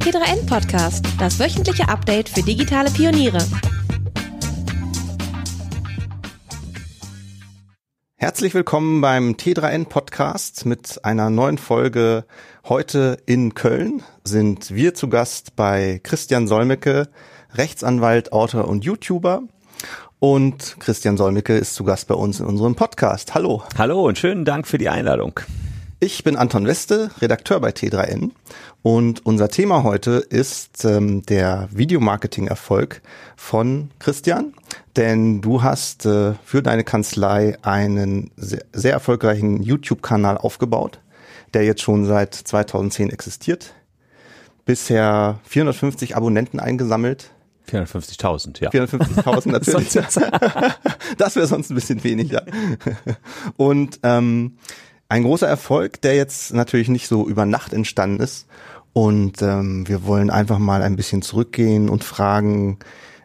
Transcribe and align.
T3N 0.00 0.46
Podcast, 0.46 1.04
das 1.18 1.38
wöchentliche 1.38 1.86
Update 1.86 2.30
für 2.30 2.42
digitale 2.42 2.90
Pioniere. 2.90 3.38
Herzlich 8.16 8.54
willkommen 8.54 9.02
beim 9.02 9.32
T3N 9.32 9.84
Podcast 9.84 10.64
mit 10.64 11.04
einer 11.04 11.28
neuen 11.28 11.58
Folge. 11.58 12.24
Heute 12.66 13.18
in 13.26 13.54
Köln 13.54 14.02
sind 14.24 14.74
wir 14.74 14.94
zu 14.94 15.08
Gast 15.08 15.54
bei 15.54 16.00
Christian 16.02 16.46
Solmecke, 16.46 17.10
Rechtsanwalt, 17.52 18.32
Autor 18.32 18.68
und 18.68 18.86
YouTuber. 18.86 19.42
Und 20.18 20.76
Christian 20.80 21.18
Solmecke 21.18 21.58
ist 21.58 21.74
zu 21.74 21.84
Gast 21.84 22.08
bei 22.08 22.14
uns 22.14 22.40
in 22.40 22.46
unserem 22.46 22.74
Podcast. 22.74 23.34
Hallo. 23.34 23.64
Hallo 23.76 24.06
und 24.06 24.16
schönen 24.16 24.46
Dank 24.46 24.66
für 24.66 24.78
die 24.78 24.88
Einladung. 24.88 25.40
Ich 26.02 26.24
bin 26.24 26.36
Anton 26.36 26.66
Weste, 26.66 27.10
Redakteur 27.20 27.60
bei 27.60 27.72
T3N 27.72 28.30
und 28.82 29.26
unser 29.26 29.48
Thema 29.48 29.82
heute 29.82 30.12
ist 30.12 30.84
ähm, 30.86 31.22
der 31.26 31.68
Videomarketing-Erfolg 31.70 33.02
von 33.36 33.90
Christian, 33.98 34.54
denn 34.96 35.42
du 35.42 35.62
hast 35.62 36.06
äh, 36.06 36.34
für 36.44 36.62
deine 36.62 36.82
Kanzlei 36.82 37.58
einen 37.60 38.30
sehr, 38.36 38.64
sehr 38.72 38.92
erfolgreichen 38.92 39.62
YouTube-Kanal 39.62 40.38
aufgebaut, 40.38 41.00
der 41.52 41.64
jetzt 41.64 41.82
schon 41.82 42.06
seit 42.06 42.34
2010 42.34 43.10
existiert. 43.10 43.74
Bisher 44.64 45.40
450 45.44 46.16
Abonnenten 46.16 46.58
eingesammelt. 46.58 47.32
450.000, 47.70 48.62
ja. 48.62 48.70
450.000 48.70 49.48
natürlich. 49.50 49.92
das 51.18 51.36
wäre 51.36 51.46
sonst 51.46 51.70
ein 51.70 51.74
bisschen 51.74 52.02
weniger. 52.02 52.44
Und 53.56 54.00
ähm, 54.04 54.56
ein 55.10 55.24
großer 55.24 55.48
Erfolg, 55.48 56.00
der 56.02 56.14
jetzt 56.14 56.54
natürlich 56.54 56.88
nicht 56.88 57.08
so 57.08 57.28
über 57.28 57.44
Nacht 57.44 57.72
entstanden 57.72 58.22
ist. 58.22 58.46
Und 58.92 59.40
ähm, 59.42 59.86
wir 59.86 60.04
wollen 60.04 60.30
einfach 60.30 60.58
mal 60.58 60.82
ein 60.82 60.96
bisschen 60.96 61.22
zurückgehen 61.22 61.88
und 61.88 62.04
fragen, 62.04 62.78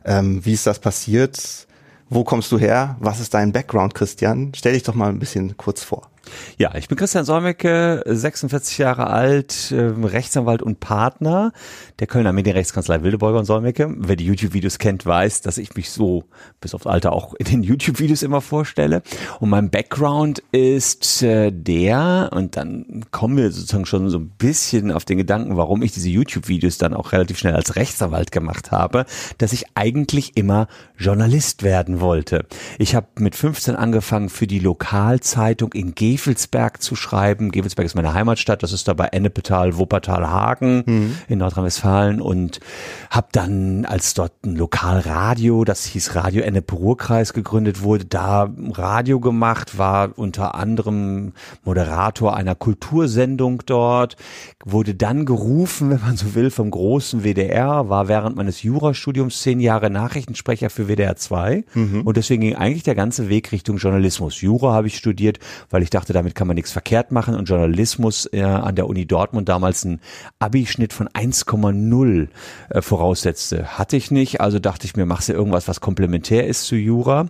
ähm, 0.06 0.46
wie 0.46 0.54
ist 0.54 0.68
das 0.68 0.80
passiert? 0.80 1.68
Wo 2.10 2.24
kommst 2.24 2.52
du 2.52 2.60
her? 2.60 2.98
Was 3.00 3.20
ist 3.20 3.34
dein 3.34 3.52
Background, 3.52 3.96
Christian? 3.96 4.52
Stell 4.56 4.74
dich 4.74 4.84
doch 4.84 4.94
mal 4.94 5.10
ein 5.10 5.20
bisschen 5.20 5.58
kurz 5.58 5.84
vor. 5.84 6.12
Ja, 6.58 6.76
ich 6.76 6.88
bin 6.88 6.98
Christian 6.98 7.26
Solmecke, 7.26 8.04
46 8.06 8.78
Jahre 8.78 9.08
alt, 9.08 9.72
ähm, 9.72 10.04
Rechtsanwalt 10.04 10.62
und 10.62 10.80
Partner 10.80 11.52
der 12.00 12.08
Kölner 12.08 12.34
Medienrechtskanzlei 12.34 13.04
Wildebeuger 13.04 13.40
und 13.40 13.46
Solmecke. 13.46 13.94
Wer 13.98 14.16
die 14.16 14.26
YouTube-Videos 14.26 14.80
kennt, 14.80 15.06
weiß, 15.06 15.42
dass 15.42 15.58
ich 15.58 15.76
mich 15.76 15.90
so 15.90 16.26
bis 16.62 16.74
aufs 16.74 16.88
Alter 16.88 17.14
auch 17.14 17.34
in 17.36 17.46
den 17.46 17.64
YouTube-Videos 17.64 18.24
immer 18.24 18.42
vorstelle. 18.42 19.02
Und 19.40 19.50
mein 19.50 19.70
Background 19.70 20.44
ist 20.52 21.24
äh, 21.24 21.52
der, 21.52 22.30
und 22.34 22.58
dann 22.58 23.06
kommen 23.12 23.38
wir 23.38 23.52
sozusagen 23.52 23.86
schon 23.86 24.10
so 24.10 24.20
ein 24.20 24.30
bisschen 24.30 24.92
auf 24.92 25.06
den 25.06 25.18
Gedanken, 25.18 25.58
warum 25.58 25.82
ich 25.84 25.94
diese 25.94 26.10
YouTube-Videos 26.10 26.78
dann 26.78 26.94
auch 26.94 27.12
relativ 27.12 27.38
schnell 27.38 27.56
als 27.56 27.76
Rechtsanwalt 27.76 28.32
gemacht 28.32 28.72
habe, 28.72 29.06
dass 29.38 29.54
ich 29.54 29.66
eigentlich 29.76 30.36
immer 30.36 30.68
Journalist 30.98 31.64
werden 31.64 32.00
wollte. 32.00 32.46
Ich 32.78 32.96
habe 32.96 33.08
mit 33.20 33.36
15 33.36 33.76
angefangen 33.76 34.30
für 34.30 34.48
die 34.48 34.60
Lokalzeitung 34.60 35.74
in 35.74 35.96
G 35.96 36.15
Gevelsberg 36.16 36.82
zu 36.82 36.96
schreiben. 36.96 37.52
Gevelsberg 37.52 37.86
ist 37.86 37.96
meine 37.96 38.14
Heimatstadt, 38.14 38.64
das 38.64 38.72
ist 38.72 38.88
da 38.88 38.94
bei 38.94 39.08
Ennepetal, 39.08 39.78
Wuppertal, 39.78 40.30
Hagen 40.30 40.84
mhm. 40.86 41.18
in 41.28 41.40
Nordrhein-Westfalen 41.40 42.22
und 42.22 42.62
habe 43.10 43.28
dann, 43.34 43.86
als 43.86 44.14
dort 44.14 44.32
ein 44.46 44.56
Lokalradio, 44.56 45.66
das 45.66 45.84
hieß 45.84 46.16
Radio 46.16 46.42
Ennepe-Ruhr-Kreis 46.44 47.34
gegründet 47.34 47.82
wurde, 47.82 48.06
da 48.06 48.50
Radio 48.72 49.20
gemacht, 49.20 49.78
war 49.78 50.18
unter 50.18 50.56
anderem 50.56 51.34
Moderator 51.66 52.36
einer 52.36 52.56
Kultursendung 52.56 53.64
dort, 53.66 54.16
wurde 54.64 54.96
dann 54.96 55.26
gerufen, 55.26 55.90
wenn 55.90 56.02
man 56.02 56.16
so 56.16 56.34
will, 56.34 56.50
vom 56.50 56.72
großen 56.72 57.24
WDR, 57.24 57.90
war 57.90 58.08
während 58.08 58.38
meines 58.38 58.64
Jurastudiums 58.64 59.42
zehn 59.42 59.60
Jahre 59.60 59.90
Nachrichtensprecher 59.90 60.70
für 60.70 60.88
WDR 60.88 61.18
2 61.18 61.66
mhm. 61.74 62.02
und 62.04 62.16
deswegen 62.16 62.42
ging 62.42 62.56
eigentlich 62.56 62.84
der 62.84 62.96
ganze 62.96 63.28
Weg 63.28 63.52
Richtung 63.52 63.78
Journalismus. 63.78 64.40
Jura 64.40 64.72
habe 64.72 64.88
ich 64.88 64.96
studiert, 64.96 65.40
weil 65.70 65.84
ich 65.84 65.90
dachte, 65.90 66.05
dachte, 66.06 66.14
damit 66.14 66.36
kann 66.36 66.48
man 66.48 66.56
nichts 66.56 66.72
verkehrt 66.72 67.12
machen 67.12 67.36
und 67.36 67.50
Journalismus 67.50 68.30
äh, 68.32 68.44
an 68.44 68.76
der 68.76 68.88
Uni 68.88 69.06
Dortmund 69.08 69.50
damals 69.50 69.86
einen 69.86 70.00
Abischnitt 70.40 70.94
von 70.94 71.10
1,0 71.10 72.28
äh, 72.70 72.82
voraussetzte. 72.82 73.78
Hatte 73.80 73.98
ich 73.98 74.12
nicht, 74.12 74.40
also 74.40 74.60
dachte 74.60 74.86
ich 74.86 74.96
mir, 74.96 75.06
machst 75.06 75.30
du 75.30 75.34
irgendwas, 75.34 75.68
was 75.68 75.82
komplementär 75.82 76.46
ist 76.46 76.66
zu 76.66 76.76
Jura 76.76 77.28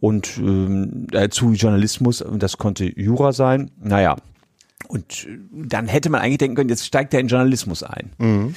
und 0.00 0.38
ähm, 0.38 1.06
äh, 1.12 1.28
zu 1.28 1.52
Journalismus 1.52 2.20
und 2.20 2.42
das 2.42 2.58
konnte 2.58 2.84
Jura 2.84 3.32
sein. 3.32 3.70
Naja, 3.80 4.16
und 4.88 5.26
äh, 5.26 5.38
dann 5.52 5.86
hätte 5.86 6.10
man 6.10 6.20
eigentlich 6.20 6.38
denken 6.38 6.56
können, 6.56 6.70
jetzt 6.70 6.84
steigt 6.84 7.14
er 7.14 7.20
in 7.20 7.28
Journalismus 7.28 7.84
ein. 7.84 8.10
Mhm. 8.18 8.54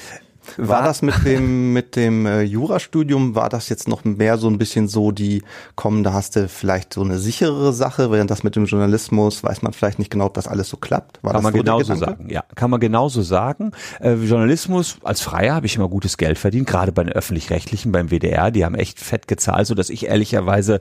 War 0.58 0.84
das 0.84 1.02
mit 1.02 1.26
dem 1.26 1.74
mit 1.74 1.96
dem 1.96 2.26
äh, 2.26 2.42
Jurastudium 2.42 3.36
war 3.36 3.50
das 3.50 3.70
jetzt 3.70 3.88
noch 3.88 4.04
mehr 4.04 4.38
so 4.38 4.48
ein 4.48 4.58
bisschen 4.58 4.88
so 4.88 5.12
die 5.12 5.44
kommen 5.76 6.04
da 6.04 6.14
hast 6.14 6.36
du 6.36 6.48
vielleicht 6.48 6.94
so 6.94 7.02
eine 7.02 7.20
sicherere 7.20 7.74
Sache 7.74 8.12
während 8.12 8.32
das 8.32 8.44
mit 8.44 8.56
dem 8.56 8.66
Journalismus 8.66 9.44
weiß 9.44 9.62
man 9.62 9.74
vielleicht 9.74 10.00
nicht 10.00 10.12
genau 10.12 10.26
ob 10.26 10.34
das 10.34 10.48
alles 10.48 10.70
so 10.70 10.78
klappt? 10.78 11.20
War 11.24 11.34
kann 11.34 11.44
man 11.44 11.54
so 11.54 11.60
genauso 11.60 11.96
sagen 11.96 12.30
ja. 12.30 12.44
Kann 12.56 12.70
man 12.70 12.80
genauso 12.80 13.22
sagen. 13.22 13.72
Äh, 14.00 14.14
Journalismus 14.14 14.98
als 15.04 15.22
Freier 15.22 15.56
habe 15.56 15.66
ich 15.66 15.76
immer 15.76 15.90
gutes 15.90 16.18
Geld 16.18 16.38
verdient 16.38 16.68
gerade 16.68 16.92
bei 16.92 17.04
den 17.04 17.14
öffentlich-rechtlichen 17.14 17.92
beim 17.92 18.10
WDR 18.10 18.52
die 18.52 18.66
haben 18.66 18.76
echt 18.76 19.00
fett 19.00 19.28
gezahlt 19.28 19.68
so 19.68 19.76
dass 19.76 19.90
ich 19.90 20.08
ehrlicherweise 20.08 20.80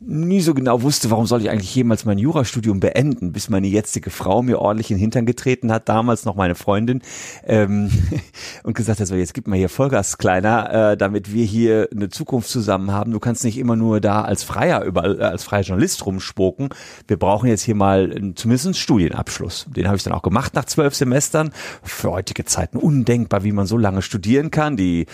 nie 0.00 0.40
so 0.40 0.54
genau 0.54 0.82
wusste 0.82 1.10
warum 1.10 1.26
soll 1.26 1.42
ich 1.42 1.50
eigentlich 1.50 1.74
jemals 1.74 2.04
mein 2.04 2.18
Jurastudium 2.18 2.80
beenden 2.80 3.32
bis 3.32 3.48
meine 3.48 3.66
jetzige 3.66 4.10
Frau 4.10 4.42
mir 4.42 4.60
ordentlich 4.60 4.90
in 4.90 4.96
den 4.96 5.00
Hintern 5.00 5.26
getreten 5.26 5.72
hat 5.72 5.88
damals 5.88 6.24
noch 6.24 6.36
meine 6.36 6.54
Freundin 6.54 7.02
ähm, 7.44 7.90
und 8.62 8.74
gesagt 8.74 8.99
so 9.06 9.14
jetzt 9.14 9.34
gib 9.34 9.46
mal 9.46 9.56
hier 9.56 9.68
Vollgas 9.68 10.18
kleiner, 10.18 10.92
äh, 10.92 10.96
damit 10.96 11.32
wir 11.32 11.44
hier 11.44 11.88
eine 11.94 12.08
Zukunft 12.08 12.48
zusammen 12.48 12.92
haben. 12.92 13.12
Du 13.12 13.20
kannst 13.20 13.44
nicht 13.44 13.58
immer 13.58 13.76
nur 13.76 14.00
da 14.00 14.22
als 14.22 14.42
Freier 14.44 14.82
überall, 14.84 15.20
äh, 15.20 15.24
als 15.24 15.44
freier 15.44 15.62
Journalist 15.62 16.04
rumspoken. 16.06 16.70
Wir 17.06 17.18
brauchen 17.18 17.48
jetzt 17.48 17.62
hier 17.62 17.74
mal 17.74 18.10
zumindest 18.34 18.66
einen 18.66 18.74
Studienabschluss. 18.74 19.66
Den 19.68 19.86
habe 19.86 19.96
ich 19.96 20.02
dann 20.02 20.12
auch 20.12 20.22
gemacht 20.22 20.54
nach 20.54 20.64
zwölf 20.64 20.94
Semestern. 20.94 21.50
Für 21.82 22.12
heutige 22.12 22.44
Zeiten 22.44 22.78
undenkbar, 22.78 23.44
wie 23.44 23.52
man 23.52 23.66
so 23.66 23.76
lange 23.76 24.02
studieren 24.02 24.50
kann. 24.50 24.76
Die 24.76 25.06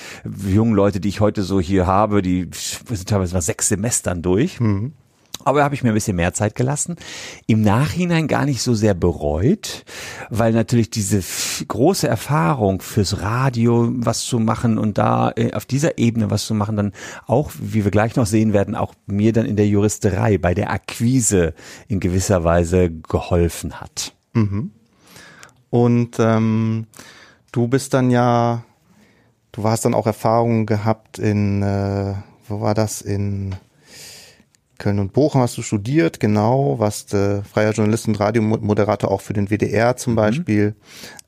jungen 0.47 0.75
Leute, 0.75 1.01
die 1.01 1.09
ich 1.09 1.21
heute 1.21 1.43
so 1.43 1.61
hier 1.61 1.87
habe, 1.87 2.23
die 2.23 2.49
sind 2.53 3.09
teilweise 3.09 3.35
nach 3.35 3.43
sechs 3.43 3.69
Semestern 3.69 4.23
durch. 4.23 4.61
Mhm. 4.61 4.93
Aber 5.47 5.63
habe 5.63 5.77
ich 5.77 5.85
mir 5.85 5.93
ein 5.93 5.95
bisschen 5.95 6.17
mehr 6.17 6.35
Zeit 6.35 6.57
gelassen. 6.57 6.97
Im 7.47 7.63
Nachhinein 7.63 8.27
gar 8.27 8.47
nicht 8.47 8.63
so 8.63 8.75
sehr 8.75 8.95
bereut, 8.95 9.85
weil 10.29 10.53
natürlich 10.53 10.91
diese 10.91 11.23
große 11.69 12.09
Erfahrung 12.09 12.83
fürs 12.83 13.21
Radio 13.21 13.89
was 13.95 14.25
zu 14.25 14.41
machen 14.41 14.77
und 14.77 14.99
da 14.99 15.31
äh, 15.37 15.53
auf 15.53 15.65
dieser 15.65 15.99
Ebene 15.99 16.33
was 16.33 16.47
zu 16.47 16.55
machen, 16.55 16.75
dann 16.75 16.93
auch, 17.29 17.53
wie 17.61 17.85
wir 17.85 17.93
gleich 17.93 18.17
noch 18.17 18.27
sehen 18.27 18.53
werden, 18.53 18.75
auch 18.75 18.93
mir 19.07 19.33
dann 19.33 19.47
in 19.47 19.55
der 19.55 19.69
Juristerei, 19.69 20.37
bei 20.37 20.53
der 20.53 20.73
Akquise 20.73 21.55
in 21.87 22.01
gewisser 22.01 22.43
Weise 22.43 22.91
geholfen 22.91 23.81
hat. 23.81 24.15
Mhm. 24.33 24.73
Und 25.71 26.17
ähm, 26.19 26.89
du 27.53 27.69
bist 27.69 27.95
dann 27.95 28.11
ja, 28.11 28.65
du 29.53 29.63
hast 29.63 29.85
dann 29.85 29.95
auch 29.95 30.09
Erfahrungen 30.09 30.67
gehabt 30.67 31.21
in, 31.21 31.63
äh, 31.63 32.15
wo 32.49 32.61
war 32.61 32.75
das, 32.75 33.01
in 33.01 33.55
Köln 34.79 34.99
und 34.99 35.13
Bochum 35.13 35.41
hast 35.41 35.57
du 35.57 35.63
studiert, 35.63 36.21
genau, 36.21 36.79
warst 36.79 37.15
äh, 37.15 37.43
freier 37.43 37.73
Journalist 37.73 38.09
und 38.09 38.21
Radiomoderator 38.21 39.11
auch 39.11 39.21
für 39.21 39.33
den 39.33 39.49
WDR 39.49 39.97
zum 39.97 40.13
mhm. 40.13 40.17
Beispiel 40.17 40.75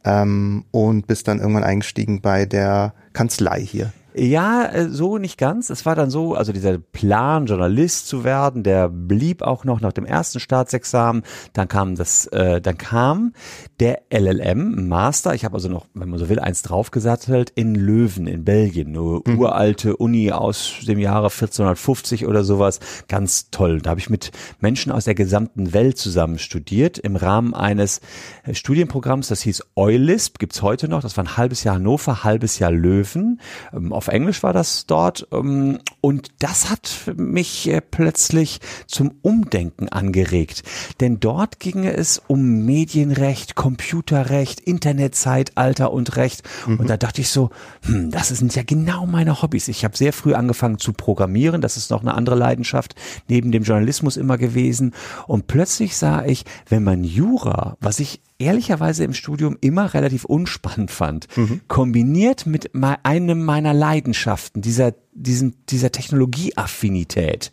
ähm, 0.05 0.65
und 0.71 1.07
bist 1.07 1.29
dann 1.29 1.39
irgendwann 1.39 1.65
eingestiegen 1.65 2.21
bei 2.21 2.47
der 2.47 2.95
Kanzlei 3.13 3.61
hier. 3.61 3.93
Ja, 4.19 4.65
äh, 4.67 4.89
so 4.89 5.19
nicht 5.19 5.39
ganz. 5.39 5.71
Es 5.71 5.87
war 5.87 5.95
dann 5.95 6.11
so, 6.11 6.35
also 6.35 6.53
dieser 6.53 6.79
Plan, 6.79 7.47
Journalist 7.47 8.09
zu 8.09 8.25
werden, 8.25 8.65
der 8.65 8.89
blieb 8.89 9.43
auch 9.43 9.65
noch 9.65 9.81
nach 9.81 9.93
dem 9.93 10.05
ersten 10.05 10.41
Staatsexamen. 10.41 11.23
Dann 11.53 11.69
kam 11.69 11.95
das, 11.95 12.27
äh, 12.27 12.61
dann 12.61 12.77
kam 12.79 13.33
der 13.79 14.03
LLM 14.11 14.89
Master. 14.89 15.35
Ich 15.35 15.45
habe 15.45 15.55
also 15.55 15.69
noch, 15.69 15.87
wenn 15.95 16.09
man 16.09 16.19
so 16.19 16.29
will, 16.29 16.41
eins 16.41 16.63
draufgesattelt 16.63 17.51
in 17.51 17.77
Löwen 17.77 18.27
in 18.27 18.45
Belgien, 18.45 18.89
eine 18.89 19.21
mhm. 19.25 19.39
uralte 19.39 19.97
Uni 19.97 20.33
aus 20.33 20.81
dem 20.87 20.99
Jahre 20.99 21.27
1450 21.27 22.27
oder 22.27 22.43
sowas. 22.43 22.81
Ganz 23.07 23.51
toll. 23.51 23.81
Da 23.81 23.91
habe 23.91 24.01
ich 24.01 24.11
mit 24.11 24.33
Menschen 24.59 24.91
aus 24.91 25.05
der 25.05 25.15
gesamten 25.15 25.73
Welt 25.73 25.97
zusammen 25.97 26.39
studiert 26.39 26.99
im 26.99 27.15
Rahmen 27.15 27.55
eines 27.55 28.01
äh, 28.45 28.55
Studienprogramms, 28.55 29.29
das 29.29 29.43
hieß 29.43 29.63
EULISP, 29.77 30.39
gibt's 30.41 30.63
heute 30.63 30.89
noch. 30.89 31.03
Das 31.03 31.17
war 31.17 31.25
ein 31.25 31.37
halbes 31.37 31.63
Jahr 31.63 31.77
Hannover, 31.77 32.25
halbes 32.25 32.59
Jahr 32.59 32.73
Löwen. 32.73 33.41
Ähm, 33.73 33.93
auf 34.09 34.15
Englisch 34.15 34.43
war 34.43 34.53
das 34.53 34.87
dort. 34.87 35.29
Ähm, 35.33 35.79
und 36.01 36.29
das 36.39 36.71
hat 36.71 37.15
mich 37.17 37.69
äh, 37.69 37.81
plötzlich 37.81 38.61
zum 38.87 39.13
Umdenken 39.23 39.89
angeregt. 39.89 40.63
Denn 41.01 41.21
dort 41.21 41.61
ging 41.61 41.85
es 41.85 42.23
um 42.27 42.65
Medienrecht, 42.65 43.55
Computerrecht, 43.55 44.61
Internetzeitalter 44.61 45.93
und 45.93 46.17
Recht. 46.17 46.43
Mhm. 46.67 46.81
Und 46.81 46.91
da 46.91 46.97
dachte 46.97 47.21
ich 47.21 47.29
so, 47.31 47.51
hm, 47.83 48.11
das 48.11 48.29
sind 48.29 48.55
ja 48.55 48.63
genau 48.65 49.07
meine 49.07 49.43
Hobbys. 49.43 49.69
Ich 49.69 49.85
habe 49.85 49.97
sehr 49.97 50.13
früh 50.13 50.35
angefangen 50.35 50.79
zu 50.79 50.93
programmieren. 50.93 51.61
Das 51.61 51.77
ist 51.77 51.91
noch 51.91 52.01
eine 52.01 52.15
andere 52.15 52.37
Leidenschaft 52.37 52.95
neben 53.29 53.53
dem 53.53 53.63
Journalismus 53.63 54.17
immer 54.17 54.39
gewesen. 54.39 54.95
Und 55.27 55.47
plötzlich 55.47 55.97
sah 55.97 56.25
ich, 56.25 56.45
wenn 56.69 56.83
man 56.83 57.05
Jura, 57.05 57.77
was 57.81 58.01
ich 58.01 58.21
ehrlicherweise 58.39 59.05
im 59.05 59.15
Studium 59.15 59.57
immer 59.61 59.95
relativ 59.95 60.25
unspannend 60.25 60.91
fand, 60.91 61.27
mhm. 61.37 61.61
kombiniert 61.67 62.47
mit 62.47 62.71
einem 63.03 63.45
meiner 63.45 63.75
Leidenschaften, 63.75 64.63
dieser 64.63 64.95
diesen, 65.13 65.57
dieser 65.67 65.91
Technologieaffinität, 65.91 67.53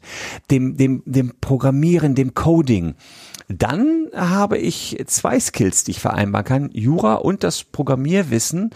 dem, 0.51 0.77
dem, 0.77 1.01
dem 1.05 1.33
Programmieren, 1.41 2.13
dem 2.13 2.35
Coding, 2.35 2.93
dann 3.47 4.07
habe 4.15 4.57
ich 4.57 4.97
zwei 5.07 5.39
Skills, 5.39 5.83
die 5.83 5.91
ich 5.91 5.99
vereinbaren 5.99 6.45
kann, 6.45 6.69
Jura 6.73 7.15
und 7.15 7.43
das 7.43 7.63
Programmierwissen 7.63 8.71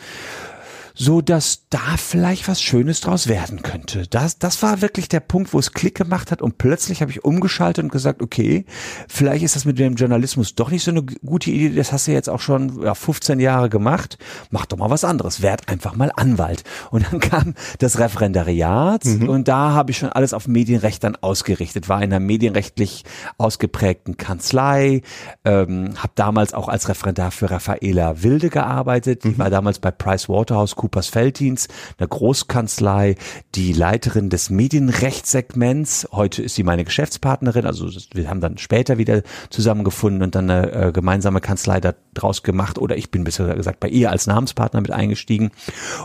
so 1.00 1.22
dass 1.22 1.62
da 1.69 1.96
vielleicht 1.96 2.50
was 2.50 2.62
Schönes 2.62 3.00
draus 3.00 3.30
werden 3.30 3.62
könnte. 3.62 4.06
Das, 4.10 4.38
das 4.38 4.62
war 4.62 4.81
wirklich 4.81 5.07
der 5.07 5.22
Punkt, 5.22 5.54
wo 5.54 5.60
es 5.60 5.72
Klick 5.72 5.96
gemacht 5.96 6.30
hat 6.30 6.42
und 6.42 6.57
plötzlich 6.57 7.01
habe 7.01 7.10
ich 7.10 7.24
umgeschaltet 7.24 7.86
und 7.86 7.92
gesagt, 7.92 8.22
okay, 8.22 8.66
vielleicht 9.07 9.46
ist 9.46 9.56
das 9.56 9.63
mit 9.63 9.80
dem 9.80 9.96
Journalismus 9.96 10.56
doch 10.56 10.69
nicht 10.69 10.84
so 10.84 10.92
eine 10.92 11.04
gute 11.04 11.51
Idee, 11.51 11.74
das 11.74 11.94
hast 11.94 12.07
du 12.07 12.12
jetzt 12.12 12.30
auch 12.30 12.42
schon 12.42 12.84
ja, 12.84 12.96
15 12.96 13.40
Jahre 13.40 13.69
gemacht, 13.69 14.18
mach 14.51 14.66
doch 14.66 14.78
mal 14.78 14.90
was 14.90 15.06
anderes, 15.06 15.42
werd 15.42 15.69
einfach 15.69 15.96
mal 15.96 16.12
Anwalt. 16.13 16.66
Und 16.92 17.06
dann 17.10 17.19
kam 17.22 17.54
das 17.78 17.98
Referendariat 17.98 19.06
mhm. 19.06 19.30
und 19.30 19.48
da 19.48 19.72
habe 19.72 19.92
ich 19.92 19.98
schon 20.00 20.10
alles 20.10 20.34
auf 20.34 20.50
Medienrecht 20.50 21.01
dann 21.06 21.16
ausgerichtet, 21.16 21.88
war 21.88 22.00
in 22.00 22.12
einer 22.12 22.19
medienrechtlich 22.19 23.06
ausgeprägten 23.38 24.18
Kanzlei, 24.18 25.01
ähm, 25.46 25.94
habe 25.96 26.12
damals 26.16 26.54
auch 26.54 26.68
als 26.68 26.90
Referendar 26.90 27.31
für 27.31 27.50
Raffaela 27.50 28.22
Wilde 28.22 28.50
gearbeitet, 28.50 29.24
mhm. 29.24 29.38
war 29.38 29.50
damals 29.50 29.80
bei 29.80 29.92
PricewaterhouseCoopers 29.92 30.88
Coopers-Felddienst, 30.89 31.69
einer 31.97 32.07
Großkanzlei, 32.07 33.15
die 33.56 33.74
Leiterin 33.74 34.30
des 34.30 34.50
Medienrechtssegments. 34.50 36.09
Heute 36.12 36.41
ist 36.41 36.56
sie 36.56 36.63
meine 36.63 36.83
Geschäftspartnerin. 36.83 37.65
Also 37.65 37.89
wir 38.13 38.30
haben 38.30 38.41
dann 38.41 38.57
später 38.57 38.97
wieder 38.97 39.21
zusammengefunden 39.50 40.24
und 40.24 40.36
dann 40.36 40.50
eine 40.50 40.71
äh, 40.71 40.91
gemeinsame 40.91 41.41
Kanzlei 41.41 41.80
daraus 41.80 42.44
gemacht. 42.44 42.80
Oder 42.80 42.97
ich 42.97 43.12
bin 43.12 43.24
bisher 43.24 43.53
gesagt 43.56 43.80
bei 43.80 43.89
ihr 43.89 44.09
als 44.09 44.27
Namenspartner 44.27 44.81
mit 44.81 44.91
eingestiegen. 44.91 45.51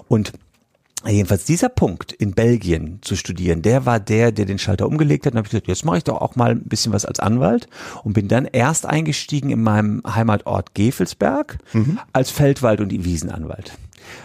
Und 0.06 0.32
Jedenfalls 1.06 1.44
dieser 1.44 1.68
Punkt 1.68 2.12
in 2.12 2.32
Belgien 2.32 2.98
zu 3.02 3.16
studieren, 3.16 3.62
der 3.62 3.84
war 3.86 4.00
der, 4.00 4.32
der 4.32 4.46
den 4.46 4.58
Schalter 4.58 4.86
umgelegt 4.86 5.26
hat. 5.26 5.32
Und 5.32 5.38
habe 5.38 5.46
ich 5.46 5.50
gesagt, 5.50 5.68
jetzt 5.68 5.84
mache 5.84 5.98
ich 5.98 6.04
doch 6.04 6.20
auch 6.20 6.36
mal 6.36 6.52
ein 6.52 6.64
bisschen 6.64 6.92
was 6.92 7.04
als 7.04 7.20
Anwalt 7.20 7.68
und 8.02 8.14
bin 8.14 8.28
dann 8.28 8.46
erst 8.46 8.86
eingestiegen 8.86 9.50
in 9.50 9.62
meinem 9.62 10.02
Heimatort 10.06 10.74
Gefelsberg 10.74 11.58
mhm. 11.72 11.98
als 12.12 12.30
Feldwald- 12.30 12.80
und 12.80 12.92
Wiesenanwalt. 13.04 13.72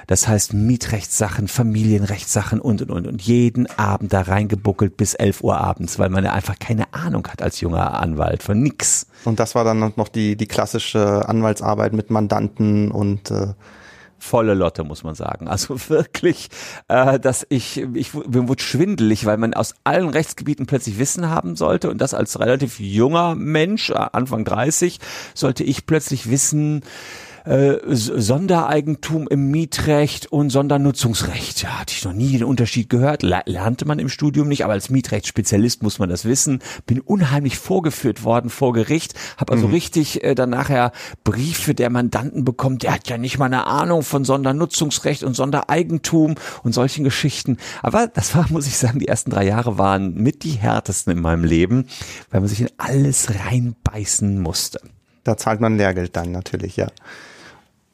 Das 0.07 0.27
heißt 0.27 0.53
Mietrechtssachen, 0.53 1.47
Familienrechtssachen 1.47 2.59
und, 2.59 2.81
und, 2.81 2.91
und. 2.91 3.07
Und 3.07 3.21
jeden 3.21 3.67
Abend 3.77 4.13
da 4.13 4.21
reingebuckelt 4.21 4.97
bis 4.97 5.13
11 5.13 5.43
Uhr 5.43 5.57
abends, 5.57 5.99
weil 5.99 6.09
man 6.09 6.23
ja 6.23 6.33
einfach 6.33 6.59
keine 6.59 6.93
Ahnung 6.93 7.27
hat 7.27 7.41
als 7.41 7.61
junger 7.61 7.99
Anwalt 7.99 8.43
von 8.43 8.61
nix. 8.61 9.07
Und 9.25 9.39
das 9.39 9.55
war 9.55 9.63
dann 9.63 9.79
noch 9.95 10.09
die, 10.09 10.35
die 10.35 10.47
klassische 10.47 11.27
Anwaltsarbeit 11.27 11.93
mit 11.93 12.09
Mandanten 12.09 12.91
und 12.91 13.31
äh 13.31 13.53
volle 14.19 14.53
Lotte, 14.53 14.83
muss 14.83 15.03
man 15.03 15.15
sagen. 15.15 15.47
Also 15.47 15.77
wirklich, 15.89 16.49
äh, 16.87 17.19
dass 17.19 17.45
ich, 17.49 17.81
ich 17.93 18.13
mir 18.13 18.47
wurde 18.47 18.61
schwindelig, 18.63 19.25
weil 19.25 19.37
man 19.37 19.53
aus 19.53 19.75
allen 19.83 20.09
Rechtsgebieten 20.09 20.65
plötzlich 20.65 20.99
Wissen 20.99 21.29
haben 21.29 21.55
sollte 21.55 21.89
und 21.89 21.99
das 21.99 22.13
als 22.13 22.39
relativ 22.39 22.79
junger 22.79 23.35
Mensch, 23.35 23.91
Anfang 23.91 24.45
30, 24.45 24.99
sollte 25.33 25.63
ich 25.63 25.85
plötzlich 25.85 26.29
wissen, 26.29 26.83
äh, 27.45 27.77
Sondereigentum 27.87 29.27
im 29.27 29.51
Mietrecht 29.51 30.31
und 30.31 30.49
Sondernutzungsrecht. 30.49 31.63
Ja, 31.63 31.79
hatte 31.79 31.93
ich 31.95 32.03
noch 32.03 32.13
nie 32.13 32.31
den 32.37 32.43
Unterschied 32.43 32.89
gehört. 32.89 33.23
Lernte 33.23 33.85
man 33.85 33.99
im 33.99 34.09
Studium 34.09 34.47
nicht, 34.47 34.63
aber 34.63 34.73
als 34.73 34.89
Mietrechtsspezialist 34.89 35.83
muss 35.83 35.99
man 35.99 36.09
das 36.09 36.25
wissen. 36.25 36.59
Bin 36.85 36.99
unheimlich 37.01 37.57
vorgeführt 37.57 38.23
worden 38.23 38.49
vor 38.49 38.73
Gericht, 38.73 39.13
habe 39.37 39.53
also 39.53 39.67
mhm. 39.67 39.73
richtig 39.73 40.23
äh, 40.23 40.35
dann 40.35 40.49
nachher 40.49 40.91
Briefe 41.23 41.73
der 41.73 41.89
Mandanten 41.89 42.45
bekommen. 42.45 42.77
Der 42.77 42.93
hat 42.93 43.09
ja 43.09 43.17
nicht 43.17 43.37
mal 43.37 43.45
eine 43.45 43.65
Ahnung 43.67 44.03
von 44.03 44.25
Sondernutzungsrecht 44.25 45.23
und 45.23 45.33
Sondereigentum 45.33 46.35
und 46.63 46.73
solchen 46.73 47.03
Geschichten. 47.03 47.57
Aber 47.81 48.07
das 48.07 48.35
war, 48.35 48.47
muss 48.49 48.67
ich 48.67 48.77
sagen, 48.77 48.99
die 48.99 49.07
ersten 49.07 49.31
drei 49.31 49.45
Jahre 49.45 49.77
waren 49.77 50.15
mit 50.15 50.43
die 50.43 50.51
härtesten 50.51 51.13
in 51.13 51.21
meinem 51.21 51.43
Leben, 51.43 51.87
weil 52.31 52.41
man 52.41 52.49
sich 52.49 52.61
in 52.61 52.69
alles 52.77 53.29
reinbeißen 53.29 54.39
musste. 54.39 54.79
Da 55.23 55.37
zahlt 55.37 55.61
man 55.61 55.77
Lehrgeld 55.77 56.15
dann 56.15 56.31
natürlich, 56.31 56.77
ja. 56.77 56.87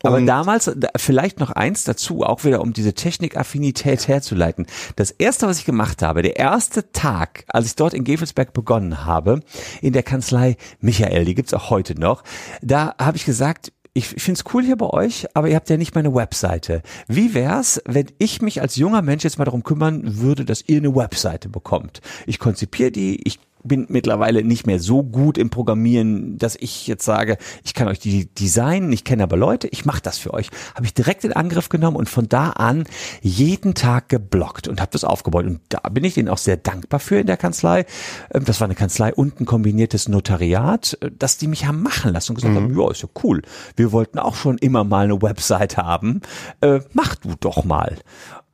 Aber 0.08 0.22
damals, 0.22 0.72
vielleicht 0.98 1.40
noch 1.40 1.52
eins 1.52 1.84
dazu, 1.84 2.24
auch 2.24 2.44
wieder 2.44 2.62
um 2.62 2.74
diese 2.74 2.94
Technikaffinität 2.94 4.08
herzuleiten. 4.08 4.68
Das 4.96 5.12
erste, 5.12 5.48
was 5.48 5.60
ich 5.60 5.66
gemacht 5.66 6.02
habe, 6.02 6.22
der 6.22 6.38
erste 6.38 6.92
Tag, 6.92 7.46
als 7.48 7.68
ich 7.68 7.76
dort 7.76 7.94
in 7.94 8.04
Gevelsberg 8.04 8.54
begonnen 8.54 9.06
habe, 9.06 9.42
in 9.82 9.94
der 9.94 10.04
Kanzlei 10.04 10.58
Michael, 10.80 11.26
die 11.26 11.36
gibt's 11.36 11.54
auch 11.54 11.70
heute 11.70 12.00
noch, 12.00 12.24
da 12.62 12.96
habe 13.00 13.18
ich 13.18 13.26
gesagt, 13.26 13.72
ich 13.98 14.10
finde 14.10 14.34
es 14.34 14.54
cool 14.54 14.64
hier 14.64 14.76
bei 14.76 14.90
euch, 14.90 15.26
aber 15.34 15.48
ihr 15.48 15.56
habt 15.56 15.70
ja 15.70 15.78
nicht 15.78 15.96
meine 15.96 16.14
Webseite. 16.14 16.82
Wie 17.08 17.34
wär's, 17.34 17.82
wenn 17.86 18.08
ich 18.18 18.42
mich 18.42 18.62
als 18.62 18.76
junger 18.76 19.02
Mensch 19.02 19.24
jetzt 19.24 19.38
mal 19.38 19.46
darum 19.46 19.64
kümmern 19.64 20.20
würde, 20.20 20.44
dass 20.44 20.68
ihr 20.68 20.80
eine 20.80 20.94
Webseite 20.94 21.48
bekommt? 21.48 22.02
Ich 22.26 22.38
konzipiere 22.38 22.92
die, 22.92 23.22
ich 23.26 23.40
bin 23.68 23.86
mittlerweile 23.90 24.44
nicht 24.44 24.68
mehr 24.68 24.80
so 24.80 25.04
gut 25.04 25.38
im 25.38 25.50
Programmieren, 25.50 26.38
dass 26.38 26.56
ich 26.56 26.88
jetzt 26.88 27.06
sage, 27.06 27.38
ich 27.64 27.74
kann 27.74 27.88
euch 27.88 28.00
die 28.00 28.28
designen, 28.34 28.92
ich 28.92 29.04
kenne 29.04 29.24
aber 29.24 29.38
Leute, 29.38 29.68
ich 29.68 29.86
mache 29.86 30.02
das 30.02 30.18
für 30.18 30.34
euch. 30.34 30.50
Habe 30.76 30.86
ich 30.86 30.94
direkt 30.94 31.24
in 31.24 31.34
Angriff 31.34 31.70
genommen 31.70 31.98
und 31.98 32.10
von 32.10 32.30
da 32.30 32.52
an 32.52 32.86
jeden 33.22 33.74
Tag 33.74 34.10
geblockt 34.10 34.68
und 34.68 34.82
habe 34.82 34.92
das 34.92 35.04
aufgebaut. 35.04 35.46
Und 35.46 35.62
da 35.70 35.80
bin 35.90 36.04
ich 36.04 36.14
denen 36.14 36.30
auch 36.30 36.38
sehr 36.38 36.58
dankbar 36.58 37.00
für 37.00 37.18
in 37.18 37.28
der 37.28 37.38
Kanzlei. 37.38 37.86
Ähm, 38.34 38.46
das 38.46 38.62
war 38.62 38.66
eine 38.66 38.76
Kanzlei 38.76 39.14
und 39.14 39.40
ein 39.42 39.46
kombiniertes 39.46 40.08
Notariat, 40.08 40.98
äh, 41.02 41.12
dass 41.18 41.38
die 41.38 41.48
mich 41.48 41.66
haben 41.66 41.82
machen 41.82 42.14
lassen 42.14 42.32
und 42.32 42.36
gesagt 42.36 42.54
mhm. 42.54 42.58
haben, 42.58 42.80
ja, 42.80 42.92
ist 42.92 43.02
ja 43.02 43.10
cool. 43.24 43.42
Wir 43.76 43.92
wollten 43.92 44.20
auch 44.20 44.36
schon 44.36 44.58
immer 44.60 44.84
mal 44.84 45.06
eine 45.06 45.22
Website 45.22 45.78
haben. 45.78 46.22
Äh, 46.62 46.80
mach 46.94 47.16
du 47.16 47.34
doch 47.40 47.64
mal. 47.64 47.98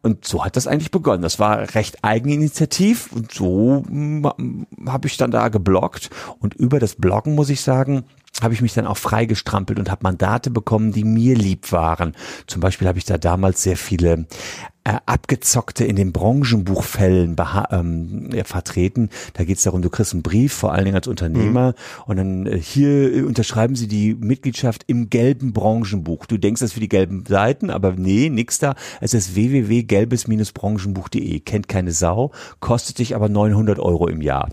Und 0.04 0.26
so 0.26 0.44
hat 0.44 0.58
das 0.58 0.66
eigentlich 0.68 0.92
begonnen. 0.92 1.22
Das 1.22 1.38
war 1.38 1.76
recht 1.76 2.04
eigeninitiativ 2.04 3.12
und 3.12 3.32
so 3.32 3.84
hm, 3.88 4.66
habe 4.88 5.08
ich 5.08 5.18
dann 5.18 5.32
da 5.32 5.50
geblockt. 5.50 6.10
Und 6.40 6.56
über 6.56 6.80
das 6.80 6.96
Bloggen 6.96 7.36
muss 7.36 7.50
ich 7.50 7.62
sagen, 7.62 8.06
habe 8.42 8.54
ich 8.54 8.62
mich 8.62 8.74
dann 8.74 8.88
auch 8.88 8.98
freigestrampelt 8.98 9.78
und 9.78 9.92
habe 9.92 10.04
Mandate 10.04 10.50
bekommen, 10.50 10.92
die 10.92 11.04
mir 11.04 11.36
lieb 11.36 11.72
waren. 11.72 12.16
Zum 12.48 12.62
Beispiel 12.62 12.88
habe 12.88 12.98
ich 12.98 13.06
da 13.06 13.18
damals 13.18 13.64
sehr 13.64 13.78
viele 13.78 14.26
äh, 14.84 14.96
abgezockte 15.06 15.86
in 15.86 15.96
den 15.96 16.12
Branchenbuchfällen 16.12 17.36
ähm, 17.72 18.30
ja, 18.34 18.44
vertreten. 18.44 19.10
Da 19.34 19.44
geht 19.44 19.58
es 19.58 19.64
darum, 19.64 19.84
du 19.84 19.92
kriegst 19.92 20.14
einen 20.14 20.24
Brief, 20.24 20.54
vor 20.54 20.74
allen 20.74 20.86
Dingen 20.86 20.96
als 20.96 21.08
Unternehmer, 21.08 21.68
mhm. 21.68 22.04
und 22.08 22.18
dann 22.18 22.48
äh, 22.48 22.58
hier 22.58 23.14
äh, 23.14 23.22
unterschreiben 23.22 23.76
sie 23.76 23.88
die 23.88 24.16
Mitgliedschaft 24.16 24.84
im 24.88 25.10
gelben 25.10 25.54
Branchenbuch. 25.54 26.26
Du 26.26 26.38
denkst 26.38 26.62
das 26.62 26.74
für 26.74 26.80
die 26.80 26.90
gelben 26.90 27.26
Seiten, 27.28 27.70
aber 27.70 27.92
nee, 27.92 28.30
nix 28.30 28.58
da. 28.58 28.74
Es 29.02 29.14
ist 29.14 29.36
www.gelbes-branchenbuch.de. 29.36 31.42
Kennt 31.42 31.68
keine 31.68 31.92
Sau, 31.92 32.32
kostet 32.60 32.98
dich 32.98 33.16
aber 33.16 33.30
900 33.30 33.78
Euro 33.78 34.08
im 34.08 34.22
Jahr. 34.22 34.50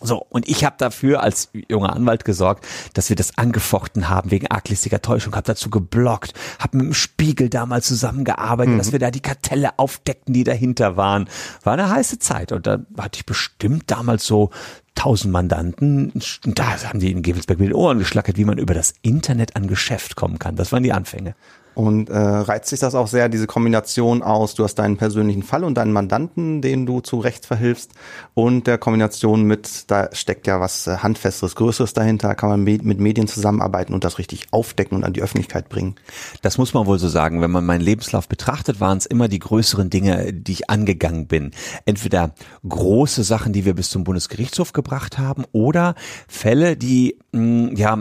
So, 0.00 0.24
und 0.30 0.48
ich 0.48 0.64
habe 0.64 0.76
dafür 0.78 1.22
als 1.22 1.50
junger 1.68 1.94
Anwalt 1.94 2.24
gesorgt, 2.24 2.66
dass 2.94 3.08
wir 3.10 3.16
das 3.16 3.36
angefochten 3.36 4.08
haben 4.08 4.30
wegen 4.30 4.46
arglistiger 4.46 5.02
Täuschung, 5.02 5.34
habe 5.34 5.46
dazu 5.46 5.68
geblockt, 5.68 6.32
habe 6.58 6.78
mit 6.78 6.86
dem 6.86 6.94
Spiegel 6.94 7.50
damals 7.50 7.86
zusammengearbeitet, 7.86 8.74
mhm. 8.74 8.78
dass 8.78 8.92
wir 8.92 8.98
da 8.98 9.10
die 9.10 9.20
Kartelle 9.20 9.78
aufdeckten, 9.78 10.32
die 10.32 10.44
dahinter 10.44 10.96
waren. 10.96 11.28
War 11.62 11.74
eine 11.74 11.90
heiße 11.90 12.18
Zeit 12.18 12.52
und 12.52 12.66
da 12.66 12.78
hatte 12.98 13.18
ich 13.18 13.26
bestimmt 13.26 13.90
damals 13.90 14.24
so 14.26 14.50
tausend 14.94 15.32
Mandanten. 15.32 16.12
Da 16.44 16.82
haben 16.82 17.00
die 17.00 17.10
in 17.10 17.22
Gevelsberg 17.22 17.58
mit 17.58 17.68
den 17.68 17.74
Ohren 17.74 17.98
geschlackert, 17.98 18.36
wie 18.36 18.44
man 18.44 18.58
über 18.58 18.74
das 18.74 18.94
Internet 19.02 19.56
an 19.56 19.66
Geschäft 19.66 20.16
kommen 20.16 20.38
kann. 20.38 20.56
Das 20.56 20.72
waren 20.72 20.82
die 20.82 20.92
Anfänge. 20.92 21.34
Und 21.74 22.10
äh, 22.10 22.18
reizt 22.18 22.68
sich 22.68 22.80
das 22.80 22.94
auch 22.94 23.06
sehr, 23.06 23.28
diese 23.28 23.46
Kombination 23.46 24.22
aus, 24.22 24.54
du 24.54 24.64
hast 24.64 24.74
deinen 24.74 24.96
persönlichen 24.96 25.42
Fall 25.42 25.64
und 25.64 25.74
deinen 25.74 25.92
Mandanten, 25.92 26.62
den 26.62 26.84
du 26.84 27.00
zu 27.00 27.18
Recht 27.18 27.46
verhilfst, 27.46 27.92
und 28.34 28.66
der 28.66 28.76
Kombination 28.76 29.44
mit, 29.44 29.90
da 29.90 30.08
steckt 30.12 30.46
ja 30.46 30.60
was 30.60 30.86
äh, 30.86 30.98
Handfesteres, 30.98 31.54
Größeres 31.54 31.92
dahinter, 31.92 32.34
kann 32.34 32.48
man 32.48 32.64
mit 32.64 33.00
Medien 33.00 33.28
zusammenarbeiten 33.28 33.94
und 33.94 34.04
das 34.04 34.18
richtig 34.18 34.46
aufdecken 34.50 34.96
und 34.96 35.04
an 35.04 35.12
die 35.12 35.22
Öffentlichkeit 35.22 35.68
bringen. 35.68 35.94
Das 36.42 36.58
muss 36.58 36.74
man 36.74 36.86
wohl 36.86 36.98
so 36.98 37.08
sagen. 37.08 37.40
Wenn 37.40 37.50
man 37.50 37.64
meinen 37.64 37.80
Lebenslauf 37.80 38.28
betrachtet, 38.28 38.80
waren 38.80 38.98
es 38.98 39.06
immer 39.06 39.28
die 39.28 39.38
größeren 39.38 39.90
Dinge, 39.90 40.32
die 40.32 40.52
ich 40.52 40.70
angegangen 40.70 41.26
bin. 41.26 41.52
Entweder 41.84 42.34
große 42.68 43.22
Sachen, 43.22 43.52
die 43.52 43.64
wir 43.64 43.74
bis 43.74 43.90
zum 43.90 44.04
Bundesgerichtshof 44.04 44.72
gebracht 44.72 45.18
haben, 45.18 45.44
oder 45.52 45.94
Fälle, 46.28 46.76
die 46.76 47.16
mh, 47.32 47.72
ja 47.76 47.98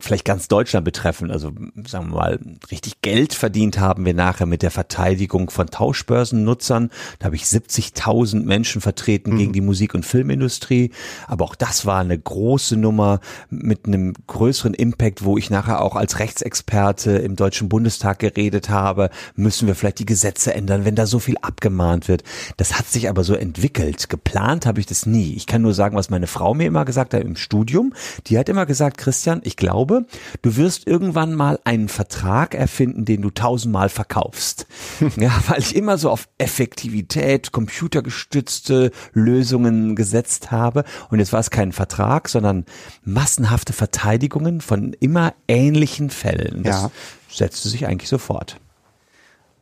vielleicht 0.00 0.24
ganz 0.24 0.48
Deutschland 0.48 0.84
betreffen, 0.84 1.30
also 1.30 1.52
sagen 1.86 2.10
wir 2.10 2.16
mal 2.16 2.40
richtig 2.70 3.02
Geld 3.02 3.11
Geld 3.12 3.34
verdient 3.34 3.78
haben 3.78 4.06
wir 4.06 4.14
nachher 4.14 4.46
mit 4.46 4.62
der 4.62 4.70
Verteidigung 4.70 5.50
von 5.50 5.66
Tauschbörsennutzern. 5.66 6.88
Da 7.18 7.26
habe 7.26 7.36
ich 7.36 7.42
70.000 7.42 8.42
Menschen 8.42 8.80
vertreten 8.80 9.34
mhm. 9.34 9.36
gegen 9.36 9.52
die 9.52 9.60
Musik- 9.60 9.94
und 9.94 10.06
Filmindustrie. 10.06 10.92
Aber 11.26 11.44
auch 11.44 11.54
das 11.54 11.84
war 11.84 12.00
eine 12.00 12.18
große 12.18 12.78
Nummer 12.78 13.20
mit 13.50 13.86
einem 13.86 14.14
größeren 14.28 14.72
Impact, 14.72 15.26
wo 15.26 15.36
ich 15.36 15.50
nachher 15.50 15.82
auch 15.82 15.94
als 15.94 16.20
Rechtsexperte 16.20 17.10
im 17.18 17.36
Deutschen 17.36 17.68
Bundestag 17.68 18.18
geredet 18.18 18.70
habe. 18.70 19.10
Müssen 19.36 19.68
wir 19.68 19.74
vielleicht 19.74 19.98
die 19.98 20.06
Gesetze 20.06 20.54
ändern, 20.54 20.86
wenn 20.86 20.94
da 20.94 21.04
so 21.04 21.18
viel 21.18 21.36
abgemahnt 21.42 22.08
wird? 22.08 22.24
Das 22.56 22.78
hat 22.78 22.86
sich 22.86 23.10
aber 23.10 23.24
so 23.24 23.34
entwickelt. 23.34 24.08
Geplant 24.08 24.64
habe 24.64 24.80
ich 24.80 24.86
das 24.86 25.04
nie. 25.04 25.34
Ich 25.34 25.46
kann 25.46 25.60
nur 25.60 25.74
sagen, 25.74 25.96
was 25.96 26.08
meine 26.08 26.28
Frau 26.28 26.54
mir 26.54 26.66
immer 26.66 26.86
gesagt 26.86 27.12
hat 27.12 27.20
im 27.20 27.36
Studium. 27.36 27.92
Die 28.28 28.38
hat 28.38 28.48
immer 28.48 28.64
gesagt, 28.64 28.96
Christian, 28.96 29.42
ich 29.44 29.58
glaube, 29.58 30.06
du 30.40 30.56
wirst 30.56 30.86
irgendwann 30.86 31.34
mal 31.34 31.58
einen 31.64 31.90
Vertrag 31.90 32.54
erfinden, 32.54 33.01
den 33.04 33.22
du 33.22 33.30
tausendmal 33.30 33.88
verkaufst. 33.88 34.66
ja, 35.16 35.32
weil 35.48 35.60
ich 35.60 35.76
immer 35.76 35.98
so 35.98 36.10
auf 36.10 36.28
Effektivität, 36.38 37.52
computergestützte 37.52 38.90
Lösungen 39.12 39.96
gesetzt 39.96 40.50
habe. 40.50 40.84
Und 41.10 41.18
jetzt 41.18 41.32
war 41.32 41.40
es 41.40 41.50
kein 41.50 41.72
Vertrag, 41.72 42.28
sondern 42.28 42.64
massenhafte 43.04 43.72
Verteidigungen 43.72 44.60
von 44.60 44.94
immer 45.00 45.34
ähnlichen 45.48 46.10
Fällen. 46.10 46.62
Das 46.62 46.82
ja. 46.82 46.90
setzte 47.30 47.68
sich 47.68 47.86
eigentlich 47.86 48.08
sofort. 48.08 48.58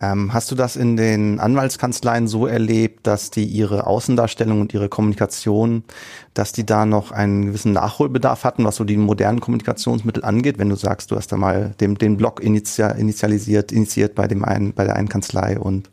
Ähm, 0.03 0.33
hast 0.33 0.51
du 0.51 0.55
das 0.55 0.77
in 0.77 0.97
den 0.97 1.41
Anwaltskanzleien 1.41 2.27
so 2.27 2.47
erlebt, 2.47 3.07
dass 3.07 3.31
die 3.31 3.45
ihre 3.45 3.87
Außendarstellung 3.87 4.61
und 4.61 4.73
ihre 4.73 4.89
Kommunikation, 4.89 5.85
dass 6.33 6.53
die 6.53 6.65
da 6.65 6.87
noch 6.87 7.13
einen 7.13 7.47
gewissen 7.47 7.73
Nachholbedarf 7.73 8.45
hatten, 8.45 8.65
was 8.65 8.77
so 8.77 8.85
die 8.85 8.97
modernen 8.97 9.41
Kommunikationsmittel 9.41 10.25
angeht? 10.25 10.59
Wenn 10.59 10.71
du 10.71 10.77
sagst, 10.77 11.11
du 11.11 11.17
hast 11.17 11.33
da 11.33 11.37
mal 11.37 11.75
den, 11.81 11.97
den 11.97 12.17
Blog 12.17 12.43
initialisiert, 12.43 13.73
initiiert 13.73 14.15
bei 14.15 14.27
dem 14.27 14.45
einen, 14.45 14.73
bei 14.73 14.85
der 14.85 14.97
einen 14.97 15.09
Kanzlei 15.09 15.59
und 15.59 15.91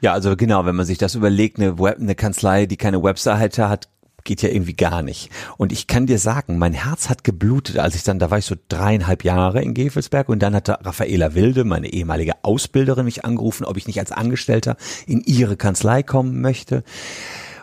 ja, 0.00 0.12
also 0.12 0.36
genau, 0.36 0.64
wenn 0.64 0.74
man 0.74 0.86
sich 0.86 0.98
das 0.98 1.14
überlegt, 1.14 1.58
eine, 1.58 1.78
Web, 1.78 1.98
eine 2.00 2.16
Kanzlei, 2.16 2.66
die 2.66 2.76
keine 2.76 3.00
Webseite 3.02 3.68
hat, 3.68 3.88
geht 4.24 4.42
ja 4.42 4.48
irgendwie 4.48 4.74
gar 4.74 5.02
nicht. 5.02 5.30
Und 5.56 5.72
ich 5.72 5.86
kann 5.86 6.06
dir 6.06 6.18
sagen, 6.18 6.58
mein 6.58 6.72
Herz 6.72 7.08
hat 7.08 7.24
geblutet, 7.24 7.78
als 7.78 7.94
ich 7.94 8.02
dann, 8.02 8.18
da 8.18 8.30
war 8.30 8.38
ich 8.38 8.46
so 8.46 8.56
dreieinhalb 8.68 9.24
Jahre 9.24 9.62
in 9.62 9.74
Gefelsberg 9.74 10.28
und 10.28 10.42
dann 10.42 10.54
hatte 10.54 10.78
Raffaela 10.82 11.34
Wilde, 11.34 11.64
meine 11.64 11.92
ehemalige 11.92 12.32
Ausbilderin, 12.42 13.04
mich 13.04 13.24
angerufen, 13.24 13.64
ob 13.64 13.76
ich 13.76 13.86
nicht 13.86 13.98
als 13.98 14.12
Angestellter 14.12 14.76
in 15.06 15.20
ihre 15.20 15.56
Kanzlei 15.56 16.02
kommen 16.02 16.40
möchte. 16.40 16.84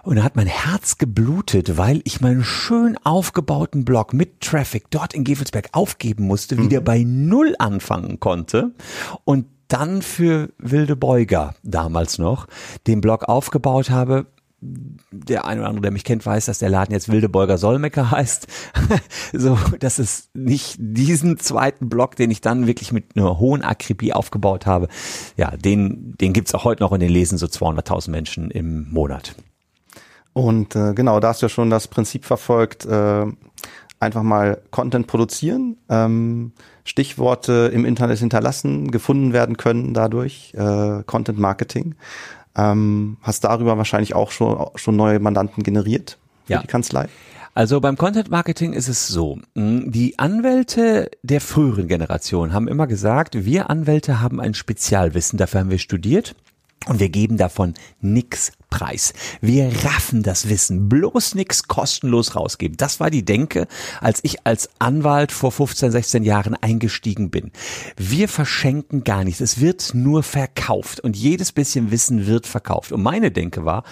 Und 0.04 0.16
da 0.16 0.24
hat 0.24 0.36
mein 0.36 0.48
Herz 0.48 0.98
geblutet, 0.98 1.78
weil 1.78 2.01
ich 2.06 2.22
meinen 2.22 2.44
schön 2.44 2.98
aufgebauten 3.04 3.86
Blog 3.86 4.13
mit 4.13 4.42
Traffic 4.42 4.89
dort 4.89 5.13
in 5.13 5.24
Gefelsberg 5.24 5.70
aufgeben 5.74 6.25
musste, 6.25 6.56
mhm. 6.56 6.63
wieder 6.63 6.82
bei 6.82 7.04
Null 7.04 7.56
anfangen 7.60 8.20
konnte 8.20 8.72
und 9.25 9.46
dann 9.68 10.01
für 10.01 10.50
Wilde 10.58 10.96
Beuger 10.96 11.54
damals 11.63 12.18
noch 12.18 12.48
den 12.88 13.01
Blog 13.01 13.25
aufgebaut 13.25 13.89
habe, 13.89 14.25
der 14.62 15.46
ein 15.46 15.60
oder 15.60 15.70
andere, 15.70 15.84
der 15.84 15.92
mich 15.92 16.04
kennt, 16.04 16.25
weiß, 16.25 16.46
dass 16.46 16.60
der 16.60 16.70
Laden 16.70 16.92
jetzt 16.92 17.10
Wilde 17.10 17.30
Bolger 17.30 17.58
Solmecke 17.58 18.12
heißt. 18.12 18.48
so, 19.34 19.58
dass 19.80 20.00
es 20.00 20.30
nicht 20.34 20.75
diesen 20.80 21.38
zweiten 21.38 21.89
Block, 21.89 22.16
den 22.16 22.32
ich 22.32 22.42
dann 22.42 22.68
wirklich 22.68 22.92
mit 22.92 23.16
einer 23.16 23.39
hohen 23.39 23.62
Akribie 23.62 24.13
aufgebaut 24.13 24.66
habe, 24.66 24.88
ja, 25.38 25.56
den, 25.56 26.16
den 26.20 26.34
gibt's 26.34 26.54
auch 26.54 26.66
heute 26.66 26.84
noch 26.84 26.92
und 26.92 27.00
den 27.00 27.12
lesen 27.12 27.38
so 27.38 27.46
200.000 27.46 28.12
Menschen 28.12 28.51
im 28.51 28.89
Monat. 28.92 29.36
Und 30.34 30.75
äh, 30.75 30.94
genau, 30.94 31.20
da 31.20 31.30
hast 31.30 31.42
du 31.42 31.46
ja 31.46 31.50
schon 31.50 31.70
das 31.70 31.88
Prinzip 31.88 32.25
verfolgt, 32.25 32.86
äh, 32.86 33.25
einfach 34.00 34.24
mal 34.24 34.62
Content 34.72 35.08
produzieren, 35.08 35.78
ähm, 35.89 36.54
Stichworte 36.84 37.70
im 37.74 37.86
Internet 37.86 38.20
hinterlassen, 38.20 38.92
gefunden 38.92 39.34
werden 39.34 39.58
können 39.58 39.94
dadurch, 39.94 40.54
äh, 40.56 41.04
Content 41.06 41.38
Marketing. 41.38 41.96
Ähm, 42.60 43.18
hast 43.22 43.44
darüber 43.44 43.78
wahrscheinlich 43.78 44.16
auch 44.16 44.32
schon, 44.32 44.68
schon 44.75 44.96
neue 44.96 45.20
Mandanten 45.20 45.63
generiert 45.63 46.18
für 46.46 46.54
ja. 46.54 46.62
die 46.62 46.68
Kanzlei? 46.68 47.08
Also 47.54 47.80
beim 47.80 47.98
Content 47.98 48.30
Marketing 48.30 48.74
ist 48.74 48.88
es 48.88 49.08
so, 49.08 49.39
hm, 49.56 49.92
die 49.92 50.20
Anwälte 50.20 51.10
der 51.24 51.42
früheren 51.42 51.88
Generation 51.88 52.54
haben 52.54 52.68
immer 52.68 52.88
gesagt, 52.88 53.46
wir 53.46 53.70
Anwälte 53.70 54.22
haben 54.22 54.39
ein 54.39 54.54
Spezialwissen, 54.54 55.38
dafür 55.38 55.62
haben 55.62 55.70
wir 55.70 55.80
studiert 55.80 56.36
und 56.88 57.00
wir 57.00 57.10
geben 57.10 57.38
davon 57.38 57.74
nix 58.01 58.51
Preis. 58.70 59.14
Wir 59.42 59.72
raffen 59.84 60.24
das 60.24 60.48
Wissen, 60.48 60.90
bloß 60.90 61.36
nix 61.36 61.68
kostenlos 61.68 62.36
rausgeben. 62.36 62.78
Das 62.78 63.00
war 63.00 63.10
die 63.10 63.26
Denke, 63.26 63.68
als 64.00 64.20
ich 64.24 64.46
als 64.46 64.70
Anwalt 64.80 65.32
vor 65.32 65.52
15, 65.52 65.92
16 65.92 66.24
Jahren 66.24 66.56
eingestiegen 66.56 67.30
bin. 67.30 67.52
Wir 67.98 68.28
verschenken 68.28 69.04
gar 69.04 69.24
nichts. 69.24 69.42
Es 69.42 69.60
wird 69.60 69.94
nur 69.94 70.24
verkauft 70.24 71.00
und 71.00 71.18
jedes 71.18 71.52
bisschen 71.52 71.92
Wissen 71.92 72.28
wird 72.28 72.46
verkauft. 72.46 72.92
Und 72.92 73.02
meine 73.02 73.32
Denke 73.32 73.66
war, 73.66 73.84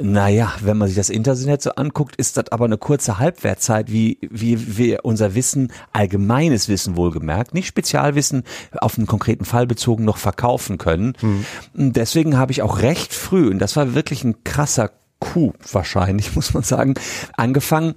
naja, 0.00 0.52
wenn 0.60 0.76
man 0.76 0.88
sich 0.88 0.96
das 0.96 1.10
Internet 1.10 1.62
so 1.62 1.70
anguckt, 1.70 2.16
ist 2.16 2.36
das 2.36 2.50
aber 2.50 2.64
eine 2.64 2.78
kurze 2.78 3.18
Halbwertzeit, 3.18 3.90
wie, 3.90 4.18
wie 4.20 4.76
wir 4.76 5.04
unser 5.04 5.34
Wissen, 5.34 5.72
allgemeines 5.92 6.68
Wissen 6.68 6.96
wohlgemerkt, 6.96 7.54
nicht 7.54 7.68
Spezialwissen 7.68 8.42
auf 8.72 8.98
einen 8.98 9.06
konkreten 9.06 9.44
Fall 9.44 9.66
bezogen 9.66 10.04
noch 10.04 10.16
verkaufen 10.16 10.78
können. 10.78 11.14
Mhm. 11.20 11.44
Deswegen 11.92 12.36
habe 12.36 12.52
ich 12.52 12.62
auch 12.62 12.80
recht 12.80 13.14
früh, 13.14 13.48
und 13.48 13.58
das 13.58 13.76
war 13.76 13.94
wirklich 13.94 14.23
ein 14.24 14.44
krasser 14.44 14.90
Coup 15.20 15.54
wahrscheinlich, 15.72 16.34
muss 16.36 16.54
man 16.54 16.62
sagen, 16.62 16.94
angefangen, 17.36 17.94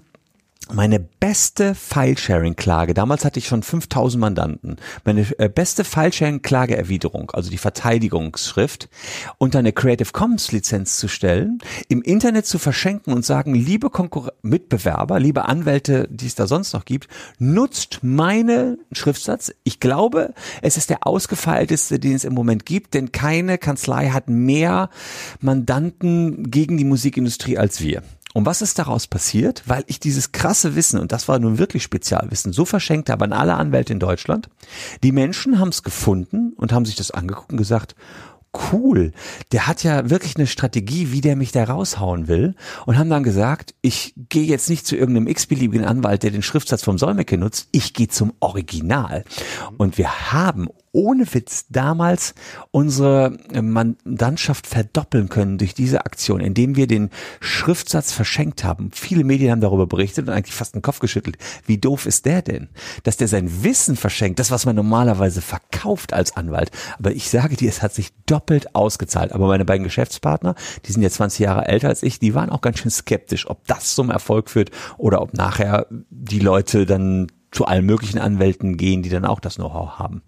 meine 0.74 1.00
beste 1.00 1.76
File-Sharing-Klage, 1.76 2.94
damals 2.94 3.26
hatte 3.26 3.40
ich 3.40 3.48
schon 3.48 3.64
5000 3.64 4.20
Mandanten, 4.20 4.78
meine 5.06 5.26
äh, 5.40 5.50
beste 5.50 5.84
File-Sharing-Klageerwiderung, 5.84 7.32
also 7.32 7.50
die 7.50 7.58
Verteidigungsschrift, 7.58 8.90
unter 9.38 9.60
eine 9.60 9.74
Creative 9.74 10.12
Commons-Lizenz 10.12 10.98
zu 10.98 11.08
stellen, 11.08 11.60
im 11.88 12.02
Internet 12.02 12.46
zu 12.46 12.60
verschenken 12.60 13.14
und 13.14 13.26
sagen, 13.26 13.54
liebe 13.56 13.90
Konkur 13.90 14.34
Mitbewerber, 14.42 15.20
liebe 15.20 15.46
Anwälte, 15.46 16.08
die 16.10 16.28
es 16.28 16.36
da 16.36 16.48
sonst 16.48 16.74
noch 16.74 16.86
gibt, 16.86 17.08
nutzt 17.40 18.00
meine 18.02 18.78
Schriftsatz. 18.92 19.54
Ich 19.64 19.80
glaube, 19.80 20.34
es 20.62 20.78
ist 20.78 20.90
der 20.90 21.08
ausgefeilteste, 21.08 22.00
den 22.00 22.16
es 22.16 22.24
im 22.24 22.34
Moment 22.34 22.66
gibt, 22.66 22.94
denn 22.94 23.12
keine 23.12 23.58
Kanzlei 23.58 24.10
hat 24.10 24.30
mehr 24.30 24.90
Mandanten 25.40 26.50
gegen 26.52 26.78
die 26.78 26.86
Musikindustrie 26.86 27.58
als 27.58 27.82
wir. 27.82 28.04
Und 28.38 28.46
was 28.46 28.62
ist 28.62 28.78
daraus 28.78 29.08
passiert? 29.08 29.64
Weil 29.66 29.84
ich 29.88 30.00
dieses 30.00 30.32
krasse 30.32 30.76
Wissen, 30.76 31.00
und 31.00 31.12
das 31.12 31.28
war 31.28 31.40
nun 31.40 31.58
wirklich 31.58 31.82
Spezialwissen, 31.82 32.54
so 32.54 32.66
verschenkt 32.66 33.10
habe 33.10 33.26
an 33.26 33.34
alle 33.34 33.56
Anwälte 33.56 33.94
in 33.94 34.00
Deutschland. 34.00 34.48
Die 35.02 35.12
Menschen 35.12 35.58
haben 35.58 35.70
es 35.70 35.82
gefunden 35.82 36.54
und 36.56 36.72
haben 36.72 36.86
sich 36.86 36.96
das 36.96 37.10
angeguckt 37.10 37.52
und 37.52 37.58
gesagt, 37.58 37.96
cool, 38.72 39.12
der 39.52 39.66
hat 39.66 39.84
ja 39.84 40.12
wirklich 40.12 40.36
eine 40.36 40.46
Strategie, 40.46 41.12
wie 41.12 41.22
der 41.22 41.36
mich 41.36 41.52
da 41.52 41.64
raushauen 41.64 42.28
will 42.28 42.54
und 42.86 43.00
haben 43.00 43.10
dann 43.10 43.24
gesagt, 43.24 43.74
ich 43.82 44.14
gehe 44.30 44.46
jetzt 44.46 44.70
nicht 44.70 44.86
zu 44.86 44.96
irgendeinem 44.96 45.28
x-beliebigen 45.28 45.86
Anwalt, 45.86 46.22
der 46.22 46.30
den 46.30 46.44
Schriftsatz 46.44 46.84
vom 46.84 47.00
Solmecke 47.00 47.40
nutzt, 47.40 47.70
ich 47.72 47.96
gehe 47.96 48.08
zum 48.08 48.34
Original. 48.40 49.24
Und 49.78 49.98
wir 49.98 50.32
haben 50.32 50.68
ohne 50.98 51.32
Witz 51.32 51.68
damals 51.70 52.34
unsere 52.72 53.38
äh, 53.54 53.62
Mandantschaft 53.62 54.66
verdoppeln 54.66 55.30
können 55.30 55.60
durch 55.60 55.76
diese 55.76 56.08
Aktion, 56.08 56.42
indem 56.42 56.76
wir 56.76 56.88
den 56.88 57.12
Schriftsatz 57.40 58.12
verschenkt 58.12 58.64
haben. 58.64 58.90
Viele 58.92 59.24
Medien 59.24 59.52
haben 59.52 59.62
darüber 59.62 59.86
berichtet 59.86 60.28
und 60.28 60.34
eigentlich 60.34 60.56
fast 60.56 60.74
den 60.74 60.82
Kopf 60.82 60.98
geschüttelt. 60.98 61.38
Wie 61.68 61.78
doof 61.78 62.08
ist 62.08 62.26
der 62.26 62.42
denn? 62.42 62.70
Dass 63.04 63.16
der 63.16 63.28
sein 63.28 63.64
Wissen 63.64 63.96
verschenkt, 63.96 64.40
das, 64.40 64.50
was 64.50 64.66
man 64.66 64.76
normalerweise 64.76 65.42
verkauft 65.42 66.14
als 66.14 66.36
Anwalt. 66.36 66.72
Aber 66.98 67.12
ich 67.12 67.30
sage 67.30 67.56
dir, 67.56 67.70
es 67.70 67.84
hat 67.84 67.94
sich 67.94 68.10
doppelt 68.26 68.74
ausgezahlt. 68.74 69.34
Aber 69.34 69.46
meine 69.46 69.66
beiden 69.66 69.84
Geschäftspartner, 69.84 70.56
die 70.88 70.94
sind 70.94 71.04
jetzt 71.04 71.18
20 71.18 71.42
Jahre 71.42 71.68
älter 71.68 71.90
als 71.90 72.02
ich, 72.02 72.18
die 72.18 72.34
waren 72.34 72.50
auch 72.50 72.62
ganz 72.62 72.80
schön 72.80 72.90
skeptisch, 72.90 73.48
ob 73.48 73.68
das 73.68 73.94
zum 73.94 74.10
Erfolg 74.10 74.50
führt 74.50 74.72
oder 74.98 75.22
ob 75.22 75.36
nachher 75.36 75.86
die 76.10 76.40
Leute 76.40 76.88
dann 76.88 77.28
zu 77.52 77.66
allen 77.66 77.86
möglichen 77.86 78.18
Anwälten 78.18 78.78
gehen, 78.78 79.04
die 79.04 79.10
dann 79.10 79.26
auch 79.26 79.40
das 79.40 79.56
Know-how 79.58 80.00
haben. 80.00 80.24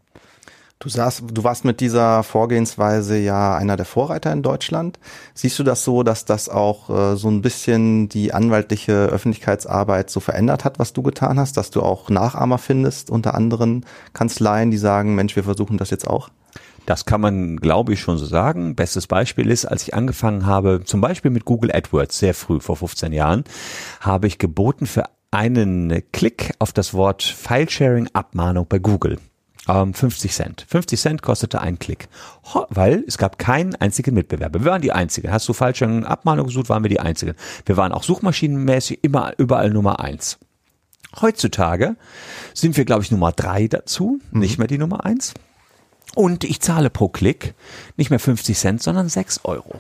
Du, 0.82 0.88
saß, 0.88 1.24
du 1.34 1.44
warst 1.44 1.66
mit 1.66 1.82
dieser 1.82 2.24
Vorgehensweise 2.24 3.18
ja 3.18 3.58
einer 3.58 3.76
der 3.76 3.86
Vorreiter 3.86 4.32
in 4.32 4.42
Deutschland. 4.42 4.98
Siehst 5.34 5.60
du 5.60 5.64
das 5.64 5.84
so, 5.84 6.04
dass 6.04 6.24
das 6.24 6.48
auch 6.48 6.90
äh, 6.90 7.18
so 7.18 7.28
ein 7.28 7.42
bisschen 7.42 8.08
die 8.08 8.34
anwaltliche 8.34 8.94
Öffentlichkeitsarbeit 8.94 10.10
so 10.10 10.22
verändert 10.22 10.64
hat, 10.64 10.80
was 10.80 10.94
du 10.94 11.02
getan 11.02 11.38
hast, 11.38 11.58
dass 11.58 11.70
du 11.70 11.82
auch 11.82 12.10
Nachahmer 12.10 12.58
findest 12.58 13.10
unter 13.10 13.36
anderen 13.36 13.86
Kanzleien, 14.14 14.72
die 14.72 14.78
sagen, 14.78 15.16
Mensch, 15.16 15.36
wir 15.36 15.44
versuchen 15.44 15.78
das 15.78 15.90
jetzt 15.90 16.08
auch? 16.08 16.30
Das 16.86 17.06
kann 17.06 17.20
man, 17.20 17.58
glaube 17.58 17.92
ich, 17.92 18.00
schon 18.00 18.18
so 18.18 18.26
sagen. 18.26 18.76
Bestes 18.76 19.06
Beispiel 19.06 19.52
ist, 19.52 19.66
als 19.66 19.84
ich 19.84 19.94
angefangen 19.94 20.46
habe, 20.46 20.84
zum 20.86 21.02
Beispiel 21.02 21.30
mit 21.30 21.44
Google 21.44 21.76
AdWords, 21.76 22.18
sehr 22.18 22.34
früh, 22.34 22.62
vor 22.62 22.78
15 22.78 23.12
Jahren, 23.12 23.44
habe 24.00 24.28
ich 24.28 24.38
geboten 24.38 24.86
für 24.86 25.04
einen 25.30 26.04
Klick 26.14 26.54
auf 26.58 26.72
das 26.72 26.94
Wort 26.94 27.22
File-Sharing 27.22 28.08
Abmahnung 28.14 28.66
bei 28.70 28.80
Google 28.80 29.20
ähm, 29.70 29.94
50 29.94 30.34
Cent. 30.34 30.66
50 30.68 31.00
Cent 31.00 31.22
kostete 31.22 31.62
ein 31.62 31.80
Klick, 31.80 32.10
weil 32.70 33.04
es 33.08 33.18
gab 33.18 33.38
keinen 33.38 33.76
einzigen 33.76 34.16
Mitbewerber. 34.16 34.60
Wir 34.60 34.72
waren 34.72 34.82
die 34.82 34.92
Einzigen. 34.92 35.32
Hast 35.32 35.48
du 35.48 35.54
falsche 35.54 35.86
Abmahnung 36.06 36.48
gesucht, 36.48 36.70
waren 36.70 36.84
wir 36.84 36.90
die 36.90 37.00
Einzigen. 37.00 37.36
Wir 37.66 37.78
waren 37.78 37.92
auch 37.92 38.04
suchmaschinenmäßig 38.04 39.00
immer 39.04 39.34
überall 39.38 39.70
Nummer 39.70 40.00
eins. 40.00 40.40
Heutzutage 41.22 41.96
sind 42.54 42.78
wir, 42.78 42.86
glaube 42.86 43.04
ich, 43.04 43.12
Nummer 43.12 43.32
drei 43.32 43.68
dazu, 43.68 44.20
mhm. 44.32 44.40
nicht 44.40 44.58
mehr 44.58 44.68
die 44.68 44.78
Nummer 44.78 45.06
eins. 45.06 45.34
Und 46.16 46.44
ich 46.44 46.60
zahle 46.60 46.90
pro 46.90 47.08
Klick 47.08 47.54
nicht 47.96 48.10
mehr 48.10 48.20
50 48.20 48.58
Cent, 48.58 48.84
sondern 48.84 49.10
6 49.10 49.42
Euro. 49.44 49.76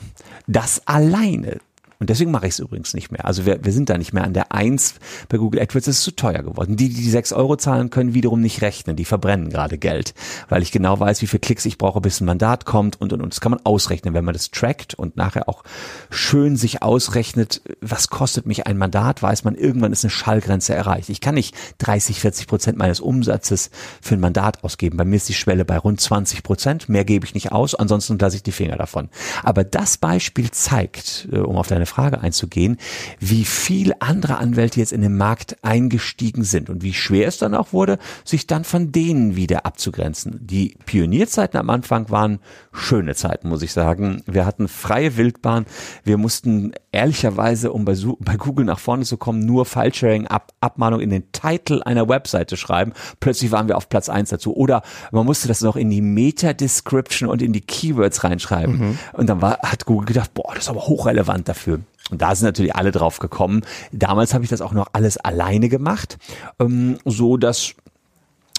Das 0.48 0.86
alleine 0.88 1.60
und 1.99 2.09
deswegen 2.09 2.31
mache 2.31 2.47
ich 2.47 2.53
es 2.53 2.59
übrigens 2.59 2.93
nicht 2.93 3.11
mehr. 3.11 3.25
Also 3.25 3.45
wir, 3.45 3.63
wir 3.65 3.73
sind 3.73 3.89
da 3.89 3.97
nicht 3.97 4.13
mehr 4.13 4.23
an 4.23 4.33
der 4.33 4.53
Eins 4.53 4.95
bei 5.27 5.37
Google 5.37 5.61
AdWords. 5.61 5.87
Es 5.87 5.97
ist 5.97 6.03
zu 6.03 6.15
teuer 6.15 6.43
geworden. 6.43 6.77
Die, 6.77 6.87
die 6.87 6.95
die 7.01 7.09
sechs 7.09 7.33
Euro 7.33 7.57
zahlen, 7.57 7.89
können 7.89 8.13
wiederum 8.13 8.39
nicht 8.39 8.61
rechnen. 8.61 8.95
Die 8.95 9.03
verbrennen 9.03 9.49
gerade 9.49 9.77
Geld, 9.77 10.13
weil 10.47 10.61
ich 10.61 10.71
genau 10.71 10.97
weiß, 10.97 11.21
wie 11.21 11.27
viel 11.27 11.41
Klicks 11.41 11.65
ich 11.65 11.77
brauche, 11.77 11.99
bis 11.99 12.21
ein 12.21 12.25
Mandat 12.25 12.63
kommt 12.63 13.01
und, 13.01 13.11
und, 13.11 13.21
und. 13.21 13.33
Das 13.33 13.41
kann 13.41 13.51
man 13.51 13.59
ausrechnen, 13.65 14.13
wenn 14.13 14.23
man 14.23 14.31
das 14.31 14.49
trackt 14.49 14.93
und 14.93 15.17
nachher 15.17 15.49
auch 15.49 15.65
schön 16.09 16.55
sich 16.55 16.81
ausrechnet, 16.81 17.61
was 17.81 18.07
kostet 18.07 18.45
mich 18.45 18.65
ein 18.65 18.77
Mandat, 18.77 19.21
weiß 19.21 19.43
man, 19.43 19.55
irgendwann 19.55 19.91
ist 19.91 20.05
eine 20.05 20.11
Schallgrenze 20.11 20.73
erreicht. 20.73 21.09
Ich 21.09 21.19
kann 21.19 21.35
nicht 21.35 21.53
30, 21.79 22.21
40 22.21 22.47
Prozent 22.47 22.77
meines 22.77 23.01
Umsatzes 23.01 23.71
für 24.01 24.15
ein 24.15 24.21
Mandat 24.21 24.63
ausgeben. 24.63 24.95
Bei 24.95 25.03
mir 25.03 25.17
ist 25.17 25.27
die 25.27 25.33
Schwelle 25.33 25.65
bei 25.65 25.77
rund 25.77 25.99
20 25.99 26.43
Prozent. 26.43 26.87
Mehr 26.87 27.03
gebe 27.03 27.25
ich 27.25 27.33
nicht 27.33 27.51
aus, 27.51 27.75
ansonsten 27.75 28.17
lasse 28.17 28.37
ich 28.37 28.43
die 28.43 28.53
Finger 28.53 28.77
davon. 28.77 29.09
Aber 29.43 29.65
das 29.65 29.97
Beispiel 29.97 30.49
zeigt, 30.51 31.27
äh, 31.33 31.39
um 31.39 31.57
auf 31.57 31.67
deine 31.67 31.88
Frage 31.89 32.22
einzugehen, 32.22 32.77
wie 33.19 33.43
viel 33.43 33.93
andere 34.00 34.38
Anwälte 34.38 34.79
jetzt 34.79 34.93
in 34.93 35.01
den 35.01 35.17
Markt 35.17 35.58
eingestiegen 35.63 36.43
sind 36.43 36.69
und 36.69 36.84
wie 36.84 36.93
schwer 36.93 37.27
es 37.27 37.38
dann 37.38 37.55
auch 37.55 37.74
wurde, 37.74 37.98
sich 38.24 38.48
dann 38.48 38.63
von 38.63 38.91
denen 38.91 39.36
wieder 39.36 39.65
abzugrenzen. 39.65 40.39
Die 40.41 40.77
Pionierzeiten 40.86 41.60
am 41.60 41.69
Anfang 41.69 42.10
waren 42.10 42.39
schöne 42.72 43.15
Zeiten, 43.15 43.50
muss 43.50 43.62
ich 43.62 43.74
sagen. 43.74 44.24
Wir 44.25 44.46
hatten 44.46 44.67
freie 44.67 45.17
Wildbahn. 45.17 45.65
Wir 46.03 46.17
mussten 46.17 46.74
ehrlicherweise, 46.91 47.72
um 47.72 47.86
bei, 47.86 47.96
bei 48.19 48.38
Google 48.38 48.65
nach 48.65 48.79
vorne 48.79 49.05
zu 49.05 49.17
kommen, 49.17 49.46
nur 49.46 49.65
File-Sharing, 49.65 50.27
Ab 50.27 50.53
Abmahnung 50.62 51.00
in 51.00 51.10
den 51.10 51.31
Titel 51.31 51.81
einer 51.84 52.08
Webseite 52.10 52.58
schreiben. 52.58 52.93
Plötzlich 53.19 53.51
waren 53.51 53.67
wir 53.67 53.77
auf 53.77 53.89
Platz 53.89 54.10
eins 54.10 54.29
dazu. 54.29 54.55
Oder 54.55 54.81
man 55.12 55.25
musste 55.25 55.48
das 55.48 55.62
noch 55.62 55.75
in 55.75 55.89
die 55.89 56.01
Meta-Description 56.01 57.29
und 57.29 57.41
in 57.41 57.53
die 57.53 57.62
Keywords 57.62 58.24
reinschreiben. 58.24 58.77
Mhm. 58.77 59.00
Und 59.13 59.27
dann 59.27 59.41
war, 59.41 59.60
hat 59.63 59.86
Google 59.86 60.05
gedacht, 60.05 60.34
boah, 60.34 60.53
das 60.53 60.65
ist 60.65 60.69
aber 60.69 60.81
hochrelevant 60.81 61.48
dafür. 61.48 61.78
Und 62.09 62.21
da 62.21 62.35
sind 62.35 62.45
natürlich 62.45 62.75
alle 62.75 62.91
drauf 62.91 63.19
gekommen. 63.19 63.61
Damals 63.91 64.33
habe 64.33 64.43
ich 64.43 64.49
das 64.49 64.61
auch 64.61 64.73
noch 64.73 64.87
alles 64.93 65.17
alleine 65.17 65.69
gemacht, 65.69 66.17
ähm, 66.59 66.97
so 67.05 67.37
dass 67.37 67.75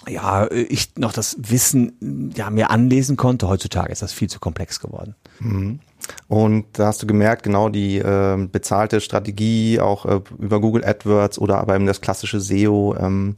ja, 0.09 0.51
ich 0.51 0.97
noch 0.97 1.13
das 1.13 1.37
Wissen 1.39 2.33
ja 2.35 2.49
mir 2.51 2.71
anlesen 2.71 3.17
konnte. 3.17 3.49
Heutzutage 3.49 3.93
ist 3.93 4.03
das 4.03 4.13
viel 4.13 4.31
zu 4.31 4.41
komplex 4.41 4.81
geworden. 4.81 5.15
Mhm. 5.41 5.81
Und 6.29 6.67
da 6.73 6.87
hast 6.87 7.03
du 7.03 7.07
gemerkt, 7.07 7.43
genau 7.43 7.69
die 7.69 7.99
äh, 7.99 8.49
bezahlte 8.51 9.01
Strategie 9.01 9.79
auch 9.81 10.07
äh, 10.07 10.21
über 10.39 10.61
Google 10.61 10.85
AdWords 10.85 11.39
oder 11.39 11.59
aber 11.59 11.75
eben 11.75 11.87
das 11.87 12.01
klassische 12.01 12.41
SEO, 12.41 12.97
ähm, 12.99 13.35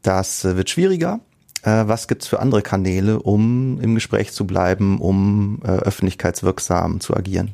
das 0.00 0.44
äh, 0.44 0.56
wird 0.56 0.70
schwieriger. 0.70 1.20
Äh, 1.62 1.84
was 1.86 2.08
gibt's 2.08 2.26
für 2.26 2.40
andere 2.40 2.62
Kanäle, 2.62 3.20
um 3.20 3.80
im 3.80 3.94
Gespräch 3.94 4.32
zu 4.32 4.46
bleiben, 4.46 5.00
um 5.00 5.60
äh, 5.64 5.68
öffentlichkeitswirksam 5.68 7.00
zu 7.00 7.14
agieren? 7.14 7.50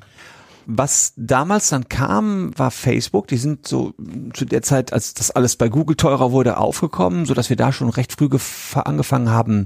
Was 0.71 1.15
damals 1.17 1.71
dann 1.71 1.89
kam, 1.89 2.53
war 2.59 2.71
Facebook. 2.71 3.27
Die 3.29 3.39
sind 3.39 3.67
so 3.67 3.95
zu 4.35 4.45
der 4.45 4.61
Zeit, 4.61 4.93
als 4.93 5.15
das 5.15 5.31
alles 5.31 5.57
bei 5.57 5.71
Google 5.71 5.97
teurer 5.97 6.31
wurde, 6.31 6.59
aufgekommen, 6.59 7.25
so 7.25 7.33
dass 7.33 7.49
wir 7.49 7.57
da 7.57 7.73
schon 7.73 7.89
recht 7.89 8.13
früh 8.13 8.29
angefangen 8.75 9.31
haben, 9.31 9.65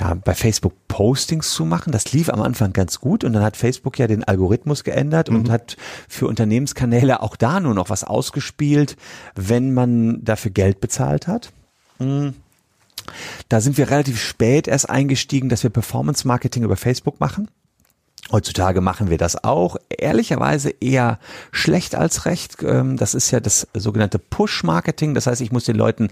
ja, 0.00 0.14
bei 0.14 0.34
Facebook 0.34 0.72
Postings 0.88 1.52
zu 1.52 1.64
machen. 1.64 1.92
Das 1.92 2.12
lief 2.12 2.28
am 2.28 2.42
Anfang 2.42 2.72
ganz 2.72 2.98
gut 2.98 3.22
und 3.22 3.34
dann 3.34 3.44
hat 3.44 3.56
Facebook 3.56 4.00
ja 4.00 4.08
den 4.08 4.24
Algorithmus 4.24 4.82
geändert 4.82 5.30
mhm. 5.30 5.36
und 5.36 5.50
hat 5.50 5.76
für 6.08 6.26
Unternehmenskanäle 6.26 7.22
auch 7.22 7.36
da 7.36 7.60
nur 7.60 7.74
noch 7.74 7.88
was 7.88 8.02
ausgespielt, 8.02 8.96
wenn 9.36 9.72
man 9.72 10.24
dafür 10.24 10.50
Geld 10.50 10.80
bezahlt 10.80 11.28
hat. 11.28 11.52
Mhm. 12.00 12.34
Da 13.48 13.60
sind 13.60 13.78
wir 13.78 13.90
relativ 13.90 14.20
spät 14.20 14.66
erst 14.66 14.90
eingestiegen, 14.90 15.48
dass 15.48 15.62
wir 15.62 15.70
Performance 15.70 16.26
Marketing 16.26 16.64
über 16.64 16.76
Facebook 16.76 17.20
machen. 17.20 17.48
Heutzutage 18.32 18.80
machen 18.80 19.10
wir 19.10 19.18
das 19.18 19.44
auch. 19.44 19.76
Ehrlicherweise 19.90 20.70
eher 20.70 21.18
schlecht 21.52 21.94
als 21.94 22.24
recht. 22.24 22.62
Ähm, 22.62 22.96
das 22.96 23.14
ist 23.14 23.30
ja 23.30 23.40
das 23.40 23.68
sogenannte 23.74 24.18
Push-Marketing. 24.18 25.12
Das 25.12 25.26
heißt, 25.26 25.42
ich 25.42 25.52
muss 25.52 25.64
den 25.64 25.76
Leuten 25.76 26.08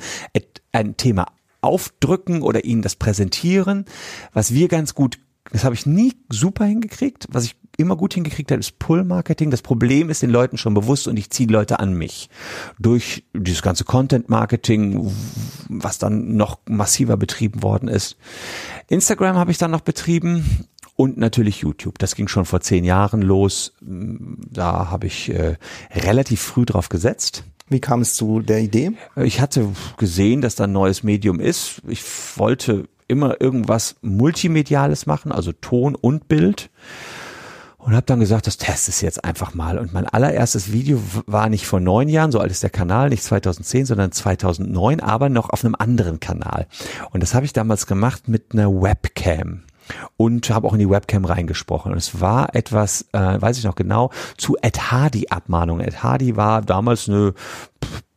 ein 0.72 0.98
Thema 0.98 1.26
aufdrücken 1.62 2.42
oder 2.42 2.64
ihnen 2.64 2.82
das 2.82 2.94
präsentieren. 2.94 3.86
Was 4.34 4.52
wir 4.52 4.68
ganz 4.68 4.94
gut, 4.94 5.18
das 5.50 5.64
habe 5.64 5.74
ich 5.74 5.86
nie 5.86 6.12
super 6.28 6.66
hingekriegt. 6.66 7.26
Was 7.30 7.44
ich 7.44 7.56
immer 7.78 7.96
gut 7.96 8.12
hingekriegt 8.12 8.50
habe, 8.50 8.60
ist 8.60 8.78
Pull-Marketing. 8.78 9.50
Das 9.50 9.62
Problem 9.62 10.10
ist 10.10 10.20
den 10.20 10.30
Leuten 10.30 10.58
schon 10.58 10.74
bewusst 10.74 11.08
und 11.08 11.16
ich 11.16 11.30
ziehe 11.30 11.48
Leute 11.48 11.80
an 11.80 11.94
mich. 11.94 12.28
Durch 12.78 13.24
dieses 13.32 13.62
ganze 13.62 13.84
Content-Marketing, 13.84 15.10
was 15.70 15.96
dann 15.96 16.36
noch 16.36 16.58
massiver 16.66 17.16
betrieben 17.16 17.62
worden 17.62 17.88
ist. 17.88 18.16
Instagram 18.88 19.36
habe 19.36 19.50
ich 19.50 19.58
dann 19.58 19.70
noch 19.70 19.80
betrieben 19.80 20.68
und 21.00 21.16
natürlich 21.16 21.60
YouTube. 21.60 21.98
Das 21.98 22.14
ging 22.14 22.28
schon 22.28 22.44
vor 22.44 22.60
zehn 22.60 22.84
Jahren 22.84 23.22
los. 23.22 23.72
Da 23.80 24.90
habe 24.90 25.06
ich 25.06 25.30
äh, 25.30 25.56
relativ 25.94 26.42
früh 26.42 26.66
drauf 26.66 26.90
gesetzt. 26.90 27.44
Wie 27.70 27.80
kam 27.80 28.02
es 28.02 28.12
zu 28.12 28.40
der 28.40 28.60
Idee? 28.60 28.92
Ich 29.16 29.40
hatte 29.40 29.66
gesehen, 29.96 30.42
dass 30.42 30.56
da 30.56 30.64
ein 30.64 30.72
neues 30.72 31.02
Medium 31.02 31.40
ist. 31.40 31.80
Ich 31.88 32.02
wollte 32.36 32.86
immer 33.08 33.40
irgendwas 33.40 33.96
Multimediales 34.02 35.06
machen, 35.06 35.32
also 35.32 35.52
Ton 35.52 35.94
und 35.94 36.28
Bild. 36.28 36.68
Und 37.78 37.94
habe 37.94 38.04
dann 38.04 38.20
gesagt, 38.20 38.46
das 38.46 38.58
teste 38.58 38.90
es 38.90 39.00
jetzt 39.00 39.24
einfach 39.24 39.54
mal. 39.54 39.78
Und 39.78 39.94
mein 39.94 40.06
allererstes 40.06 40.70
Video 40.70 41.00
war 41.24 41.48
nicht 41.48 41.66
vor 41.66 41.80
neun 41.80 42.10
Jahren, 42.10 42.30
so 42.30 42.40
alt 42.40 42.50
ist 42.50 42.62
der 42.62 42.68
Kanal, 42.68 43.08
nicht 43.08 43.22
2010, 43.22 43.86
sondern 43.86 44.12
2009, 44.12 45.00
aber 45.00 45.30
noch 45.30 45.48
auf 45.48 45.64
einem 45.64 45.76
anderen 45.78 46.20
Kanal. 46.20 46.66
Und 47.10 47.22
das 47.22 47.34
habe 47.34 47.46
ich 47.46 47.54
damals 47.54 47.86
gemacht 47.86 48.28
mit 48.28 48.52
einer 48.52 48.70
Webcam 48.70 49.62
und 50.16 50.50
habe 50.50 50.66
auch 50.66 50.72
in 50.72 50.78
die 50.78 50.90
Webcam 50.90 51.24
reingesprochen. 51.24 51.92
Und 51.92 51.98
es 51.98 52.20
war 52.20 52.54
etwas, 52.54 53.06
äh, 53.12 53.40
weiß 53.40 53.58
ich 53.58 53.64
noch 53.64 53.74
genau, 53.74 54.10
zu 54.36 54.56
Ed 54.60 54.90
Hardy 54.90 55.28
Abmahnung. 55.28 55.80
Ed 55.80 56.02
Hardy 56.02 56.36
war 56.36 56.62
damals 56.62 57.08
eine 57.08 57.34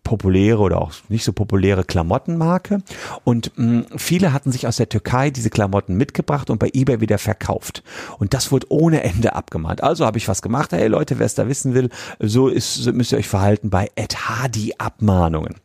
populäre 0.04 0.60
oder 0.60 0.82
auch 0.82 0.92
nicht 1.10 1.24
so 1.24 1.34
populäre 1.34 1.84
Klamottenmarke 1.84 2.84
und 3.24 3.52
mh, 3.56 3.86
viele 3.96 4.34
hatten 4.34 4.52
sich 4.52 4.68
aus 4.68 4.76
der 4.76 4.90
Türkei 4.90 5.30
diese 5.30 5.50
Klamotten 5.50 5.96
mitgebracht 5.96 6.50
und 6.50 6.60
bei 6.60 6.70
eBay 6.74 7.00
wieder 7.00 7.18
verkauft 7.18 7.84
und 8.20 8.34
das 8.34 8.52
wurde 8.52 8.68
ohne 8.70 9.02
Ende 9.04 9.34
abgemahnt. 9.34 9.82
Also 9.82 10.06
habe 10.06 10.18
ich 10.18 10.28
was 10.28 10.42
gemacht, 10.42 10.74
hey 10.74 10.88
Leute, 10.88 11.20
wer 11.20 11.26
es 11.26 11.36
da 11.36 11.48
wissen 11.48 11.74
will, 11.74 11.90
so 12.20 12.48
ist 12.50 12.76
so 12.76 12.92
müsst 12.92 13.14
ihr 13.14 13.18
euch 13.18 13.30
verhalten 13.30 13.70
bei 13.70 13.90
Ed 13.96 14.28
Hardy 14.30 14.74
Abmahnungen. 14.78 15.56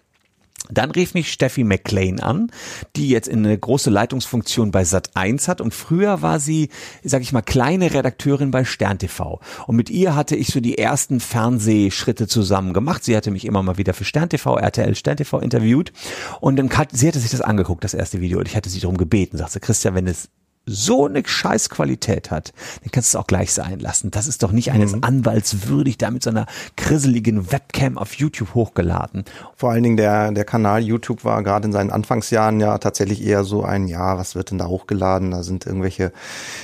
Dann 0.71 0.91
rief 0.91 1.15
mich 1.15 1.33
Steffi 1.33 1.65
McLean 1.65 2.21
an, 2.21 2.51
die 2.97 3.09
jetzt 3.09 3.29
eine 3.29 3.57
große 3.57 3.91
Leitungsfunktion 3.91 4.71
bei 4.71 4.83
Sat1 4.83 5.49
hat 5.49 5.61
und 5.61 5.75
früher 5.75 6.23
war 6.23 6.41
sie, 6.41 6.69
sag 7.03 7.23
ich 7.23 7.33
mal, 7.33 7.43
kleine 7.43 7.93
Redakteurin 7.93 8.51
bei 8.51 8.65
Stern 8.65 8.99
TV. 8.99 9.41
Und 9.67 9.77
mit 9.77 9.91
ihr 9.91 10.15
hatte 10.15 10.37
ich 10.37 10.49
so 10.49 10.61
die 10.61 10.79
ersten 10.79 11.21
Fernsehschritte 11.21 12.27
zusammen 12.27 12.73
gemacht. 12.73 13.05
Sie 13.05 13.17
hatte 13.17 13.31
mich 13.31 13.45
immer 13.45 13.63
mal 13.63 13.79
wieder 13.79 13.95
für 13.95 14.05
Stern 14.05 14.29
TV, 14.29 14.57
RTL 14.57 14.95
Stern 14.95 15.17
TV 15.17 15.39
interviewt 15.41 15.93
und 16.41 16.57
dann 16.57 16.71
hat, 16.71 16.91
sie 16.93 17.09
hatte 17.09 17.19
sich 17.19 17.31
das 17.31 17.41
angeguckt, 17.41 17.85
das 17.85 17.95
erste 17.95 18.21
Video 18.21 18.39
und 18.39 18.49
ich 18.49 18.57
hatte 18.57 18.69
sie 18.69 18.81
darum 18.81 18.97
gebeten, 18.97 19.39
sagte 19.39 19.61
Christian, 19.61 19.95
wenn 19.95 20.07
es 20.07 20.29
so 20.69 21.07
eine 21.07 21.23
Scheißqualität 21.27 22.31
hat, 22.31 22.53
dann 22.83 22.91
kannst 22.93 23.13
du 23.13 23.19
es 23.19 23.23
auch 23.23 23.27
gleich 23.27 23.53
sein 23.53 23.81
lassen. 23.81 24.11
Das 24.11 24.27
ist 24.27 24.43
doch 24.43 24.53
nicht 24.53 24.73
eines 24.73 24.95
mhm. 24.95 25.05
Anwalts 25.05 25.69
würdig, 25.69 25.99
da 25.99 26.11
mit 26.11 26.23
so 26.23 26.31
einer 26.31 26.47
krisseligen 26.77 27.51
Webcam 27.51 27.99
auf 27.99 28.15
YouTube 28.15 28.55
hochgeladen. 28.55 29.25
Vor 29.57 29.71
allen 29.71 29.83
Dingen 29.83 29.97
der, 29.97 30.33
der 30.33 30.45
Kanal 30.45 30.83
YouTube 30.83 31.25
war 31.25 31.43
gerade 31.43 31.67
in 31.67 31.73
seinen 31.73 31.91
Anfangsjahren 31.91 32.61
ja 32.61 32.79
tatsächlich 32.79 33.25
eher 33.25 33.45
so 33.45 33.65
ein, 33.65 33.89
ja, 33.89 34.19
was 34.19 34.35
wird 34.35 34.51
denn 34.51 34.59
da 34.59 34.67
hochgeladen? 34.67 35.31
Da 35.31 35.43
sind 35.43 35.67
irgendwelche 35.67 36.13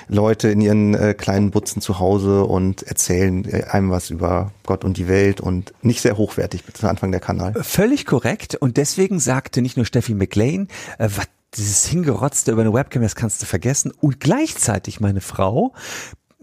Leute 0.09 0.49
in 0.49 0.61
ihren 0.61 0.95
äh, 0.95 1.15
kleinen 1.15 1.51
Butzen 1.51 1.81
zu 1.81 1.99
Hause 1.99 2.45
und 2.45 2.83
erzählen 2.83 3.45
äh, 3.45 3.65
einem 3.65 3.91
was 3.91 4.11
über 4.11 4.53
Gott 4.67 4.85
und 4.85 4.97
die 4.97 5.09
Welt 5.09 5.41
und 5.41 5.73
nicht 5.83 6.01
sehr 6.01 6.17
hochwertig 6.17 6.63
zu 6.73 6.89
Anfang 6.89 7.11
der 7.11 7.21
Kanal. 7.21 7.55
Völlig 7.63 8.07
korrekt. 8.07 8.55
Und 8.55 8.77
deswegen 8.77 9.21
sagte 9.21 9.63
nicht 9.63 9.77
nur 9.77 9.87
Steffi 9.87 10.15
McLean, 10.15 10.69
äh, 10.99 11.09
was 11.17 11.27
dieses 11.57 11.87
Hingerotzte 11.87 12.53
über 12.53 12.63
eine 12.63 12.73
Webcam, 12.73 13.03
das 13.03 13.17
kannst 13.17 13.43
du 13.43 13.47
vergessen. 13.47 13.93
Und 14.01 14.21
gleichzeitig 14.21 15.01
meine 15.01 15.21
Frau, 15.21 15.73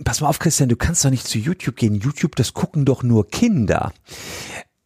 pass 0.04 0.22
mal 0.22 0.28
auf, 0.28 0.40
Christian, 0.40 0.70
du 0.70 0.76
kannst 0.76 1.06
doch 1.06 1.10
nicht 1.10 1.28
zu 1.28 1.38
YouTube 1.38 1.76
gehen. 1.76 1.96
YouTube, 1.96 2.36
das 2.36 2.54
gucken 2.54 2.86
doch 2.86 3.04
nur 3.04 3.28
Kinder. 3.28 3.94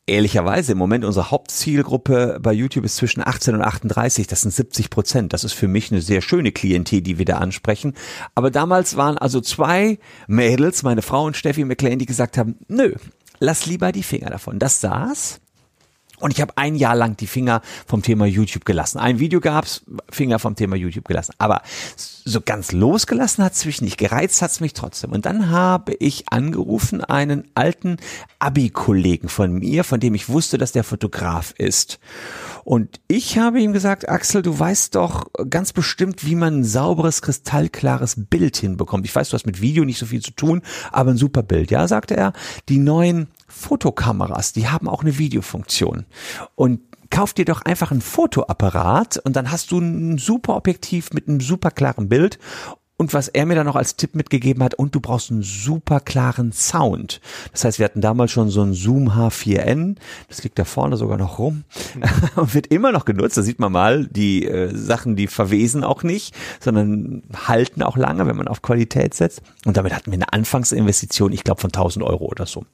Ehrlicherweise, 0.08 0.74
im 0.74 0.78
Moment 0.78 1.04
unsere 1.04 1.32
Hauptzielgruppe 1.32 2.38
bei 2.40 2.54
YouTube 2.54 2.86
ist 2.86 2.98
zwischen 2.98 3.26
18 3.26 3.56
und 3.56 3.62
38, 3.64 4.28
das 4.28 4.42
sind 4.42 4.54
70 4.54 4.92
Prozent. 4.92 5.34
Das 5.34 5.44
ist 5.44 5.54
für 5.54 5.68
mich 5.68 5.92
eine 5.92 6.02
sehr 6.02 6.22
schöne 6.22 6.52
Klientel, 6.52 7.02
die 7.02 7.18
wir 7.18 7.26
da 7.26 7.38
ansprechen. 7.38 7.96
Aber 8.36 8.52
damals 8.52 8.98
waren 8.98 9.18
also 9.18 9.42
zwei 9.42 9.98
Mädels, 10.28 10.84
meine 10.84 11.02
Frau 11.02 11.26
und 11.26 11.38
Steffi 11.38 11.66
McLean, 11.66 11.98
die 11.98 12.06
gesagt 12.06 12.38
haben, 12.38 12.60
nö, 12.68 12.94
lass 13.40 13.66
lieber 13.66 13.92
die 13.92 14.04
Finger 14.04 14.30
davon. 14.30 14.60
Das 14.60 14.80
saß 14.80 15.42
Und 16.20 16.32
ich 16.32 16.42
habe 16.42 16.54
ein 16.58 16.76
Jahr 16.76 16.96
lang 16.96 17.18
die 17.18 17.28
Finger 17.28 17.62
vom 17.86 18.02
Thema 18.02 18.26
YouTube 18.26 18.66
gelassen. 18.66 19.00
Ein 19.00 19.20
Video 19.20 19.40
gab's, 19.40 19.84
Finger 20.10 20.40
vom 20.40 20.56
Thema 20.56 20.76
YouTube 20.76 21.06
gelassen. 21.06 21.34
Aber 21.38 21.62
so 21.98 22.42
ganz 22.42 22.72
losgelassen 22.72 23.44
hat's 23.44 23.66
mich 23.66 23.82
nicht. 23.82 23.98
Gereizt 23.98 24.42
hat's 24.42 24.60
mich 24.60 24.74
trotzdem. 24.74 25.12
Und 25.12 25.26
dann 25.26 25.50
habe 25.50 25.94
ich 26.00 26.30
angerufen 26.30 27.04
einen 27.04 27.48
alten 27.54 27.98
Abi-Kollegen 28.40 29.30
von 29.30 29.54
mir, 29.54 29.84
von 29.84 30.00
dem 30.00 30.16
ich 30.16 30.30
wusste, 30.30 30.58
dass 30.58 30.72
der 30.72 30.84
Fotograf 30.84 31.54
ist. 31.58 32.00
Und 32.64 33.00
ich 33.08 33.38
habe 33.38 33.62
ihm 33.62 33.74
gesagt, 33.74 34.10
Axel, 34.10 34.42
du 34.42 34.58
weißt 34.58 34.96
doch 34.96 35.28
ganz 35.52 35.72
bestimmt, 35.72 36.26
wie 36.26 36.34
man 36.34 36.62
ein 36.62 36.64
sauberes, 36.64 37.22
kristallklares 37.22 38.16
Bild 38.18 38.58
hinbekommt. 38.58 39.06
Ich 39.06 39.16
weiß, 39.16 39.30
du 39.30 39.36
hast 39.36 39.46
mit 39.46 39.62
Video 39.62 39.86
nicht 39.86 40.00
so 40.00 40.08
viel 40.08 40.22
zu 40.22 40.32
tun, 40.32 40.64
aber 40.92 41.12
ein 41.12 41.18
super 41.18 41.44
Bild. 41.44 41.70
Ja, 41.70 41.88
sagte 41.88 42.18
er, 42.18 42.34
die 42.68 42.80
neuen 42.80 43.28
Fotokameras, 43.48 44.54
die 44.54 44.68
haben 44.68 44.88
auch 44.90 45.02
eine 45.02 45.18
Videofunktion. 45.18 46.06
Und 46.56 46.82
kauf 47.10 47.34
dir 47.34 47.46
doch 47.46 47.62
einfach 47.62 47.92
ein 47.92 48.02
Fotoapparat 48.02 49.18
und 49.18 49.36
dann 49.36 49.52
hast 49.52 49.72
du 49.72 49.80
ein 49.80 50.18
super 50.18 50.56
Objektiv 50.56 51.12
mit 51.14 51.28
einem 51.28 51.40
super 51.40 51.72
klaren 51.72 52.10
Bild 52.10 52.40
und 52.98 53.14
was 53.14 53.28
er 53.28 53.46
mir 53.46 53.56
dann 53.56 53.66
noch 53.66 53.76
als 53.76 53.98
Tipp 53.98 54.16
mitgegeben 54.16 54.64
hat, 54.64 54.74
und 54.76 54.96
du 54.96 55.02
brauchst 55.02 55.32
einen 55.32 55.44
super 55.44 56.00
klaren 56.00 56.52
Sound. 56.52 57.20
Das 57.52 57.66
heißt, 57.66 57.80
wir 57.80 57.86
hatten 57.86 58.02
damals 58.02 58.32
schon 58.32 58.50
so 58.50 58.62
ein 58.62 58.74
Zoom 58.74 59.10
H4n, 59.10 59.98
das 60.30 60.44
liegt 60.44 60.58
da 60.58 60.64
vorne 60.64 60.96
sogar 60.96 61.18
noch 61.18 61.40
rum 61.40 61.64
und 62.36 62.54
wird 62.54 62.68
immer 62.68 62.92
noch 62.92 63.06
genutzt. 63.06 63.38
Da 63.38 63.42
sieht 63.42 63.60
man 63.60 63.72
mal, 63.72 64.08
die 64.08 64.46
äh, 64.48 64.74
Sachen, 64.74 65.16
die 65.16 65.28
verwesen 65.28 65.84
auch 65.84 66.04
nicht, 66.04 66.34
sondern 66.60 67.24
halten 67.48 67.84
auch 67.84 67.98
lange, 67.98 68.28
wenn 68.28 68.38
man 68.38 68.48
auf 68.48 68.62
Qualität 68.62 69.14
setzt. 69.14 69.42
Und 69.66 69.78
damit 69.78 69.94
hatten 69.94 70.12
wir 70.12 70.18
eine 70.18 70.32
Anfangsinvestition, 70.32 71.34
ich 71.34 71.44
glaube, 71.44 71.62
von 71.62 71.70
1000 71.70 72.06
Euro 72.06 72.26
oder 72.26 72.46
so. 72.46 72.66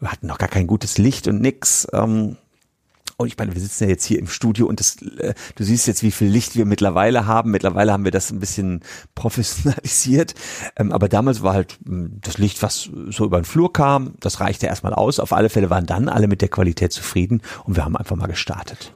Wir 0.00 0.10
hatten 0.10 0.26
noch 0.26 0.38
gar 0.38 0.48
kein 0.48 0.66
gutes 0.66 0.98
Licht 0.98 1.28
und 1.28 1.40
nix. 1.40 1.86
Ähm, 1.92 2.36
und 3.20 3.26
ich 3.26 3.36
meine, 3.36 3.52
wir 3.52 3.60
sitzen 3.60 3.84
ja 3.84 3.90
jetzt 3.90 4.04
hier 4.04 4.20
im 4.20 4.28
Studio 4.28 4.66
und 4.66 4.78
das, 4.78 5.02
äh, 5.02 5.34
du 5.56 5.64
siehst 5.64 5.88
jetzt, 5.88 6.04
wie 6.04 6.12
viel 6.12 6.28
Licht 6.28 6.54
wir 6.54 6.64
mittlerweile 6.64 7.26
haben. 7.26 7.50
Mittlerweile 7.50 7.92
haben 7.92 8.04
wir 8.04 8.12
das 8.12 8.30
ein 8.30 8.38
bisschen 8.38 8.80
professionalisiert. 9.16 10.34
Ähm, 10.76 10.92
aber 10.92 11.08
damals 11.08 11.42
war 11.42 11.52
halt 11.52 11.78
hm, 11.84 12.18
das 12.20 12.38
Licht, 12.38 12.62
was 12.62 12.88
so 13.08 13.24
über 13.24 13.40
den 13.40 13.44
Flur 13.44 13.72
kam, 13.72 14.14
das 14.20 14.38
reichte 14.38 14.66
erstmal 14.66 14.94
aus. 14.94 15.18
Auf 15.18 15.32
alle 15.32 15.48
Fälle 15.48 15.68
waren 15.68 15.84
dann 15.84 16.08
alle 16.08 16.28
mit 16.28 16.42
der 16.42 16.48
Qualität 16.48 16.92
zufrieden 16.92 17.42
und 17.64 17.74
wir 17.74 17.84
haben 17.84 17.96
einfach 17.96 18.14
mal 18.14 18.28
gestartet. 18.28 18.94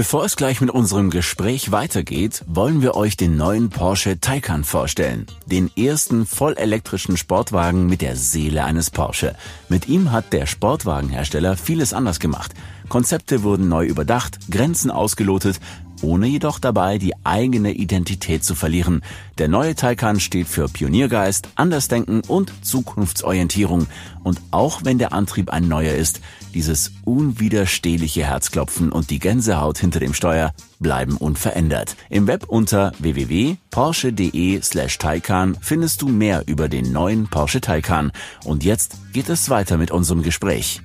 Bevor 0.00 0.24
es 0.24 0.36
gleich 0.36 0.60
mit 0.60 0.70
unserem 0.70 1.10
Gespräch 1.10 1.72
weitergeht, 1.72 2.42
wollen 2.46 2.80
wir 2.80 2.94
euch 2.94 3.16
den 3.16 3.36
neuen 3.36 3.68
Porsche 3.70 4.20
Taycan 4.20 4.64
vorstellen. 4.64 5.26
Den 5.46 5.70
ersten 5.76 6.26
vollelektrischen 6.26 7.16
Sportwagen 7.16 7.86
mit 7.86 8.00
der 8.00 8.16
Seele 8.16 8.64
eines 8.64 8.90
Porsche. 8.90 9.34
Mit 9.68 9.88
ihm 9.88 10.12
hat 10.12 10.32
der 10.32 10.46
Sportwagenhersteller 10.46 11.56
vieles 11.56 11.92
anders 11.92 12.20
gemacht. 12.20 12.54
Konzepte 12.90 13.42
wurden 13.44 13.68
neu 13.68 13.86
überdacht, 13.86 14.50
Grenzen 14.50 14.90
ausgelotet, 14.90 15.60
ohne 16.02 16.26
jedoch 16.26 16.58
dabei 16.58 16.98
die 16.98 17.14
eigene 17.24 17.72
Identität 17.72 18.44
zu 18.44 18.54
verlieren. 18.54 19.02
Der 19.38 19.48
neue 19.48 19.74
Taycan 19.74 20.18
steht 20.18 20.48
für 20.48 20.68
Pioniergeist, 20.68 21.48
Andersdenken 21.54 22.22
und 22.26 22.52
Zukunftsorientierung. 22.62 23.86
Und 24.24 24.40
auch 24.50 24.80
wenn 24.84 24.98
der 24.98 25.12
Antrieb 25.12 25.50
ein 25.50 25.68
neuer 25.68 25.94
ist, 25.94 26.20
dieses 26.52 26.92
unwiderstehliche 27.04 28.24
Herzklopfen 28.24 28.90
und 28.90 29.10
die 29.10 29.20
Gänsehaut 29.20 29.78
hinter 29.78 30.00
dem 30.00 30.12
Steuer 30.12 30.52
bleiben 30.80 31.16
unverändert. 31.16 31.96
Im 32.08 32.26
Web 32.26 32.46
unter 32.48 32.92
www.porsche.de 32.98 34.60
slash 34.62 34.98
Taycan 34.98 35.56
findest 35.60 36.02
du 36.02 36.08
mehr 36.08 36.42
über 36.46 36.68
den 36.68 36.92
neuen 36.92 37.28
Porsche 37.28 37.60
Taycan. 37.60 38.10
Und 38.44 38.64
jetzt 38.64 38.96
geht 39.12 39.28
es 39.28 39.48
weiter 39.48 39.76
mit 39.76 39.90
unserem 39.90 40.22
Gespräch. 40.22 40.82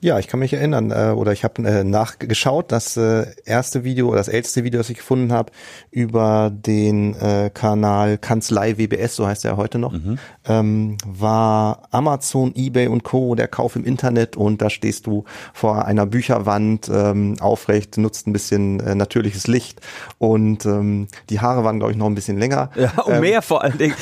Ja, 0.00 0.20
ich 0.20 0.28
kann 0.28 0.38
mich 0.38 0.52
erinnern 0.52 0.92
äh, 0.92 1.10
oder 1.10 1.32
ich 1.32 1.42
habe 1.42 1.60
äh, 1.66 1.82
nachgeschaut, 1.82 2.70
das 2.70 2.96
äh, 2.96 3.26
erste 3.44 3.82
Video 3.82 4.06
oder 4.06 4.18
das 4.18 4.28
älteste 4.28 4.62
Video, 4.62 4.78
das 4.78 4.90
ich 4.90 4.98
gefunden 4.98 5.32
habe 5.32 5.50
über 5.90 6.52
den 6.54 7.16
äh, 7.16 7.50
Kanal 7.52 8.16
Kanzlei 8.16 8.78
WBS, 8.78 9.16
so 9.16 9.26
heißt 9.26 9.44
er 9.44 9.56
heute 9.56 9.80
noch, 9.80 9.92
mhm. 9.92 10.18
ähm, 10.46 10.96
war 11.04 11.88
Amazon, 11.90 12.52
eBay 12.54 12.86
und 12.86 13.02
Co. 13.02 13.34
der 13.34 13.48
Kauf 13.48 13.74
im 13.74 13.84
Internet 13.84 14.36
und 14.36 14.62
da 14.62 14.70
stehst 14.70 15.08
du 15.08 15.24
vor 15.52 15.84
einer 15.86 16.06
Bücherwand 16.06 16.88
ähm, 16.88 17.34
aufrecht, 17.40 17.98
nutzt 17.98 18.28
ein 18.28 18.32
bisschen 18.32 18.78
äh, 18.78 18.94
natürliches 18.94 19.48
Licht 19.48 19.80
und 20.18 20.64
ähm, 20.64 21.08
die 21.28 21.40
Haare 21.40 21.64
waren 21.64 21.80
glaube 21.80 21.90
ich 21.90 21.98
noch 21.98 22.06
ein 22.06 22.14
bisschen 22.14 22.38
länger. 22.38 22.70
Ja, 22.76 22.92
und 23.02 23.14
ähm, 23.14 23.20
mehr 23.20 23.42
vor 23.42 23.64
allen 23.64 23.78
Dingen. 23.78 23.96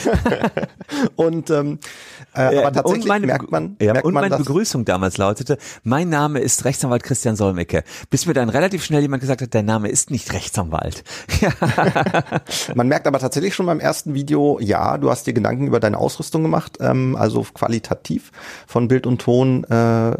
und 1.16 1.48
ähm, 1.48 1.78
äh, 2.34 2.58
aber 2.58 2.72
tatsächlich 2.72 3.06
meine, 3.06 3.24
merkt 3.24 3.50
man, 3.50 3.76
ja, 3.80 3.94
merkt 3.94 4.04
und 4.04 4.12
man, 4.12 4.28
meine 4.28 4.36
Begrüßung 4.36 4.84
damals 4.84 5.16
lautete 5.16 5.56
mein 5.86 6.08
Name 6.08 6.40
ist 6.40 6.64
Rechtsanwalt 6.64 7.04
Christian 7.04 7.36
Solmecke. 7.36 7.84
Bis 8.10 8.26
mir 8.26 8.34
dann 8.34 8.48
relativ 8.48 8.84
schnell 8.84 9.02
jemand 9.02 9.20
gesagt 9.20 9.40
hat, 9.40 9.54
dein 9.54 9.64
Name 9.64 9.88
ist 9.88 10.10
nicht 10.10 10.32
Rechtsanwalt. 10.32 11.04
Man 12.74 12.88
merkt 12.88 13.06
aber 13.06 13.20
tatsächlich 13.20 13.54
schon 13.54 13.66
beim 13.66 13.78
ersten 13.78 14.12
Video, 14.12 14.58
ja, 14.60 14.98
du 14.98 15.10
hast 15.10 15.28
dir 15.28 15.32
Gedanken 15.32 15.68
über 15.68 15.78
deine 15.78 15.98
Ausrüstung 15.98 16.42
gemacht, 16.42 16.78
ähm, 16.80 17.14
also 17.14 17.46
qualitativ 17.54 18.32
von 18.66 18.88
Bild 18.88 19.06
und 19.06 19.20
Ton 19.20 19.62
äh, 19.64 20.16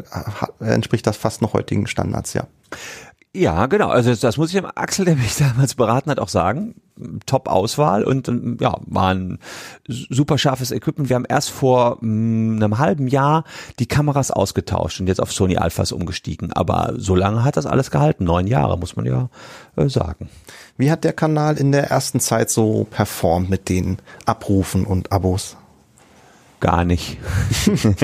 entspricht 0.61 1.05
das 1.05 1.17
fast 1.17 1.41
noch 1.41 1.53
heutigen 1.53 1.85
Standards, 1.85 2.33
ja. 2.33 2.47
Ja, 3.35 3.67
genau. 3.67 3.89
Also 3.89 4.15
das 4.15 4.37
muss 4.37 4.49
ich 4.49 4.55
dem 4.55 4.69
Axel, 4.75 5.05
der 5.05 5.15
mich 5.15 5.35
damals 5.37 5.75
beraten 5.75 6.09
hat, 6.09 6.19
auch 6.19 6.29
sagen. 6.29 6.75
Top-Auswahl 7.27 8.03
und 8.03 8.27
ja, 8.59 8.75
war 8.87 9.13
ein 9.13 9.37
super 9.85 10.39
scharfes 10.39 10.71
Equipment. 10.71 11.09
Wir 11.09 11.15
haben 11.15 11.27
erst 11.29 11.51
vor 11.51 11.99
mm, 12.01 12.55
einem 12.55 12.79
halben 12.79 13.07
Jahr 13.07 13.43
die 13.77 13.85
Kameras 13.85 14.31
ausgetauscht 14.31 14.99
und 14.99 15.05
jetzt 15.05 15.21
auf 15.21 15.31
Sony 15.31 15.57
Alphas 15.57 15.91
umgestiegen. 15.91 16.51
Aber 16.53 16.93
so 16.97 17.13
lange 17.13 17.43
hat 17.43 17.55
das 17.55 17.67
alles 17.67 17.91
gehalten. 17.91 18.23
Neun 18.23 18.47
Jahre, 18.47 18.79
muss 18.79 18.95
man 18.95 19.05
ja 19.05 19.29
äh, 19.75 19.87
sagen. 19.89 20.29
Wie 20.77 20.89
hat 20.89 21.03
der 21.03 21.13
Kanal 21.13 21.57
in 21.57 21.71
der 21.71 21.91
ersten 21.91 22.19
Zeit 22.19 22.49
so 22.49 22.87
performt 22.89 23.49
mit 23.49 23.69
den 23.69 23.97
Abrufen 24.25 24.83
und 24.83 25.11
Abos? 25.11 25.55
Gar 26.59 26.85
nicht. 26.85 27.17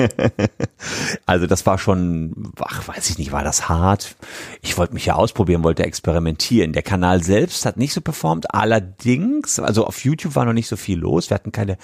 also 1.26 1.46
das 1.46 1.66
war 1.66 1.78
schon, 1.78 2.52
ach, 2.60 2.86
weiß 2.88 3.10
ich 3.10 3.18
nicht, 3.18 3.32
war 3.32 3.44
das 3.44 3.68
hart. 3.68 4.16
Ich 4.62 4.78
wollte 4.78 4.94
mich 4.94 5.06
ja 5.06 5.14
ausprobieren, 5.14 5.64
wollte 5.64 5.84
experimentieren. 5.84 6.72
Der 6.72 6.82
Kanal 6.82 7.22
selbst 7.22 7.66
hat 7.66 7.76
nicht 7.76 7.92
so 7.92 8.00
performt. 8.00 8.54
Allerdings, 8.54 9.58
also 9.58 9.86
auf 9.86 10.04
YouTube 10.04 10.36
war 10.36 10.44
noch 10.44 10.52
nicht 10.52 10.68
so 10.68 10.76
viel 10.76 10.98
los. 10.98 11.30
Wir 11.30 11.34
hatten 11.34 11.52
keine 11.52 11.78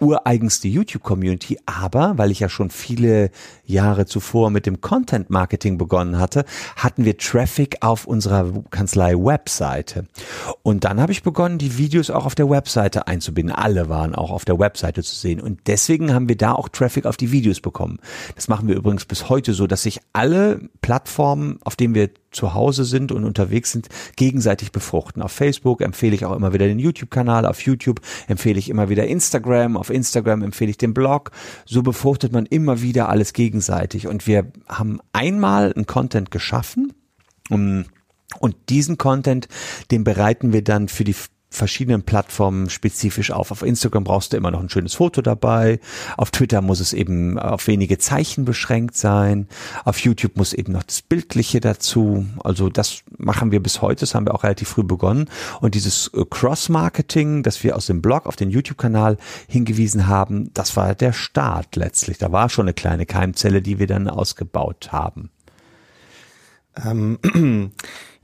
ureigenste 0.00 0.68
YouTube-Community, 0.68 1.58
aber 1.66 2.16
weil 2.16 2.30
ich 2.30 2.40
ja 2.40 2.48
schon 2.48 2.70
viele 2.70 3.30
Jahre 3.64 4.06
zuvor 4.06 4.50
mit 4.50 4.66
dem 4.66 4.80
Content-Marketing 4.80 5.78
begonnen 5.78 6.18
hatte, 6.18 6.44
hatten 6.76 7.04
wir 7.04 7.16
Traffic 7.16 7.78
auf 7.80 8.06
unserer 8.06 8.52
Kanzlei-Webseite. 8.70 10.06
Und 10.62 10.84
dann 10.84 11.00
habe 11.00 11.12
ich 11.12 11.22
begonnen, 11.22 11.58
die 11.58 11.78
Videos 11.78 12.10
auch 12.10 12.26
auf 12.26 12.34
der 12.34 12.48
Webseite 12.48 13.06
einzubinden. 13.06 13.54
Alle 13.54 13.88
waren 13.88 14.14
auch 14.14 14.30
auf 14.30 14.44
der 14.44 14.58
Webseite 14.58 15.02
zu 15.02 15.14
sehen. 15.14 15.40
Und 15.40 15.60
deswegen 15.66 16.14
haben 16.14 16.28
wir 16.28 16.36
da 16.36 16.52
auch 16.52 16.68
Traffic 16.68 17.06
auf 17.06 17.16
die 17.16 17.32
Videos 17.32 17.60
bekommen. 17.60 17.98
Das 18.34 18.48
machen 18.48 18.68
wir 18.68 18.76
übrigens 18.76 19.04
bis 19.04 19.28
heute 19.28 19.52
so, 19.52 19.66
dass 19.66 19.82
sich 19.82 20.00
alle 20.12 20.60
Plattformen, 20.80 21.58
auf 21.64 21.76
denen 21.76 21.94
wir 21.94 22.10
zu 22.30 22.54
Hause 22.54 22.84
sind 22.84 23.12
und 23.12 23.24
unterwegs 23.24 23.72
sind, 23.72 23.88
gegenseitig 24.16 24.72
befruchten. 24.72 25.22
Auf 25.22 25.32
Facebook 25.32 25.80
empfehle 25.80 26.14
ich 26.14 26.24
auch 26.24 26.36
immer 26.36 26.52
wieder 26.52 26.66
den 26.66 26.78
YouTube-Kanal, 26.78 27.46
auf 27.46 27.62
YouTube 27.62 28.00
empfehle 28.26 28.58
ich 28.58 28.68
immer 28.68 28.88
wieder 28.88 29.06
Instagram, 29.06 29.76
auf 29.76 29.90
Instagram 29.90 30.42
empfehle 30.42 30.70
ich 30.70 30.78
den 30.78 30.94
Blog. 30.94 31.30
So 31.64 31.82
befruchtet 31.82 32.32
man 32.32 32.46
immer 32.46 32.82
wieder 32.82 33.08
alles 33.08 33.32
gegenseitig. 33.32 34.06
Und 34.06 34.26
wir 34.26 34.50
haben 34.68 35.00
einmal 35.12 35.72
einen 35.72 35.86
Content 35.86 36.30
geschaffen, 36.30 36.92
und 38.40 38.56
diesen 38.68 38.98
Content, 38.98 39.48
den 39.90 40.04
bereiten 40.04 40.52
wir 40.52 40.62
dann 40.62 40.88
für 40.88 41.04
die 41.04 41.14
verschiedenen 41.50 42.02
Plattformen 42.02 42.68
spezifisch 42.68 43.30
auf. 43.30 43.50
Auf 43.50 43.62
Instagram 43.62 44.04
brauchst 44.04 44.32
du 44.32 44.36
immer 44.36 44.50
noch 44.50 44.60
ein 44.60 44.68
schönes 44.68 44.94
Foto 44.94 45.22
dabei. 45.22 45.80
Auf 46.16 46.30
Twitter 46.30 46.60
muss 46.60 46.80
es 46.80 46.92
eben 46.92 47.38
auf 47.38 47.66
wenige 47.66 47.98
Zeichen 47.98 48.44
beschränkt 48.44 48.96
sein. 48.96 49.48
Auf 49.84 49.98
YouTube 50.00 50.36
muss 50.36 50.52
eben 50.52 50.72
noch 50.72 50.82
das 50.82 51.00
Bildliche 51.00 51.60
dazu. 51.60 52.26
Also 52.44 52.68
das 52.68 53.02
machen 53.16 53.50
wir 53.50 53.62
bis 53.62 53.80
heute. 53.80 54.00
Das 54.00 54.14
haben 54.14 54.26
wir 54.26 54.34
auch 54.34 54.44
relativ 54.44 54.68
früh 54.68 54.82
begonnen. 54.82 55.30
Und 55.60 55.74
dieses 55.74 56.08
äh, 56.14 56.24
Cross-Marketing, 56.28 57.42
das 57.42 57.64
wir 57.64 57.76
aus 57.76 57.86
dem 57.86 58.02
Blog 58.02 58.26
auf 58.26 58.36
den 58.36 58.50
YouTube-Kanal 58.50 59.16
hingewiesen 59.48 60.06
haben, 60.06 60.52
das 60.52 60.76
war 60.76 60.94
der 60.94 61.12
Start 61.12 61.76
letztlich. 61.76 62.18
Da 62.18 62.30
war 62.30 62.50
schon 62.50 62.66
eine 62.66 62.74
kleine 62.74 63.06
Keimzelle, 63.06 63.62
die 63.62 63.78
wir 63.78 63.86
dann 63.86 64.08
ausgebaut 64.08 64.90
haben. 64.92 65.30
Ähm, 66.84 67.18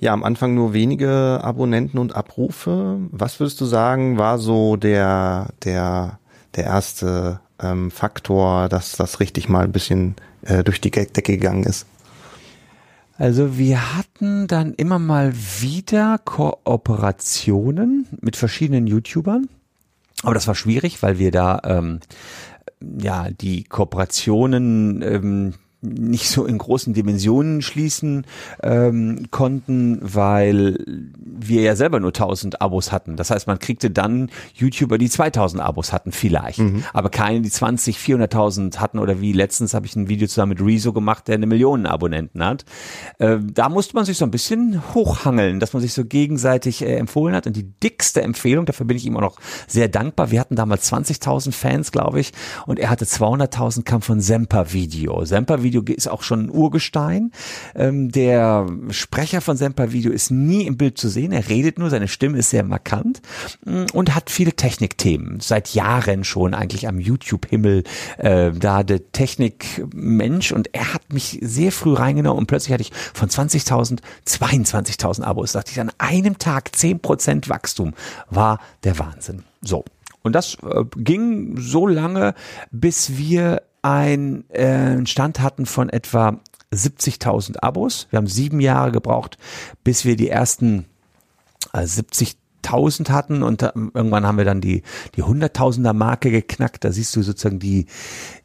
ja, 0.05 0.12
am 0.12 0.23
Anfang 0.23 0.55
nur 0.55 0.75
wenige 0.75 1.40
Abonnenten 1.43 1.99
und 1.99 2.14
Abrufe. 2.14 2.99
Was 3.11 3.40
würdest 3.40 3.59
du 3.62 3.64
sagen, 3.64 4.19
war 4.19 4.38
so 4.38 4.77
der, 4.77 5.49
der, 5.64 6.19
der 6.55 6.64
erste 6.64 7.40
ähm, 7.59 7.90
Faktor, 7.90 8.69
dass 8.69 8.93
das 8.93 9.19
richtig 9.19 9.49
mal 9.49 9.64
ein 9.64 9.73
bisschen 9.73 10.17
äh, 10.43 10.62
durch 10.62 10.83
die 10.83 10.90
Decke 10.90 11.23
gegangen 11.23 11.64
ist? 11.64 11.87
Also 13.17 13.57
wir 13.57 13.97
hatten 13.97 14.47
dann 14.47 14.75
immer 14.75 14.99
mal 14.99 15.33
wieder 15.61 16.19
Kooperationen 16.19 18.07
mit 18.21 18.37
verschiedenen 18.37 18.87
YouTubern. 18.87 19.49
Aber 20.23 20.35
das 20.35 20.47
war 20.47 20.55
schwierig, 20.55 21.03
weil 21.03 21.19
wir 21.19 21.31
da 21.31 21.62
ähm, 21.64 22.01
ja 23.01 23.31
die 23.31 23.64
Kooperationen 23.64 25.01
ähm, 25.01 25.55
nicht 25.85 26.29
so 26.29 26.47
in 26.47 26.59
großen 26.59 26.94
Dimensionen 26.94 27.62
schließen 27.62 28.27
ähm, 28.62 29.27
konnten, 29.31 29.99
weil 30.03 30.79
wir 30.87 31.62
ja 31.62 31.77
selber 31.77 32.01
nur 32.01 32.11
1000 32.11 32.61
Abos 32.61 32.90
hatten. 32.92 33.16
Das 33.16 33.31
heißt, 33.31 33.47
man 33.47 33.59
kriegte 33.59 33.90
dann 33.90 34.31
YouTuber, 34.55 34.99
die 34.99 35.11
2000 35.11 35.62
Abos 35.62 35.92
hatten 35.92 36.12
vielleicht, 36.12 36.59
mhm. 36.59 36.85
aber 36.92 37.11
keine, 37.11 37.42
die 37.42 37.51
20, 37.51 37.99
400.000 37.99 38.79
hatten 38.79 38.99
oder 38.99 39.20
wie 39.20 39.33
letztens 39.33 39.75
habe 39.75 39.87
ich 39.87 39.94
ein 39.97 40.09
Video 40.09 40.27
zusammen 40.27 40.51
mit 40.51 40.61
Rezo 40.61 40.92
gemacht, 40.92 41.29
der 41.29 41.37
eine 41.37 41.47
Million 41.47 41.87
Abonnenten 41.87 42.44
hat. 42.44 42.64
Äh, 43.18 43.38
da 43.42 43.68
musste 43.68 43.94
man 43.94 44.05
sich 44.05 44.16
so 44.16 44.25
ein 44.25 44.31
bisschen 44.31 44.83
hochhangeln, 44.94 45.61
dass 45.61 45.73
man 45.73 45.83
sich 45.83 45.92
so 45.92 46.05
gegenseitig 46.05 46.83
äh, 46.83 46.97
empfohlen 46.97 47.35
hat 47.35 47.47
und 47.47 47.57
die 47.57 47.70
dickste 47.83 48.23
Empfehlung, 48.23 48.66
dafür 48.66 48.87
bin 48.87 48.97
ich 48.97 49.07
ihm 49.07 49.16
auch 49.16 49.23
noch 49.23 49.37
sehr 49.66 49.88
dankbar. 49.88 50.31
Wir 50.31 50.40
hatten 50.40 50.57
damals 50.57 50.90
20.000 50.92 51.53
Fans, 51.53 51.92
glaube 51.92 52.20
ich, 52.20 52.33
und 52.66 52.79
er 52.79 52.90
hatte 52.90 53.05
200.000 53.05 53.83
kam 53.83 54.03
von 54.03 54.20
Semper 54.20 54.73
Video. 54.73 55.25
Semper 55.25 55.62
Video 55.62 55.74
ist 55.81 56.09
auch 56.09 56.23
schon 56.23 56.47
ein 56.47 56.51
Urgestein. 56.51 57.33
Ähm, 57.75 58.11
der 58.11 58.67
Sprecher 58.91 59.41
von 59.41 59.57
Semper 59.57 59.93
Video 59.93 60.13
ist 60.13 60.31
nie 60.31 60.67
im 60.67 60.77
Bild 60.77 60.99
zu 60.99 61.09
sehen. 61.09 61.33
Er 61.33 61.49
redet 61.49 61.79
nur, 61.79 61.91
seine 61.91 62.09
Stimme 62.09 62.39
ist 62.39 62.51
sehr 62.51 62.65
markant 62.65 63.21
mm, 63.65 63.85
und 63.93 64.15
hat 64.15 64.31
viele 64.31 64.53
Technikthemen. 64.53 65.41
Seit 65.41 65.75
Jahren 65.75 66.25
schon 66.25 66.55
eigentlich 66.55 66.89
am 66.89 66.99
YouTube-Himmel 66.99 67.85
äh, 68.19 68.53
da 68.53 68.83
der 68.83 69.13
Technikmensch 69.13 70.53
und 70.53 70.69
er 70.73 70.95
hat 70.95 71.13
mich 71.13 71.39
sehr 71.43 71.73
früh 71.73 71.95
reingenommen 71.95 72.39
und 72.39 72.47
plötzlich 72.47 72.73
hatte 72.73 72.83
ich 72.83 72.93
von 73.13 73.29
20.000 73.29 74.01
22.000 74.27 75.23
Abos. 75.23 75.53
Da 75.53 75.61
dachte 75.61 75.73
ich 75.73 75.81
an 75.81 75.91
einem 75.99 76.39
Tag 76.39 76.71
10% 76.75 77.49
Wachstum 77.49 77.95
war 78.31 78.61
der 78.83 78.99
Wahnsinn. 78.99 79.45
So. 79.63 79.85
Und 80.23 80.33
das 80.33 80.57
äh, 80.63 80.85
ging 80.97 81.57
so 81.59 81.87
lange, 81.87 82.35
bis 82.71 83.17
wir 83.17 83.63
ein, 83.85 84.44
äh, 84.49 84.66
einen 84.66 85.07
Stand 85.07 85.40
hatten 85.40 85.66
von 85.66 85.90
etwa 85.90 86.40
70.000 86.73 87.59
Abos. 87.62 88.07
Wir 88.11 88.16
haben 88.16 88.27
sieben 88.27 88.61
Jahre 88.61 88.92
gebraucht, 88.92 89.37
bis 89.85 90.05
wir 90.07 90.16
die 90.16 90.31
ersten 90.31 90.87
äh, 91.75 91.81
70.000 91.81 93.11
hatten 93.11 93.42
und 93.42 93.61
da, 93.61 93.73
irgendwann 93.75 94.27
haben 94.27 94.38
wir 94.38 94.47
dann 94.47 94.62
die 94.62 94.83
die 95.16 95.23
hunderttausender 95.23 95.92
Marke 95.92 96.31
geknackt. 96.31 96.85
Da 96.85 96.92
siehst 96.92 97.14
du 97.14 97.23
sozusagen 97.23 97.59
die 97.59 97.87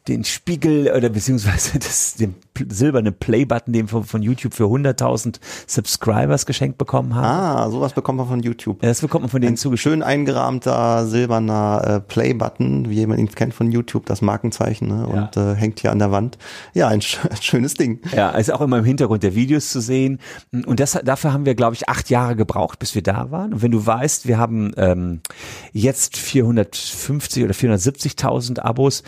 den 0.08 0.24
Spiegel 0.24 0.90
oder 0.96 1.08
beziehungsweise 1.08 1.78
das, 1.78 2.14
den 2.14 2.34
silberne 2.68 3.12
Play-Button, 3.12 3.72
den 3.72 3.90
wir 3.90 4.02
von 4.02 4.22
YouTube 4.22 4.54
für 4.54 4.64
100.000 4.64 5.36
Subscribers 5.66 6.46
geschenkt 6.46 6.78
bekommen 6.78 7.14
haben. 7.14 7.24
Ah, 7.24 7.70
sowas 7.70 7.92
bekommt 7.92 8.18
man 8.18 8.28
von 8.28 8.40
YouTube. 8.40 8.82
Ja, 8.82 8.88
das 8.88 9.00
bekommt 9.00 9.22
man 9.22 9.30
von 9.30 9.40
denen 9.40 9.56
zugeschickt. 9.56 9.90
Schön 9.90 10.02
eingerahmter 10.02 11.06
silberner 11.06 11.82
äh, 11.84 12.00
Play-Button, 12.00 12.90
wie 12.90 13.06
man 13.06 13.18
ihn 13.18 13.30
kennt 13.30 13.54
von 13.54 13.70
YouTube, 13.72 14.06
das 14.06 14.20
Markenzeichen 14.20 14.88
ne? 14.88 15.08
Ja. 15.08 15.22
und 15.22 15.36
äh, 15.36 15.54
hängt 15.54 15.80
hier 15.80 15.92
an 15.92 15.98
der 15.98 16.12
Wand. 16.12 16.38
Ja, 16.74 16.88
ein, 16.88 17.00
sch 17.00 17.18
ein 17.30 17.40
schönes 17.40 17.74
Ding. 17.74 18.00
Ja, 18.14 18.30
ist 18.30 18.52
auch 18.52 18.60
immer 18.60 18.78
im 18.78 18.84
Hintergrund 18.84 19.22
der 19.22 19.34
Videos 19.34 19.70
zu 19.70 19.80
sehen. 19.80 20.18
Und 20.52 20.80
das, 20.80 20.98
dafür 21.04 21.32
haben 21.32 21.46
wir, 21.46 21.54
glaube 21.54 21.74
ich, 21.74 21.88
acht 21.88 22.10
Jahre 22.10 22.36
gebraucht, 22.36 22.78
bis 22.78 22.94
wir 22.94 23.02
da 23.02 23.30
waren. 23.30 23.54
Und 23.54 23.62
wenn 23.62 23.70
du 23.70 23.84
weißt, 23.86 24.26
wir 24.26 24.38
haben 24.38 24.72
ähm, 24.76 25.20
jetzt 25.72 26.16
450 26.16 27.44
oder 27.44 27.54
470.000 27.54 28.60
Abos, 28.60 29.02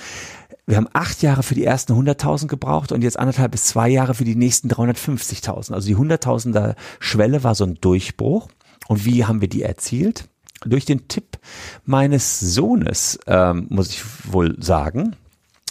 wir 0.67 0.77
haben 0.77 0.89
acht 0.93 1.23
Jahre 1.23 1.43
für 1.43 1.55
die 1.55 1.65
ersten 1.65 1.93
100.000 1.93 2.47
gebraucht 2.47 2.93
und 2.93 3.03
jetzt 3.03 3.19
anderthalb 3.19 3.53
bis 3.53 3.65
zwei 3.65 3.89
Jahre 3.89 4.15
für 4.15 4.25
die 4.25 4.37
nächsten 4.37 4.69
350.000. 4.69 5.73
Also 5.73 5.89
die 5.89 5.97
100.000er 5.97 6.77
Schwelle 7.01 7.43
war 7.43 7.55
so 7.55 7.65
ein 7.65 7.79
Durchbruch. 7.81 8.49
Und 8.89 9.05
wie 9.05 9.25
haben 9.25 9.41
wir 9.41 9.49
die 9.49 9.63
erzielt? 9.63 10.29
Durch 10.65 10.85
den 10.85 11.09
Tipp 11.09 11.39
meines 11.85 12.39
Sohnes, 12.39 13.19
ähm, 13.27 13.67
muss 13.71 13.91
ich 13.91 14.03
wohl 14.33 14.57
sagen. 14.63 15.17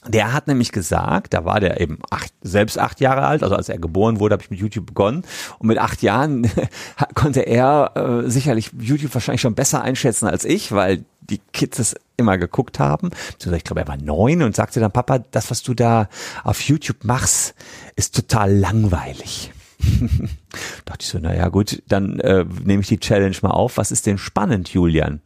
Der 0.08 0.34
hat 0.34 0.48
nämlich 0.48 0.72
gesagt, 0.72 1.34
da 1.34 1.46
war 1.46 1.60
der 1.60 1.80
eben 1.80 2.00
acht, 2.10 2.34
selbst 2.42 2.80
acht 2.80 3.00
Jahre 3.00 3.22
alt, 3.22 3.44
also 3.44 3.56
als 3.56 3.70
er 3.70 3.78
geboren 3.78 4.20
wurde, 4.20 4.34
habe 4.34 4.44
ich 4.44 4.50
mit 4.50 4.60
YouTube 4.60 4.88
begonnen 4.88 5.24
und 5.60 5.68
mit 5.68 5.78
acht 5.78 6.02
Jahren 6.02 6.50
konnte 7.14 7.42
er 7.42 7.92
äh, 8.26 8.30
sicherlich 8.30 8.72
YouTube 8.80 9.14
wahrscheinlich 9.14 9.42
schon 9.42 9.54
besser 9.54 9.84
einschätzen 9.84 10.28
als 10.28 10.44
ich, 10.44 10.72
weil 10.72 11.06
die 11.22 11.40
Kids 11.54 11.80
es 11.80 11.96
immer 12.18 12.38
geguckt 12.38 12.80
haben. 12.80 13.12
Ich 13.40 13.64
glaube, 13.64 13.82
er 13.82 13.88
war 13.88 13.98
neun 13.98 14.44
und 14.44 14.56
sagte 14.56 14.80
dann, 14.80 14.92
Papa, 14.92 15.20
das, 15.20 15.50
was 15.52 15.64
du 15.64 15.74
da 15.74 16.10
auf 16.44 16.62
YouTube 16.62 17.04
machst, 17.04 17.56
ist 17.96 18.16
total 18.16 18.54
langweilig. 18.54 19.52
Dachte 20.86 21.02
ich 21.02 21.08
so, 21.08 21.20
naja 21.20 21.50
gut, 21.50 21.82
dann 21.88 22.20
äh, 22.20 22.46
nehme 22.64 22.82
ich 22.82 22.88
die 22.88 23.00
Challenge 23.00 23.36
mal 23.42 23.52
auf. 23.52 23.78
Was 23.78 23.92
ist 23.92 24.06
denn 24.06 24.18
spannend, 24.18 24.70
Julian? 24.70 25.22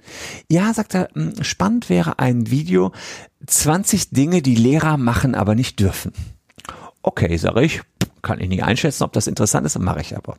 Ja, 0.49 0.73
sagt 0.73 0.95
er, 0.95 1.09
hm, 1.13 1.43
spannend 1.43 1.89
wäre 1.89 2.19
ein 2.19 2.49
Video, 2.49 2.91
20 3.45 4.11
Dinge, 4.11 4.41
die 4.41 4.55
Lehrer 4.55 4.97
machen, 4.97 5.35
aber 5.35 5.55
nicht 5.55 5.79
dürfen. 5.79 6.13
Okay, 7.01 7.37
sage 7.37 7.63
ich, 7.63 7.81
kann 8.21 8.39
ich 8.39 8.49
nicht 8.49 8.63
einschätzen, 8.63 9.03
ob 9.03 9.13
das 9.13 9.27
interessant 9.27 9.65
ist, 9.65 9.77
mache 9.77 10.01
ich 10.01 10.15
aber. 10.15 10.37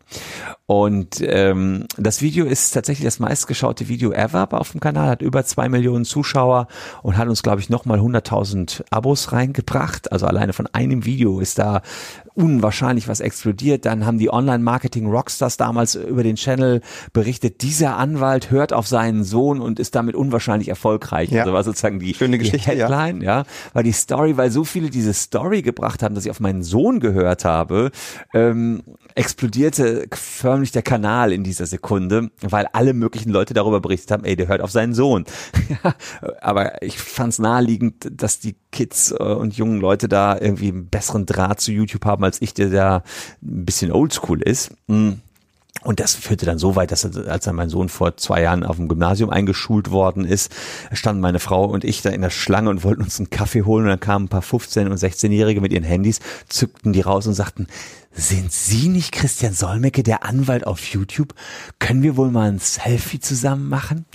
Und 0.66 1.18
ähm, 1.20 1.84
das 1.96 2.22
Video 2.22 2.44
ist 2.44 2.72
tatsächlich 2.72 3.04
das 3.04 3.20
meistgeschaute 3.20 3.86
Video 3.86 4.10
ever 4.10 4.48
auf 4.52 4.72
dem 4.72 4.80
Kanal, 4.80 5.08
hat 5.08 5.22
über 5.22 5.44
zwei 5.44 5.68
Millionen 5.68 6.04
Zuschauer 6.04 6.66
und 7.02 7.16
hat 7.16 7.28
uns, 7.28 7.44
glaube 7.44 7.60
ich, 7.60 7.70
nochmal 7.70 8.00
100.000 8.00 8.82
Abos 8.90 9.30
reingebracht. 9.30 10.10
Also 10.10 10.26
alleine 10.26 10.52
von 10.52 10.66
einem 10.72 11.04
Video 11.04 11.38
ist 11.38 11.60
da 11.60 11.82
unwahrscheinlich 12.34 13.06
was 13.06 13.20
explodiert. 13.20 13.86
Dann 13.86 14.04
haben 14.04 14.18
die 14.18 14.28
Online-Marketing-Rockstars 14.30 15.56
damals 15.56 15.94
über 15.94 16.24
den 16.24 16.34
Channel 16.34 16.80
berichtet, 17.12 17.62
dieser 17.62 17.96
Anwalt 17.96 18.50
hört 18.50 18.72
auf 18.72 18.88
seinen 18.88 19.22
Sohn 19.22 19.60
und 19.60 19.78
ist 19.78 19.94
damit 19.94 20.16
unwahrscheinlich 20.16 20.68
erfolgreich. 20.68 21.30
Ja. 21.30 21.42
Also 21.42 21.52
war 21.52 21.62
sozusagen 21.62 22.00
die, 22.00 22.14
Schöne 22.14 22.38
Geschichte, 22.38 22.72
die 22.72 22.80
Headline, 22.80 23.22
ja. 23.22 23.38
ja, 23.38 23.44
weil 23.72 23.84
die 23.84 23.92
Story, 23.92 24.36
weil 24.36 24.50
so 24.50 24.64
viele 24.64 24.90
diese 24.90 25.14
Story 25.14 25.62
gebracht 25.62 26.02
haben, 26.02 26.14
dass 26.14 26.24
ich 26.24 26.30
auf 26.30 26.40
meinen 26.40 26.62
Sohn 26.62 27.00
gehört 27.00 27.44
habe, 27.44 27.90
ähm, 28.34 28.82
explodierte 29.14 30.06
förmlich 30.12 30.55
der 30.64 30.82
Kanal 30.82 31.32
in 31.32 31.44
dieser 31.44 31.66
Sekunde, 31.66 32.30
weil 32.40 32.66
alle 32.72 32.94
möglichen 32.94 33.30
Leute 33.30 33.54
darüber 33.54 33.80
berichtet 33.80 34.10
haben, 34.10 34.24
ey, 34.24 34.36
der 34.36 34.48
hört 34.48 34.60
auf 34.60 34.70
seinen 34.70 34.94
Sohn. 34.94 35.24
aber 36.40 36.82
ich 36.82 36.98
fand 36.98 37.32
es 37.32 37.38
naheliegend, 37.38 38.08
dass 38.10 38.38
die 38.38 38.56
Kids 38.72 39.12
äh, 39.12 39.22
und 39.22 39.56
jungen 39.56 39.80
Leute 39.80 40.08
da 40.08 40.38
irgendwie 40.38 40.68
einen 40.68 40.88
besseren 40.88 41.26
Draht 41.26 41.60
zu 41.60 41.72
YouTube 41.72 42.04
haben 42.04 42.24
als 42.24 42.40
ich, 42.42 42.54
der 42.54 42.70
da 42.70 42.96
ein 43.42 43.64
bisschen 43.64 43.92
oldschool 43.92 44.42
ist. 44.42 44.72
Mhm. 44.86 45.20
Und 45.86 46.00
das 46.00 46.14
führte 46.14 46.46
dann 46.46 46.58
so 46.58 46.74
weit, 46.74 46.90
dass 46.90 47.04
als 47.16 47.44
dann 47.44 47.54
mein 47.54 47.68
Sohn 47.68 47.88
vor 47.88 48.16
zwei 48.16 48.42
Jahren 48.42 48.64
auf 48.64 48.74
dem 48.74 48.88
Gymnasium 48.88 49.30
eingeschult 49.30 49.92
worden 49.92 50.24
ist, 50.24 50.52
standen 50.92 51.20
meine 51.20 51.38
Frau 51.38 51.64
und 51.66 51.84
ich 51.84 52.02
da 52.02 52.10
in 52.10 52.22
der 52.22 52.30
Schlange 52.30 52.70
und 52.70 52.82
wollten 52.82 53.02
uns 53.02 53.20
einen 53.20 53.30
Kaffee 53.30 53.62
holen 53.62 53.84
und 53.84 53.90
dann 53.90 54.00
kamen 54.00 54.24
ein 54.24 54.28
paar 54.28 54.42
15- 54.42 54.86
und 54.86 54.98
16-Jährige 54.98 55.60
mit 55.60 55.72
ihren 55.72 55.84
Handys, 55.84 56.18
zückten 56.48 56.92
die 56.92 57.02
raus 57.02 57.28
und 57.28 57.34
sagten, 57.34 57.68
sind 58.16 58.50
Sie 58.50 58.88
nicht 58.88 59.12
Christian 59.12 59.52
Solmecke, 59.52 60.02
der 60.02 60.24
Anwalt 60.24 60.66
auf 60.66 60.84
YouTube? 60.86 61.34
Können 61.78 62.02
wir 62.02 62.16
wohl 62.16 62.30
mal 62.30 62.50
ein 62.50 62.58
Selfie 62.58 63.20
zusammen 63.20 63.68
machen? 63.68 64.06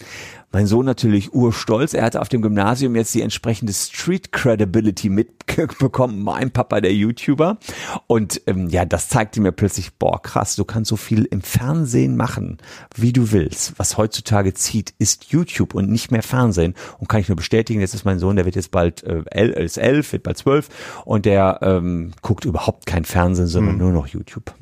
Mein 0.53 0.67
Sohn 0.67 0.85
natürlich 0.85 1.33
urstolz. 1.33 1.93
Er 1.93 2.03
hatte 2.03 2.21
auf 2.21 2.27
dem 2.27 2.41
Gymnasium 2.41 2.95
jetzt 2.95 3.13
die 3.15 3.21
entsprechende 3.21 3.71
Street 3.71 4.33
Credibility 4.33 5.07
mitbekommen. 5.09 6.21
Mein 6.23 6.51
Papa, 6.51 6.81
der 6.81 6.93
YouTuber. 6.93 7.57
Und 8.07 8.41
ähm, 8.47 8.67
ja, 8.67 8.83
das 8.83 9.07
zeigte 9.07 9.39
mir 9.39 9.53
plötzlich, 9.53 9.93
boah, 9.93 10.21
krass, 10.21 10.57
du 10.57 10.65
kannst 10.65 10.89
so 10.89 10.97
viel 10.97 11.23
im 11.23 11.41
Fernsehen 11.41 12.17
machen, 12.17 12.57
wie 12.95 13.13
du 13.13 13.31
willst. 13.31 13.73
Was 13.77 13.97
heutzutage 13.97 14.53
zieht, 14.53 14.93
ist 14.99 15.31
YouTube 15.31 15.73
und 15.73 15.89
nicht 15.89 16.11
mehr 16.11 16.23
Fernsehen. 16.23 16.75
Und 16.99 17.07
kann 17.07 17.21
ich 17.21 17.29
nur 17.29 17.37
bestätigen, 17.37 17.79
jetzt 17.79 17.93
ist 17.93 18.03
mein 18.03 18.19
Sohn, 18.19 18.35
der 18.35 18.45
wird 18.45 18.55
jetzt 18.55 18.71
bald 18.71 19.03
äh, 19.03 19.63
ist 19.63 19.77
elf, 19.77 20.11
wird 20.11 20.23
bald 20.23 20.37
zwölf 20.37 20.67
und 21.05 21.25
der 21.25 21.59
ähm, 21.61 22.11
guckt 22.21 22.43
überhaupt 22.43 22.85
kein 22.85 23.05
Fernsehen, 23.05 23.47
sondern 23.47 23.75
mhm. 23.75 23.79
nur 23.79 23.91
noch 23.91 24.07
YouTube. 24.07 24.53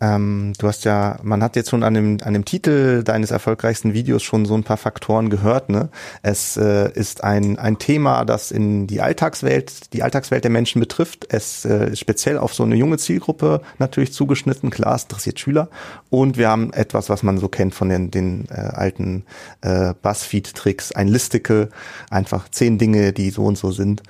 Ähm, 0.00 0.52
du 0.58 0.68
hast 0.68 0.84
ja, 0.84 1.18
man 1.22 1.42
hat 1.42 1.56
jetzt 1.56 1.70
schon 1.70 1.82
an 1.82 1.94
dem, 1.94 2.18
an 2.22 2.32
dem 2.32 2.44
Titel 2.44 3.02
deines 3.02 3.30
erfolgreichsten 3.30 3.94
Videos 3.94 4.22
schon 4.22 4.46
so 4.46 4.54
ein 4.54 4.62
paar 4.62 4.76
Faktoren 4.76 5.28
gehört. 5.28 5.70
Ne? 5.70 5.88
Es 6.22 6.56
äh, 6.56 6.90
ist 6.92 7.24
ein, 7.24 7.58
ein 7.58 7.78
Thema, 7.78 8.24
das 8.24 8.50
in 8.50 8.86
die 8.86 9.00
Alltagswelt, 9.00 9.92
die 9.92 10.02
Alltagswelt 10.02 10.44
der 10.44 10.50
Menschen 10.50 10.80
betrifft. 10.80 11.26
Es 11.30 11.64
äh, 11.64 11.90
ist 11.90 12.00
speziell 12.00 12.38
auf 12.38 12.54
so 12.54 12.62
eine 12.62 12.76
junge 12.76 12.98
Zielgruppe 12.98 13.60
natürlich 13.78 14.12
zugeschnitten. 14.12 14.70
Klar, 14.70 14.94
es 14.94 15.04
interessiert 15.04 15.40
Schüler. 15.40 15.68
Und 16.10 16.38
wir 16.38 16.48
haben 16.48 16.72
etwas, 16.72 17.08
was 17.08 17.22
man 17.22 17.38
so 17.38 17.48
kennt 17.48 17.74
von 17.74 17.88
den, 17.88 18.10
den 18.10 18.46
äh, 18.50 18.54
alten 18.54 19.24
äh, 19.62 19.94
Buzzfeed-Tricks. 20.00 20.92
Ein 20.92 21.08
Listicle, 21.08 21.70
einfach 22.10 22.48
zehn 22.48 22.78
Dinge, 22.78 23.12
die 23.12 23.30
so 23.30 23.44
und 23.44 23.58
so 23.58 23.72
sind. 23.72 24.02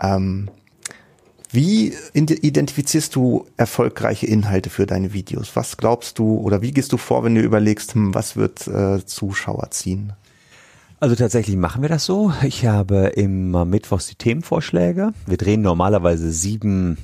Ähm, 0.00 0.48
wie 1.54 1.94
identifizierst 2.14 3.14
du 3.14 3.46
erfolgreiche 3.56 4.26
Inhalte 4.26 4.70
für 4.70 4.86
deine 4.86 5.12
Videos? 5.12 5.54
Was 5.54 5.76
glaubst 5.76 6.18
du 6.18 6.38
oder 6.38 6.62
wie 6.62 6.72
gehst 6.72 6.92
du 6.92 6.96
vor, 6.96 7.22
wenn 7.22 7.36
du 7.36 7.40
überlegst, 7.40 7.94
hm, 7.94 8.12
was 8.12 8.34
wird 8.36 8.66
äh, 8.66 9.04
Zuschauer 9.06 9.70
ziehen? 9.70 10.14
Also 10.98 11.14
tatsächlich 11.14 11.56
machen 11.56 11.82
wir 11.82 11.88
das 11.88 12.04
so. 12.04 12.32
Ich 12.42 12.66
habe 12.66 13.06
immer 13.14 13.64
mittwochs 13.64 14.08
die 14.08 14.16
Themenvorschläge. 14.16 15.12
Wir 15.26 15.36
drehen 15.36 15.62
normalerweise 15.62 16.32
sieben 16.32 16.98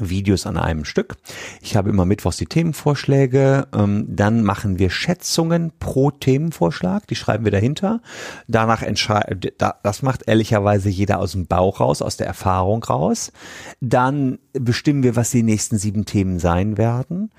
Videos 0.00 0.46
an 0.46 0.56
einem 0.56 0.84
Stück. 0.84 1.16
Ich 1.60 1.76
habe 1.76 1.90
immer 1.90 2.04
mittwochs 2.04 2.36
die 2.36 2.46
Themenvorschläge. 2.46 3.68
Ähm, 3.74 4.06
dann 4.08 4.42
machen 4.42 4.78
wir 4.78 4.90
Schätzungen 4.90 5.72
pro 5.78 6.10
Themenvorschlag. 6.10 7.06
Die 7.06 7.16
schreiben 7.16 7.44
wir 7.44 7.52
dahinter. 7.52 8.00
Danach 8.48 8.82
entscheidet, 8.82 9.60
das 9.82 10.02
macht 10.02 10.26
ehrlicherweise 10.26 10.88
jeder 10.88 11.18
aus 11.18 11.32
dem 11.32 11.46
Bauch 11.46 11.80
raus, 11.80 12.02
aus 12.02 12.16
der 12.16 12.26
Erfahrung 12.26 12.82
raus. 12.84 13.32
Dann 13.80 14.38
bestimmen 14.52 15.02
wir, 15.02 15.16
was 15.16 15.30
die 15.30 15.42
nächsten 15.42 15.78
sieben 15.78 16.04
Themen 16.04 16.38
sein 16.38 16.78
werden. 16.78 17.30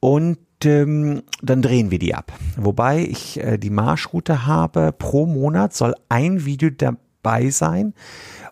Und 0.00 0.38
ähm, 0.64 1.22
dann 1.42 1.62
drehen 1.62 1.90
wir 1.90 1.98
die 1.98 2.14
ab. 2.14 2.32
Wobei 2.56 3.00
ich 3.00 3.40
äh, 3.40 3.58
die 3.58 3.70
Marschroute 3.70 4.46
habe, 4.46 4.92
pro 4.92 5.26
Monat 5.26 5.74
soll 5.74 5.94
ein 6.08 6.44
Video 6.44 6.70
dabei 6.70 7.50
sein, 7.50 7.94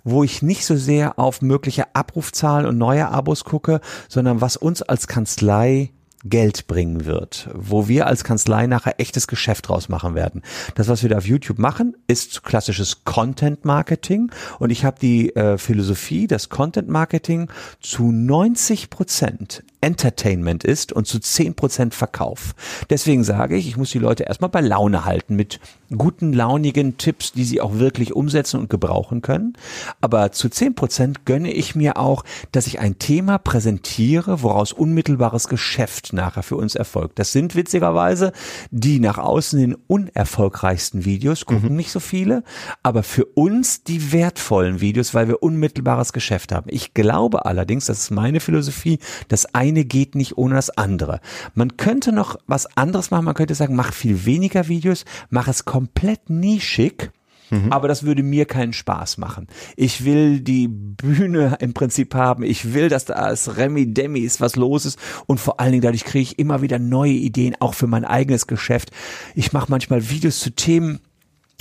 wo 0.05 0.25
ich 0.25 0.43
nicht 0.43 0.65
so 0.65 0.77
sehr 0.77 1.19
auf 1.19 1.43
mögliche 1.43 1.95
Abrufzahlen 1.95 2.67
und 2.67 2.79
neue 2.79 3.09
Abos 3.09 3.45
gucke, 3.45 3.81
sondern 4.09 4.41
was 4.41 4.57
uns 4.57 4.83
als 4.83 5.07
Kanzlei 5.07 5.91
Geld 6.25 6.67
bringen 6.67 7.07
wird, 7.07 7.49
wo 7.55 7.89
wir 7.89 8.07
als 8.07 8.25
Kanzlei 8.25 8.67
nachher 8.67 9.01
echtes 9.01 9.27
Geschäft 9.27 9.69
draus 9.69 9.89
machen 9.89 10.15
werden. 10.15 10.43
Das, 10.75 10.89
was 10.89 11.03
wir 11.03 11.09
da 11.09 11.19
auf 11.19 11.27
YouTube 11.27 11.59
machen, 11.59 11.97
ist 12.09 12.43
klassisches 12.43 13.05
Content 13.05 13.65
Marketing 13.65 14.31
und 14.59 14.71
ich 14.71 14.85
habe 14.85 14.99
die 15.01 15.35
äh, 15.35 15.57
Philosophie, 15.57 16.27
dass 16.27 16.51
Content 16.51 16.89
Marketing 16.89 17.51
zu 17.81 18.13
90 18.13 18.91
Prozent 18.91 19.63
Entertainment 19.81 20.65
ist 20.65 20.93
und 20.93 21.07
zu 21.07 21.19
10% 21.19 21.93
Verkauf. 21.93 22.55
Deswegen 22.91 23.25
sage 23.25 23.57
ich, 23.57 23.67
ich 23.67 23.77
muss 23.77 23.91
die 23.91 23.99
Leute 23.99 24.25
erstmal 24.25 24.51
bei 24.51 24.61
Laune 24.61 25.05
halten 25.05 25.37
mit 25.37 25.61
guten, 25.97 26.33
launigen 26.33 26.99
Tipps, 26.99 27.33
die 27.33 27.45
sie 27.45 27.61
auch 27.61 27.79
wirklich 27.79 28.15
umsetzen 28.15 28.61
und 28.61 28.71
gebrauchen 28.71 29.23
können. 29.23 29.55
Aber 30.01 30.33
zu 30.33 30.49
10% 30.49 31.17
gönne 31.25 31.53
ich 31.53 31.75
mir 31.75 31.97
auch, 31.97 32.25
dass 32.53 32.67
ich 32.67 32.79
ein 32.79 32.99
Thema 32.99 33.39
präsentiere, 33.39 34.43
woraus 34.43 34.73
unmittelbares 34.73 35.49
Geschäft 35.49 36.13
nachher 36.13 36.43
für 36.43 36.57
uns 36.57 36.75
erfolgt. 36.75 37.19
Das 37.19 37.33
sind 37.33 37.55
witzigerweise 37.55 38.33
die 38.71 39.01
nach 39.01 39.19
außen 39.19 39.59
den 39.59 39.77
unerfolgreichsten 39.87 41.05
Videos, 41.05 41.47
gucken 41.47 41.71
mhm. 41.71 41.77
nicht 41.77 41.91
so 41.91 42.01
viele, 42.01 42.45
aber 42.83 43.03
für 43.03 43.25
uns 43.25 43.83
die 43.83 44.13
wertvollen 44.13 44.81
Videos, 44.81 45.15
weil 45.15 45.29
wir 45.29 45.43
unmittelbares 45.43 46.13
Geschäft 46.13 46.53
haben. 46.53 46.67
Ich 46.71 46.95
glaube 46.95 47.47
allerdings, 47.47 47.87
das 47.87 48.01
ist 48.01 48.11
meine 48.11 48.41
Philosophie, 48.41 48.99
dass 49.29 49.55
ein 49.55 49.70
eine 49.71 49.85
geht 49.85 50.15
nicht 50.15 50.37
ohne 50.39 50.55
das 50.55 50.71
andere. 50.71 51.21
Man 51.55 51.77
könnte 51.77 52.13
noch 52.13 52.37
was 52.47 52.77
anderes 52.77 53.11
machen. 53.11 53.25
Man 53.25 53.35
könnte 53.35 53.55
sagen, 53.55 53.75
mach 53.75 53.93
viel 53.93 54.25
weniger 54.25 54.69
Videos, 54.69 55.05
mach 55.31 55.49
es 55.49 55.65
komplett 55.65 56.31
nischig. 56.31 57.11
Mhm. 57.51 57.73
Aber 57.73 57.89
das 57.89 58.05
würde 58.05 58.23
mir 58.23 58.47
keinen 58.47 58.73
Spaß 58.73 59.19
machen. 59.19 59.49
Ich 59.77 60.05
will 60.05 60.41
die 60.41 60.69
Bühne 60.69 61.57
im 61.61 61.75
Prinzip 61.75 62.15
haben. 62.15 62.45
Ich 62.45 62.75
will, 62.75 62.89
dass 62.89 63.05
da 63.05 63.15
als 63.15 63.57
Remi 63.57 63.93
Demi 63.93 64.21
ist, 64.21 64.41
was 64.41 64.57
los 64.57 64.85
ist. 64.85 64.99
Und 65.27 65.41
vor 65.41 65.61
allen 65.61 65.73
Dingen 65.73 65.83
dadurch 65.83 66.05
kriege 66.05 66.23
ich 66.23 66.39
immer 66.39 66.63
wieder 66.63 66.79
neue 66.79 67.13
Ideen, 67.13 67.57
auch 67.59 67.75
für 67.75 67.89
mein 67.89 68.05
eigenes 68.05 68.47
Geschäft. 68.47 68.91
Ich 69.35 69.53
mache 69.53 69.71
manchmal 69.71 70.11
Videos 70.11 70.39
zu 70.39 70.51
Themen, 70.51 71.01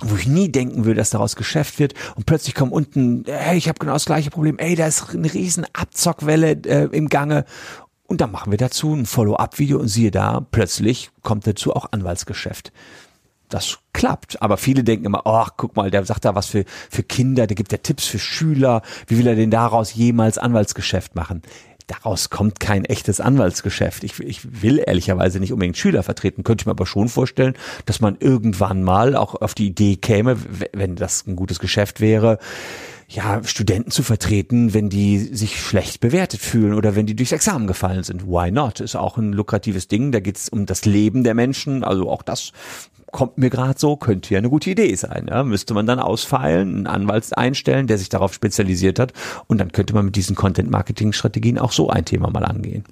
wo 0.02 0.16
ich 0.16 0.28
nie 0.28 0.52
denken 0.52 0.86
würde, 0.86 1.00
dass 1.00 1.10
daraus 1.10 1.36
Geschäft 1.36 1.80
wird 1.80 1.94
und 2.16 2.26
plötzlich 2.26 2.56
kommt 2.56 2.72
unten, 2.72 3.26
hey, 3.28 3.58
ich 3.58 3.68
habe 3.68 3.80
genau 3.80 3.94
das 3.94 4.06
gleiche 4.06 4.30
Problem, 4.30 4.58
ey, 4.58 4.76
da 4.76 4.88
ist 4.88 5.10
eine 5.14 5.34
riesen 5.34 5.66
Abzockwelle 5.74 6.52
äh, 6.66 6.88
im 6.96 7.10
Gange 7.10 7.44
und 8.10 8.22
dann 8.22 8.32
machen 8.32 8.52
wir 8.52 8.58
dazu 8.58 8.94
ein 8.94 9.06
Follow-up-Video 9.06 9.78
und 9.78 9.88
siehe 9.88 10.10
da, 10.10 10.46
plötzlich 10.52 11.12
kommt 11.22 11.46
dazu 11.46 11.76
auch 11.76 11.92
Anwaltsgeschäft. 11.92 12.74
Das 13.50 13.80
klappt. 13.94 14.42
Aber 14.42 14.58
viele 14.58 14.84
denken 14.84 15.06
immer, 15.06 15.26
ach, 15.26 15.52
guck 15.58 15.76
mal, 15.76 15.92
der 15.92 16.06
sagt 16.06 16.26
da 16.26 16.34
was 16.34 16.48
für, 16.48 16.66
für 16.90 17.04
Kinder, 17.04 17.46
der 17.46 17.56
gibt 17.56 17.72
ja 17.72 17.78
Tipps 17.78 18.06
für 18.06 18.20
Schüler. 18.20 18.82
Wie 19.08 19.18
will 19.20 19.28
er 19.28 19.36
denn 19.36 19.52
daraus 19.52 19.94
jemals 19.94 20.40
Anwaltsgeschäft 20.40 21.16
machen? 21.16 21.44
Daraus 21.86 22.32
kommt 22.32 22.60
kein 22.60 22.86
echtes 22.86 23.22
Anwaltsgeschäft. 23.22 24.04
Ich, 24.04 24.20
ich 24.20 24.62
will 24.62 24.82
ehrlicherweise 24.86 25.40
nicht 25.40 25.54
unbedingt 25.54 25.78
Schüler 25.78 26.02
vertreten, 26.02 26.44
könnte 26.44 26.64
ich 26.64 26.66
mir 26.66 26.72
aber 26.72 26.86
schon 26.86 27.10
vorstellen, 27.10 27.56
dass 27.86 28.02
man 28.02 28.18
irgendwann 28.20 28.84
mal 28.84 29.16
auch 29.16 29.36
auf 29.36 29.54
die 29.54 29.68
Idee 29.68 29.96
käme, 29.98 30.38
wenn 30.74 30.96
das 30.96 31.26
ein 31.26 31.36
gutes 31.36 31.60
Geschäft 31.60 32.00
wäre, 32.00 32.40
ja, 33.10 33.44
Studenten 33.44 33.90
zu 33.90 34.04
vertreten, 34.04 34.74
wenn 34.74 34.90
die 34.90 35.18
sich 35.18 35.60
schlecht 35.60 36.00
bewertet 36.00 36.42
fühlen 36.42 36.76
oder 36.76 36.96
wenn 36.96 37.08
die 37.08 37.16
durchs 37.16 37.32
Examen 37.32 37.66
gefallen 37.66 38.04
sind. 38.04 38.28
Why 38.28 38.52
not? 38.52 38.80
Ist 38.80 38.96
auch 38.96 39.18
ein 39.18 39.34
lukratives 39.34 39.88
Ding. 39.88 40.12
Da 40.12 40.20
geht 40.20 40.38
es 40.38 40.50
um 40.50 40.68
das 40.68 40.86
Leben 40.86 41.24
der 41.24 41.34
Menschen. 41.34 41.84
Also 41.84 42.10
auch 42.10 42.22
das 42.22 42.52
kommt 43.12 43.40
mir 43.40 43.50
gerade 43.50 43.80
so, 43.80 43.96
könnte 43.96 44.34
ja 44.34 44.38
eine 44.38 44.50
gute 44.50 44.70
Idee 44.70 44.94
sein. 44.94 45.28
Ja? 45.28 45.44
Müsste 45.44 45.74
man 45.74 45.88
dann 45.88 46.00
ausfeilen, 46.00 46.76
einen 46.76 46.88
Anwalt 46.88 47.36
einstellen, 47.36 47.88
der 47.88 47.98
sich 47.98 48.10
darauf 48.10 48.34
spezialisiert 48.34 49.00
hat. 49.00 49.14
Und 49.48 49.58
dann 49.58 49.72
könnte 49.72 49.96
man 49.96 50.06
mit 50.06 50.16
diesen 50.16 50.36
Content-Marketing-Strategien 50.36 51.58
auch 51.58 51.72
so 51.72 51.90
ein 51.90 52.06
Thema 52.06 52.30
mal 52.30 52.46
angehen. 52.46 52.84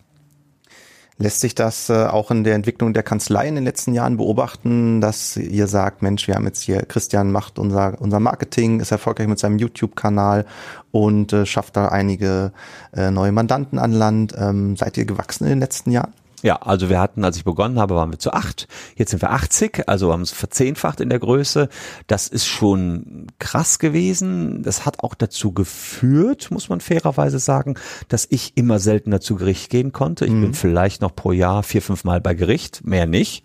Lässt 1.19 1.39
sich 1.39 1.55
das 1.55 1.89
äh, 1.89 2.05
auch 2.05 2.29
in 2.29 2.43
der 2.43 2.53
Entwicklung 2.53 2.93
der 2.93 3.01
Kanzlei 3.01 3.47
in 3.47 3.55
den 3.55 3.63
letzten 3.63 3.93
Jahren 3.93 4.17
beobachten, 4.17 5.01
dass 5.01 5.35
ihr 5.35 5.65
sagt, 5.65 6.03
Mensch, 6.03 6.27
wir 6.27 6.35
haben 6.35 6.45
jetzt 6.45 6.61
hier, 6.61 6.83
Christian 6.83 7.31
macht 7.31 7.57
unser, 7.57 7.99
unser 7.99 8.19
Marketing, 8.19 8.79
ist 8.79 8.91
erfolgreich 8.91 9.27
mit 9.27 9.39
seinem 9.39 9.57
YouTube-Kanal 9.57 10.45
und 10.91 11.33
äh, 11.33 11.47
schafft 11.47 11.75
da 11.75 11.87
einige 11.87 12.51
äh, 12.93 13.09
neue 13.09 13.31
Mandanten 13.31 13.79
an 13.79 13.93
Land. 13.93 14.35
Ähm, 14.37 14.75
seid 14.77 14.95
ihr 14.97 15.05
gewachsen 15.05 15.45
in 15.45 15.51
den 15.51 15.59
letzten 15.59 15.89
Jahren? 15.89 16.13
Ja, 16.43 16.57
also 16.57 16.89
wir 16.89 16.99
hatten, 16.99 17.25
als 17.25 17.37
ich 17.37 17.43
begonnen 17.43 17.79
habe, 17.79 17.95
waren 17.95 18.11
wir 18.11 18.19
zu 18.19 18.31
acht. 18.31 18.67
Jetzt 18.95 19.09
sind 19.09 19.23
wir 19.23 19.31
80, 19.31 19.89
also 19.89 20.11
haben 20.11 20.21
es 20.21 20.31
verzehnfacht 20.31 21.01
in 21.01 21.09
der 21.09 21.17
Größe. 21.17 21.67
Das 22.05 22.27
ist 22.27 22.45
schon 22.45 23.27
krass 23.39 23.79
gewesen. 23.79 24.61
Das 24.61 24.85
hat 24.85 24.99
auch 25.03 25.15
dazu 25.15 25.51
geführt, 25.51 26.51
muss 26.51 26.69
man 26.69 26.79
fairerweise 26.79 27.39
sagen, 27.39 27.73
dass 28.07 28.27
ich 28.29 28.55
immer 28.55 28.77
seltener 28.77 29.19
zu 29.19 29.35
Gericht 29.35 29.71
gehen 29.71 29.91
konnte. 29.93 30.25
Ich 30.25 30.31
mhm. 30.31 30.41
bin 30.41 30.53
vielleicht 30.53 31.01
noch 31.01 31.15
pro 31.15 31.31
Jahr 31.31 31.63
vier, 31.63 31.81
fünf 31.81 32.03
Mal 32.03 32.21
bei 32.21 32.35
Gericht, 32.35 32.85
mehr 32.85 33.07
nicht, 33.07 33.43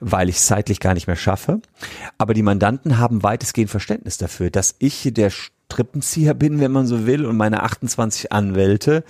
weil 0.00 0.28
ich 0.28 0.36
es 0.36 0.46
zeitlich 0.46 0.80
gar 0.80 0.92
nicht 0.92 1.06
mehr 1.06 1.16
schaffe. 1.16 1.62
Aber 2.18 2.34
die 2.34 2.42
Mandanten 2.42 2.98
haben 2.98 3.22
weitestgehend 3.22 3.70
Verständnis 3.70 4.18
dafür, 4.18 4.50
dass 4.50 4.74
ich 4.78 5.08
der 5.14 5.30
Strippenzieher 5.30 6.34
bin, 6.34 6.60
wenn 6.60 6.72
man 6.72 6.86
so 6.86 7.06
will, 7.06 7.24
und 7.24 7.36
meine 7.36 7.62
28 7.62 8.32
Anwälte 8.32 9.02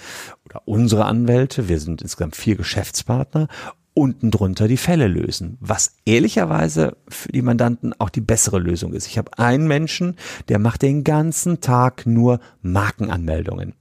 oder 0.55 0.63
unsere 0.67 1.05
Anwälte, 1.05 1.69
wir 1.69 1.81
sind 1.81 2.03
insgesamt 2.03 2.37
vier 2.37 2.57
Geschäftspartner, 2.57 3.49
unten 3.93 4.31
drunter 4.31 4.67
die 4.67 4.77
Fälle 4.77 5.07
lösen, 5.07 5.57
was 5.61 5.97
ehrlicherweise 6.05 6.97
für 7.09 7.31
die 7.31 7.43
Mandanten 7.43 7.93
auch 7.99 8.11
die 8.11 8.21
bessere 8.21 8.59
Lösung 8.59 8.93
ist. 8.93 9.07
Ich 9.07 9.19
habe 9.19 9.39
einen 9.39 9.69
Menschen, 9.69 10.17
der 10.49 10.59
macht 10.59 10.83
den 10.83 11.05
ganzen 11.05 11.61
Tag 11.61 12.07
nur 12.07 12.41
Markenanmeldungen 12.63 13.75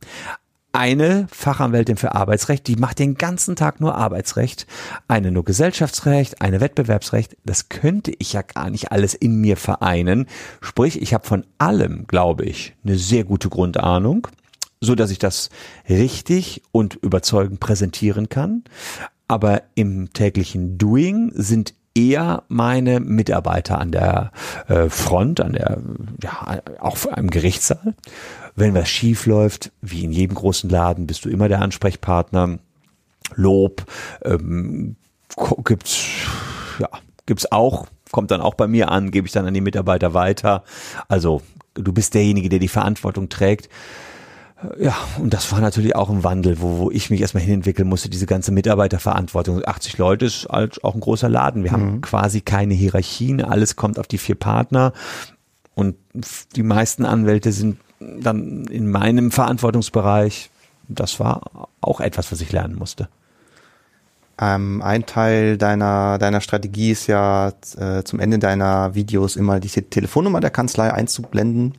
eine 0.76 1.28
Fachanwältin 1.32 1.98
für 1.98 2.16
Arbeitsrecht, 2.16 2.68
die 2.68 2.76
macht 2.76 2.98
den 2.98 3.14
ganzen 3.14 3.56
Tag 3.56 3.80
nur 3.80 3.96
Arbeitsrecht, 3.96 4.66
eine 5.08 5.32
nur 5.32 5.46
Gesellschaftsrecht, 5.46 6.42
eine 6.42 6.62
Wettbewerbsrecht. 6.62 7.38
Das 7.46 7.70
könnte 7.70 8.12
ich 8.18 8.34
ja 8.34 8.42
gar 8.42 8.72
nicht 8.72 8.92
alles 8.92 9.14
in 9.14 9.40
mir 9.40 9.56
vereinen. 9.56 10.26
Sprich, 10.62 11.00
ich 11.00 11.14
habe 11.14 11.28
von 11.28 11.46
allem, 11.60 12.08
glaube 12.08 12.46
ich, 12.46 12.76
eine 12.84 12.98
sehr 12.98 13.24
gute 13.24 13.50
Grundahnung, 13.50 14.28
so 14.84 14.96
dass 14.96 15.12
ich 15.12 15.20
das 15.20 15.50
richtig 15.90 16.62
und 16.72 16.96
überzeugend 16.96 17.60
präsentieren 17.60 18.30
kann. 18.30 18.64
Aber 19.28 19.64
im 19.76 20.14
täglichen 20.14 20.78
Doing 20.78 21.32
sind 21.34 21.74
eher 21.96 22.44
meine 22.48 23.00
Mitarbeiter 23.00 23.80
an 23.80 23.92
der 23.92 24.32
äh, 24.68 24.90
Front, 24.90 25.42
an 25.42 25.54
der, 25.54 25.78
ja, 26.22 26.62
auch 26.80 27.06
einem 27.06 27.30
Gerichtssaal 27.30 27.94
wenn 28.56 28.74
was 28.74 28.90
schief 28.90 29.26
läuft, 29.26 29.72
wie 29.82 30.04
in 30.04 30.12
jedem 30.12 30.36
großen 30.36 30.70
Laden, 30.70 31.08
bist 31.08 31.26
du 31.26 31.30
immer 31.30 31.48
der 31.48 31.62
Ansprechpartner. 31.62 32.60
Lob 33.36 33.86
ähm, 34.24 34.96
gibt's 35.64 36.06
ja 36.80 36.90
gibt's 37.26 37.52
auch, 37.52 37.88
kommt 38.12 38.32
dann 38.32 38.42
auch 38.42 38.54
bei 38.54 38.68
mir 38.68 38.92
an, 38.92 39.12
gebe 39.12 39.26
ich 39.26 39.34
dann 39.34 39.48
an 39.48 39.54
die 39.54 39.62
Mitarbeiter 39.62 40.14
weiter. 40.14 40.64
Also 41.08 41.42
du 41.74 41.94
bist 41.94 42.14
derjenige, 42.14 42.50
der 42.50 42.60
die 42.60 42.68
Verantwortung 42.68 43.30
trägt. 43.30 43.70
Ja, 44.80 44.96
und 45.20 45.34
das 45.34 45.52
war 45.52 45.60
natürlich 45.60 45.96
auch 45.96 46.10
ein 46.10 46.24
Wandel, 46.24 46.62
wo, 46.62 46.78
wo 46.78 46.92
ich 46.92 47.10
mich 47.10 47.22
erstmal 47.22 47.44
hinentwickeln 47.44 47.88
musste, 47.88 48.10
diese 48.10 48.26
ganze 48.26 48.52
Mitarbeiterverantwortung. 48.52 49.62
80 49.66 49.98
Leute 49.98 50.26
ist 50.26 50.48
halt 50.50 50.84
auch 50.84 50.96
ein 50.96 51.02
großer 51.02 51.30
Laden. 51.30 51.64
Wir 51.64 51.72
mhm. 51.72 51.76
haben 51.76 52.02
quasi 52.02 52.42
keine 52.42 52.74
Hierarchien, 52.74 53.42
alles 53.42 53.76
kommt 53.76 54.00
auf 54.00 54.08
die 54.08 54.18
vier 54.18 54.36
Partner. 54.36 54.94
Und 55.76 55.96
die 56.56 56.64
meisten 56.64 57.06
Anwälte 57.06 57.52
sind 57.52 57.78
dann 58.00 58.66
in 58.66 58.90
meinem 58.90 59.32
Verantwortungsbereich, 59.32 60.50
das 60.88 61.20
war 61.20 61.70
auch 61.82 62.02
etwas, 62.02 62.32
was 62.32 62.42
ich 62.42 62.52
lernen 62.52 62.76
musste. 62.76 63.08
Ähm, 64.40 64.82
ein 64.82 65.06
Teil 65.06 65.58
deiner, 65.58 66.18
deiner 66.18 66.42
Strategie 66.42 66.92
ist 66.92 67.08
ja 67.08 67.54
äh, 67.78 68.04
zum 68.04 68.20
Ende 68.20 68.40
deiner 68.40 68.96
Videos 68.96 69.36
immer 69.36 69.60
die 69.60 69.70
Telefonnummer 69.70 70.40
der 70.40 70.50
Kanzlei 70.50 70.92
einzublenden. 70.92 71.76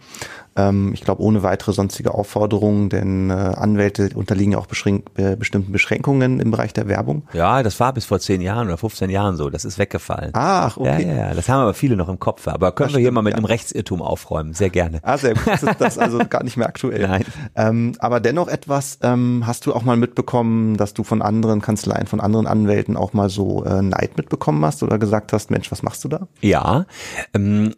Ähm, 0.56 0.92
ich 0.94 1.02
glaube, 1.02 1.22
ohne 1.22 1.42
weitere 1.42 1.72
sonstige 1.72 2.14
Aufforderungen, 2.14 2.88
denn 2.88 3.30
äh, 3.30 3.32
Anwälte 3.32 4.10
unterliegen 4.14 4.52
ja 4.52 4.58
auch 4.58 4.66
beschränk 4.66 5.06
äh, 5.16 5.36
bestimmten 5.36 5.72
Beschränkungen 5.72 6.40
im 6.40 6.50
Bereich 6.50 6.72
der 6.72 6.88
Werbung. 6.88 7.22
Ja, 7.32 7.62
das 7.62 7.80
war 7.80 7.92
bis 7.92 8.04
vor 8.04 8.20
zehn 8.20 8.40
Jahren 8.40 8.68
oder 8.68 8.78
15 8.78 9.10
Jahren 9.10 9.36
so. 9.36 9.50
Das 9.50 9.64
ist 9.64 9.78
weggefallen. 9.78 10.30
Ach, 10.34 10.76
okay. 10.76 11.06
Ja, 11.06 11.14
ja, 11.28 11.34
das 11.34 11.48
haben 11.48 11.60
aber 11.60 11.74
viele 11.74 11.96
noch 11.96 12.08
im 12.08 12.18
Kopf. 12.18 12.46
Aber 12.48 12.72
können 12.72 12.88
Das 12.88 12.94
wir 12.94 13.00
hier 13.00 13.06
stimmt, 13.08 13.14
mal 13.16 13.22
mit 13.22 13.32
ja. 13.32 13.38
einem 13.38 13.46
Rechtsirrtum 13.46 14.02
aufräumen? 14.02 14.54
Sehr 14.54 14.70
gerne. 14.70 15.00
Ah, 15.02 15.18
sehr 15.18 15.34
gut. 15.34 15.46
Das 15.46 15.62
ist 15.62 15.80
das 15.80 15.98
also 15.98 16.18
gar 16.28 16.44
nicht 16.44 16.56
mehr 16.56 16.68
aktuell. 16.68 17.06
Nein. 17.06 17.24
Ähm, 17.56 17.92
aber 17.98 18.20
dennoch 18.20 18.48
etwas, 18.48 18.98
ähm, 19.02 19.44
hast 19.46 19.66
du 19.66 19.74
auch 19.74 19.82
mal 19.82 19.96
mitbekommen, 19.96 20.76
dass 20.76 20.94
du 20.94 21.04
von 21.04 21.22
anderen 21.22 21.60
Kanzleien, 21.60 22.06
von 22.06 22.20
anderen 22.20 22.46
Anwälten 22.46 22.96
auch 22.96 23.12
mal 23.12 23.28
so 23.28 23.64
äh, 23.64 23.82
Neid 23.82 24.16
mitbekommen 24.16 24.64
hast 24.64 24.82
oder 24.82 24.98
gesagt 24.98 25.32
hast, 25.32 25.50
Mensch, 25.50 25.70
was 25.70 25.82
machst 25.82 26.04
du 26.04 26.08
da? 26.08 26.28
Ja, 26.40 26.86
ähm, 27.34 27.74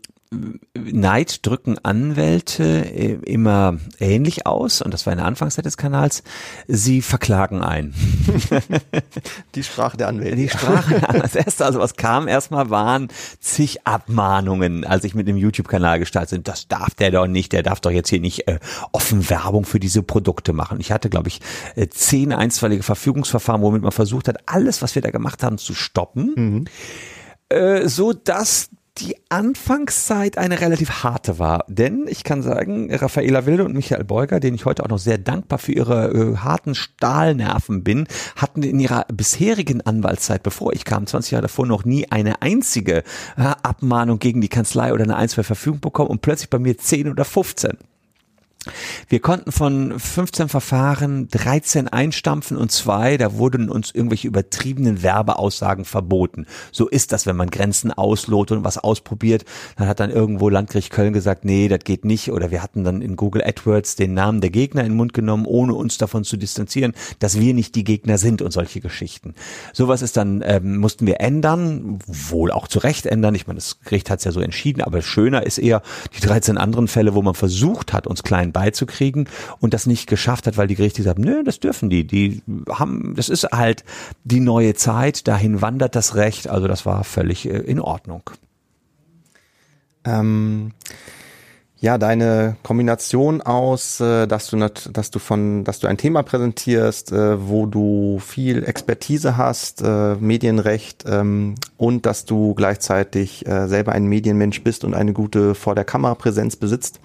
Neid 0.74 1.46
drücken 1.46 1.78
Anwälte 1.84 2.64
äh, 2.64 3.14
immer 3.24 3.78
ähnlich 4.00 4.46
aus 4.46 4.82
und 4.82 4.92
das 4.92 5.06
war 5.06 5.12
in 5.12 5.18
der 5.18 5.26
Anfangszeit 5.26 5.64
des 5.64 5.76
Kanals. 5.76 6.24
Sie 6.66 7.00
verklagen 7.00 7.62
ein. 7.62 7.94
Die 9.54 9.62
Sprache 9.62 9.96
der 9.96 10.08
Anwälte. 10.08 10.36
Die 10.36 10.48
Sprache, 10.48 11.00
das 11.20 11.36
erste, 11.36 11.64
also 11.64 11.78
was 11.78 11.94
kam 11.94 12.26
erstmal, 12.26 12.70
waren 12.70 13.08
zig 13.38 13.86
Abmahnungen, 13.86 14.84
als 14.84 15.04
ich 15.04 15.14
mit 15.14 15.28
dem 15.28 15.36
YouTube-Kanal 15.36 16.00
gestartet 16.00 16.30
bin. 16.30 16.44
Das 16.44 16.66
darf 16.66 16.94
der 16.94 17.12
doch 17.12 17.28
nicht, 17.28 17.52
der 17.52 17.62
darf 17.62 17.80
doch 17.80 17.92
jetzt 17.92 18.08
hier 18.08 18.20
nicht 18.20 18.48
äh, 18.48 18.58
offen 18.92 19.30
Werbung 19.30 19.64
für 19.64 19.78
diese 19.78 20.02
Produkte 20.02 20.52
machen. 20.52 20.80
Ich 20.80 20.90
hatte, 20.90 21.08
glaube 21.08 21.28
ich, 21.28 21.40
äh, 21.76 21.86
zehn 21.88 22.32
einstweilige 22.32 22.82
Verfügungsverfahren, 22.82 23.62
womit 23.62 23.82
man 23.82 23.92
versucht 23.92 24.26
hat, 24.26 24.38
alles, 24.46 24.82
was 24.82 24.96
wir 24.96 25.02
da 25.02 25.10
gemacht 25.10 25.44
haben, 25.44 25.58
zu 25.58 25.72
stoppen. 25.74 26.68
Äh, 27.48 27.86
so 27.86 28.12
dass 28.12 28.70
die 28.98 29.16
Anfangszeit 29.28 30.38
eine 30.38 30.60
relativ 30.60 31.02
harte 31.02 31.38
war. 31.38 31.64
Denn 31.68 32.06
ich 32.08 32.24
kann 32.24 32.42
sagen, 32.42 32.92
Raffaela 32.94 33.46
Wilde 33.46 33.64
und 33.64 33.74
Michael 33.74 34.04
Beuger, 34.04 34.40
denen 34.40 34.54
ich 34.54 34.64
heute 34.64 34.84
auch 34.84 34.88
noch 34.88 34.98
sehr 34.98 35.18
dankbar 35.18 35.58
für 35.58 35.72
ihre 35.72 36.12
äh, 36.12 36.36
harten 36.38 36.74
Stahlnerven 36.74 37.84
bin, 37.84 38.06
hatten 38.36 38.62
in 38.62 38.80
ihrer 38.80 39.04
bisherigen 39.12 39.80
Anwaltszeit, 39.80 40.42
bevor 40.42 40.72
ich 40.72 40.84
kam, 40.84 41.06
20 41.06 41.32
Jahre 41.32 41.42
davor, 41.42 41.66
noch 41.66 41.84
nie 41.84 42.10
eine 42.10 42.42
einzige 42.42 42.98
äh, 43.36 43.54
Abmahnung 43.62 44.18
gegen 44.18 44.40
die 44.40 44.48
Kanzlei 44.48 44.92
oder 44.92 45.04
eine 45.04 45.16
Einzelverfügung 45.16 45.80
bekommen 45.80 46.10
und 46.10 46.22
plötzlich 46.22 46.50
bei 46.50 46.58
mir 46.58 46.78
10 46.78 47.10
oder 47.10 47.24
15. 47.24 47.78
Wir 49.08 49.20
konnten 49.20 49.52
von 49.52 49.98
15 49.98 50.48
Verfahren 50.48 51.28
13 51.28 51.88
einstampfen 51.88 52.56
und 52.56 52.72
zwei, 52.72 53.16
da 53.16 53.34
wurden 53.34 53.68
uns 53.68 53.90
irgendwelche 53.94 54.28
übertriebenen 54.28 55.02
Werbeaussagen 55.02 55.84
verboten. 55.84 56.46
So 56.72 56.88
ist 56.88 57.12
das, 57.12 57.26
wenn 57.26 57.36
man 57.36 57.50
Grenzen 57.50 57.92
auslotet 57.92 58.58
und 58.58 58.64
was 58.64 58.78
ausprobiert. 58.78 59.44
Dann 59.76 59.88
hat 59.88 60.00
dann 60.00 60.10
irgendwo 60.10 60.48
Landgericht 60.48 60.90
Köln 60.90 61.12
gesagt, 61.12 61.44
nee, 61.44 61.68
das 61.68 61.80
geht 61.84 62.04
nicht. 62.04 62.30
Oder 62.32 62.50
wir 62.50 62.62
hatten 62.62 62.84
dann 62.84 63.02
in 63.02 63.16
Google 63.16 63.42
AdWords 63.42 63.96
den 63.96 64.14
Namen 64.14 64.40
der 64.40 64.50
Gegner 64.50 64.82
in 64.82 64.92
den 64.92 64.96
Mund 64.96 65.12
genommen, 65.12 65.46
ohne 65.46 65.74
uns 65.74 65.98
davon 65.98 66.24
zu 66.24 66.36
distanzieren, 66.36 66.92
dass 67.18 67.38
wir 67.38 67.54
nicht 67.54 67.74
die 67.74 67.84
Gegner 67.84 68.18
sind 68.18 68.42
und 68.42 68.52
solche 68.52 68.80
Geschichten. 68.80 69.34
Sowas 69.72 70.02
ist 70.02 70.16
dann, 70.16 70.42
ähm, 70.44 70.78
mussten 70.78 71.06
wir 71.06 71.20
ändern, 71.20 71.98
wohl 72.06 72.50
auch 72.50 72.68
zu 72.68 72.78
Recht 72.78 73.06
ändern. 73.06 73.34
Ich 73.34 73.46
meine, 73.46 73.58
das 73.58 73.80
Gericht 73.80 74.10
hat 74.10 74.18
es 74.18 74.24
ja 74.24 74.32
so 74.32 74.40
entschieden, 74.40 74.82
aber 74.82 75.02
schöner 75.02 75.44
ist 75.44 75.58
eher 75.58 75.82
die 76.16 76.20
13 76.20 76.58
anderen 76.58 76.88
Fälle, 76.88 77.14
wo 77.14 77.22
man 77.22 77.34
versucht 77.34 77.92
hat, 77.92 78.06
uns 78.06 78.22
klein 78.22 78.52
beizukriegen 78.56 79.28
und 79.60 79.74
das 79.74 79.84
nicht 79.84 80.08
geschafft 80.08 80.46
hat, 80.46 80.56
weil 80.56 80.66
die 80.66 80.76
Gerichte 80.76 81.02
gesagt 81.02 81.18
haben, 81.18 81.24
nö, 81.24 81.44
das 81.44 81.60
dürfen 81.60 81.90
die. 81.90 82.06
Die 82.06 82.42
haben, 82.70 83.14
das 83.14 83.28
ist 83.28 83.44
halt 83.44 83.84
die 84.24 84.40
neue 84.40 84.72
Zeit, 84.72 85.28
dahin 85.28 85.60
wandert 85.60 85.94
das 85.94 86.14
Recht, 86.14 86.48
also 86.48 86.66
das 86.66 86.86
war 86.86 87.04
völlig 87.04 87.46
äh, 87.46 87.58
in 87.58 87.80
Ordnung. 87.80 88.22
Ähm, 90.04 90.72
ja, 91.86 91.98
deine 91.98 92.56
Kombination 92.64 93.42
aus, 93.42 94.00
äh, 94.00 94.26
dass 94.26 94.48
du 94.48 94.56
nat 94.56 94.90
dass 94.92 95.12
du 95.12 95.20
von, 95.20 95.62
dass 95.62 95.78
du 95.78 95.86
ein 95.86 95.96
Thema 95.96 96.24
präsentierst, 96.24 97.12
äh, 97.12 97.48
wo 97.48 97.66
du 97.66 98.18
viel 98.18 98.64
Expertise 98.64 99.36
hast, 99.36 99.82
äh, 99.82 100.16
Medienrecht 100.16 101.04
ähm, 101.06 101.54
und 101.76 102.04
dass 102.04 102.24
du 102.24 102.54
gleichzeitig 102.54 103.46
äh, 103.46 103.68
selber 103.68 103.92
ein 103.92 104.06
Medienmensch 104.06 104.64
bist 104.64 104.82
und 104.82 104.94
eine 104.94 105.12
gute 105.12 105.54
vor 105.54 105.76
der 105.76 105.84
Kamera 105.84 106.16
Präsenz 106.16 106.56
besitzt, 106.56 106.98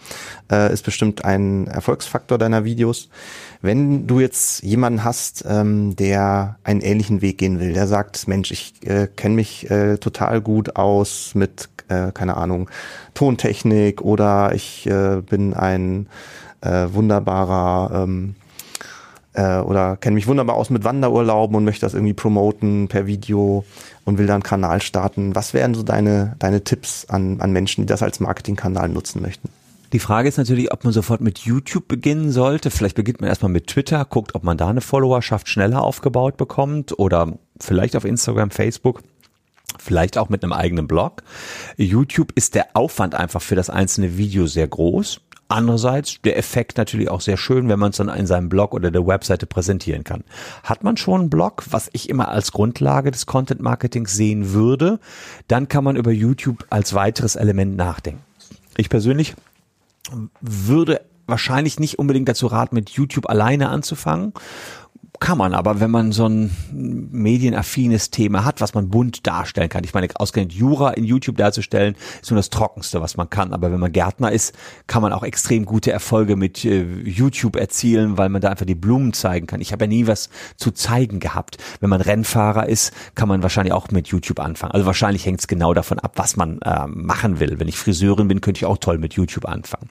äh, 0.52 0.74
ist 0.74 0.84
bestimmt 0.84 1.26
ein 1.26 1.68
Erfolgsfaktor 1.68 2.40
deiner 2.40 2.64
Videos. 2.64 3.10
Wenn 3.62 4.08
du 4.08 4.20
jetzt 4.20 4.64
jemanden 4.64 5.04
hast, 5.04 5.46
ähm, 5.48 5.96
der 5.96 6.58
einen 6.64 6.82
ähnlichen 6.82 7.22
Weg 7.22 7.38
gehen 7.38 7.60
will, 7.60 7.74
der 7.74 7.86
sagt, 7.86 8.28
Mensch, 8.28 8.50
ich 8.50 8.74
äh, 8.84 9.08
kenne 9.16 9.36
mich 9.36 9.70
äh, 9.70 10.00
total 10.00 10.42
gut 10.42 10.76
aus 10.76 11.36
mit, 11.36 11.70
äh, 11.92 12.12
keine 12.12 12.38
Ahnung, 12.38 12.70
Tontechnik 13.14 14.02
oder 14.02 14.54
ich 14.56 14.88
äh, 14.88 15.22
bin 15.22 15.54
ein 15.54 16.08
äh, 16.62 16.88
wunderbarer 16.92 18.04
ähm, 18.04 18.36
äh, 19.34 19.60
oder 19.60 19.98
kenne 19.98 20.16
mich 20.16 20.28
wunderbar 20.28 20.56
aus 20.56 20.70
mit 20.70 20.84
Wanderurlauben 20.84 21.56
und 21.56 21.64
möchte 21.64 21.86
das 21.86 21.94
irgendwie 21.94 22.14
promoten 22.14 22.88
per 22.88 23.08
Video 23.08 23.66
und 24.06 24.18
will 24.18 24.28
da 24.28 24.34
einen 24.34 24.44
Kanal 24.44 24.82
starten. 24.82 25.36
Was 25.36 25.54
wären 25.54 25.74
so 25.74 25.84
deine, 25.84 26.36
deine 26.40 26.64
Tipps 26.64 27.06
an, 27.10 27.40
an 27.42 27.52
Menschen, 27.52 27.82
die 27.82 27.88
das 27.88 28.04
als 28.04 28.20
Marketingkanal 28.20 28.90
nutzen 28.90 29.22
möchten? 29.22 29.50
Die 29.94 30.00
Frage 30.00 30.30
ist 30.30 30.38
natürlich, 30.38 30.72
ob 30.72 30.86
man 30.86 30.94
sofort 30.94 31.20
mit 31.20 31.40
YouTube 31.40 31.90
beginnen 31.90 32.32
sollte. 32.32 32.72
Vielleicht 32.72 32.96
beginnt 32.96 33.20
man 33.20 33.30
erstmal 33.30 33.52
mit 33.52 33.68
Twitter, 33.68 34.06
guckt, 34.06 34.36
ob 34.36 34.44
man 34.44 34.58
da 34.58 34.70
eine 34.70 34.80
Followerschaft 34.80 35.50
schneller 35.50 35.84
aufgebaut 35.84 36.38
bekommt 36.38 36.98
oder 36.98 37.34
vielleicht 37.60 37.98
auf 37.98 38.06
Instagram, 38.06 38.52
Facebook. 38.52 39.02
Vielleicht 39.84 40.20
auch 40.20 40.30
mit 40.30 40.44
einem 40.44 40.54
eigenen 40.54 40.88
Blog. 40.88 41.24
YouTube 41.76 42.34
ist 42.36 42.54
der 42.54 42.68
Aufwand 42.76 43.16
einfach 43.16 43.42
für 43.42 43.56
das 43.56 43.72
einzelne 43.72 44.16
Video 44.16 44.46
sehr 44.46 44.68
groß. 44.68 45.22
Andererseits 45.48 46.22
der 46.22 46.38
Effekt 46.38 46.78
natürlich 46.78 47.10
auch 47.10 47.20
sehr 47.20 47.36
schön, 47.36 47.68
wenn 47.68 47.80
man 47.80 47.90
es 47.90 47.98
dann 47.98 48.08
in 48.08 48.28
seinem 48.28 48.48
Blog 48.48 48.76
oder 48.76 48.92
der 48.92 49.08
Webseite 49.08 49.48
präsentieren 49.48 50.04
kann. 50.04 50.24
Hat 50.64 50.84
man 50.84 50.98
schon 50.98 51.22
einen 51.22 51.30
Blog, 51.32 51.64
was 51.72 51.90
ich 51.94 52.10
immer 52.10 52.30
als 52.30 52.52
Grundlage 52.52 53.10
des 53.10 53.26
Content 53.26 53.60
Marketings 53.60 54.16
sehen 54.16 54.54
würde, 54.54 55.00
dann 55.48 55.68
kann 55.68 55.84
man 55.84 55.96
über 55.96 56.12
YouTube 56.12 56.64
als 56.70 56.94
weiteres 56.94 57.36
Element 57.36 57.76
nachdenken. 57.76 58.22
Ich 58.78 58.88
persönlich 58.88 59.34
würde 60.42 61.02
wahrscheinlich 61.26 61.80
nicht 61.80 61.98
unbedingt 61.98 62.30
dazu 62.30 62.46
raten, 62.46 62.76
mit 62.76 62.92
YouTube 62.92 63.28
alleine 63.30 63.70
anzufangen. 63.70 64.34
Kann 65.20 65.38
man 65.38 65.54
aber, 65.54 65.80
wenn 65.80 65.92
man 65.92 66.12
so 66.12 66.28
ein 66.28 66.56
medienaffines 66.72 68.10
Thema 68.10 68.44
hat, 68.44 68.62
was 68.62 68.74
man 68.74 68.90
bunt 68.90 69.28
darstellen 69.28 69.70
kann. 69.70 69.84
Ich 69.84 69.94
meine, 69.94 70.08
ausgerechnet 70.16 70.54
Jura 70.54 70.92
in 70.92 71.04
YouTube 71.04 71.38
darzustellen, 71.38 71.96
ist 72.22 72.32
nur 72.32 72.38
das 72.38 72.50
Trockenste, 72.50 73.02
was 73.02 73.18
man 73.18 73.30
kann. 73.30 73.54
Aber 73.54 73.72
wenn 73.72 73.80
man 73.80 73.92
Gärtner 73.92 74.32
ist, 74.32 74.56
kann 74.88 75.02
man 75.02 75.14
auch 75.14 75.24
extrem 75.24 75.66
gute 75.66 75.92
Erfolge 75.92 76.36
mit 76.36 76.66
äh, 76.66 76.84
YouTube 77.04 77.56
erzielen, 77.56 78.18
weil 78.18 78.30
man 78.30 78.42
da 78.42 78.50
einfach 78.50 78.66
die 78.66 78.74
Blumen 78.74 79.14
zeigen 79.14 79.48
kann. 79.48 79.62
Ich 79.62 79.72
habe 79.72 79.84
ja 79.84 79.90
nie 79.90 80.08
was 80.08 80.30
zu 80.56 80.72
zeigen 80.72 81.20
gehabt. 81.20 81.58
Wenn 81.82 81.90
man 81.90 82.02
Rennfahrer 82.02 82.68
ist, 82.68 82.92
kann 83.14 83.28
man 83.28 83.44
wahrscheinlich 83.44 83.74
auch 83.74 83.92
mit 83.92 84.08
YouTube 84.08 84.40
anfangen. 84.40 84.72
Also 84.72 84.86
wahrscheinlich 84.86 85.26
hängt 85.26 85.42
es 85.42 85.48
genau 85.48 85.74
davon 85.74 86.00
ab, 86.00 86.14
was 86.16 86.36
man 86.36 86.60
äh, 86.62 86.88
machen 86.88 87.40
will. 87.40 87.60
Wenn 87.60 87.68
ich 87.68 87.78
Friseurin 87.78 88.28
bin, 88.28 88.42
könnte 88.42 88.60
ich 88.60 88.66
auch 88.66 88.78
toll 88.78 88.98
mit 88.98 89.14
YouTube 89.14 89.46
anfangen. 89.46 89.90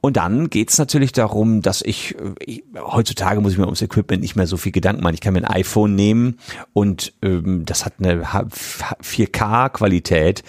Und 0.00 0.16
dann 0.16 0.50
geht 0.50 0.70
es 0.70 0.78
natürlich 0.78 1.12
darum, 1.12 1.62
dass 1.62 1.80
ich, 1.80 2.16
ich 2.44 2.64
heutzutage 2.76 3.40
muss 3.40 3.52
ich 3.52 3.58
mir 3.58 3.64
ums 3.64 3.82
Equipment 3.82 4.20
nicht 4.20 4.36
mehr 4.36 4.46
so 4.48 4.56
viel 4.56 4.72
Gedanken 4.72 5.02
machen. 5.02 5.14
Ich 5.14 5.20
kann 5.20 5.34
mir 5.34 5.40
ein 5.40 5.54
iPhone 5.54 5.94
nehmen 5.94 6.38
und 6.72 7.12
ähm, 7.22 7.64
das 7.64 7.84
hat 7.84 7.94
eine 7.98 8.22
4K-Qualität. 8.22 10.42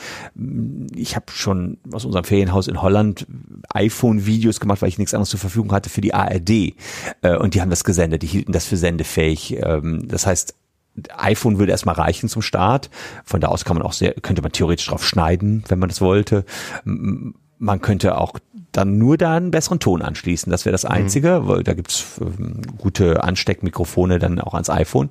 Ich 0.96 1.16
habe 1.16 1.26
schon 1.32 1.78
aus 1.92 2.06
unserem 2.06 2.26
Ferienhaus 2.26 2.68
in 2.68 2.82
Holland 2.82 3.28
iPhone-Videos 3.74 4.60
gemacht, 4.60 4.82
weil 4.82 4.90
ich 4.90 4.98
nichts 4.98 5.14
anderes 5.14 5.30
zur 5.30 5.40
Verfügung 5.40 5.72
hatte 5.72 5.90
für 5.90 6.02
die 6.02 6.14
ARD. 6.14 6.74
Äh, 7.22 7.38
und 7.38 7.54
die 7.54 7.62
haben 7.62 7.70
das 7.70 7.84
gesendet, 7.84 8.24
die 8.24 8.28
hielten 8.28 8.52
das 8.52 8.66
für 8.66 8.78
sendefähig. 8.78 9.58
Ähm, 9.62 10.08
das 10.08 10.26
heißt, 10.26 10.56
iPhone 11.18 11.60
würde 11.60 11.72
erstmal 11.72 11.96
reichen 11.96 12.30
zum 12.30 12.42
Start. 12.42 12.90
Von 13.24 13.42
da 13.42 13.48
aus 13.48 13.66
kann 13.66 13.78
man 13.78 13.86
auch 13.86 13.94
sehr, 13.94 14.14
könnte 14.14 14.42
man 14.42 14.52
theoretisch 14.52 14.88
drauf 14.88 15.06
schneiden, 15.06 15.64
wenn 15.68 15.80
man 15.80 15.90
das 15.90 16.02
wollte. 16.02 16.46
Man 16.84 17.82
könnte 17.82 18.18
auch 18.18 18.34
dann 18.72 18.98
nur 18.98 19.18
da 19.18 19.36
einen 19.36 19.52
besseren 19.52 19.80
Ton 19.80 20.02
anschließen. 20.02 20.52
Das 20.52 20.66
wäre 20.66 20.72
das 20.72 20.86
Einzige, 20.86 21.48
weil 21.48 21.64
da 21.64 21.74
gibt's 21.74 22.20
ähm, 22.22 22.62
gute 22.78 23.24
Ansteckmikrofone 23.24 24.20
dann 24.20 24.40
auch 24.40 24.54
ans 24.54 24.70
iPhone. 24.70 25.10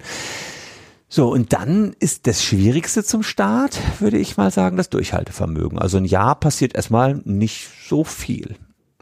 So, 1.10 1.32
und 1.32 1.54
dann 1.54 1.94
ist 2.00 2.26
das 2.26 2.44
Schwierigste 2.44 3.02
zum 3.02 3.22
Start, 3.22 3.80
würde 3.98 4.18
ich 4.18 4.36
mal 4.36 4.50
sagen, 4.50 4.76
das 4.76 4.90
Durchhaltevermögen. 4.90 5.78
Also 5.78 5.96
ein 5.96 6.04
Jahr 6.04 6.38
passiert 6.38 6.74
erstmal 6.74 7.20
nicht 7.24 7.68
so 7.88 8.04
viel. 8.04 8.56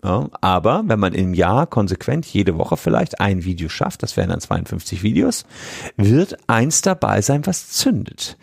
Ja, 0.04 0.28
aber 0.40 0.84
wenn 0.86 1.00
man 1.00 1.14
im 1.14 1.34
Jahr 1.34 1.66
konsequent 1.66 2.26
jede 2.26 2.58
Woche 2.58 2.76
vielleicht 2.76 3.20
ein 3.20 3.44
Video 3.44 3.68
schafft, 3.68 4.04
das 4.04 4.16
wären 4.16 4.28
dann 4.28 4.40
52 4.40 5.02
Videos, 5.02 5.46
wird 5.96 6.36
eins 6.46 6.80
dabei 6.82 7.22
sein, 7.22 7.44
was 7.44 7.70
zündet. 7.70 8.36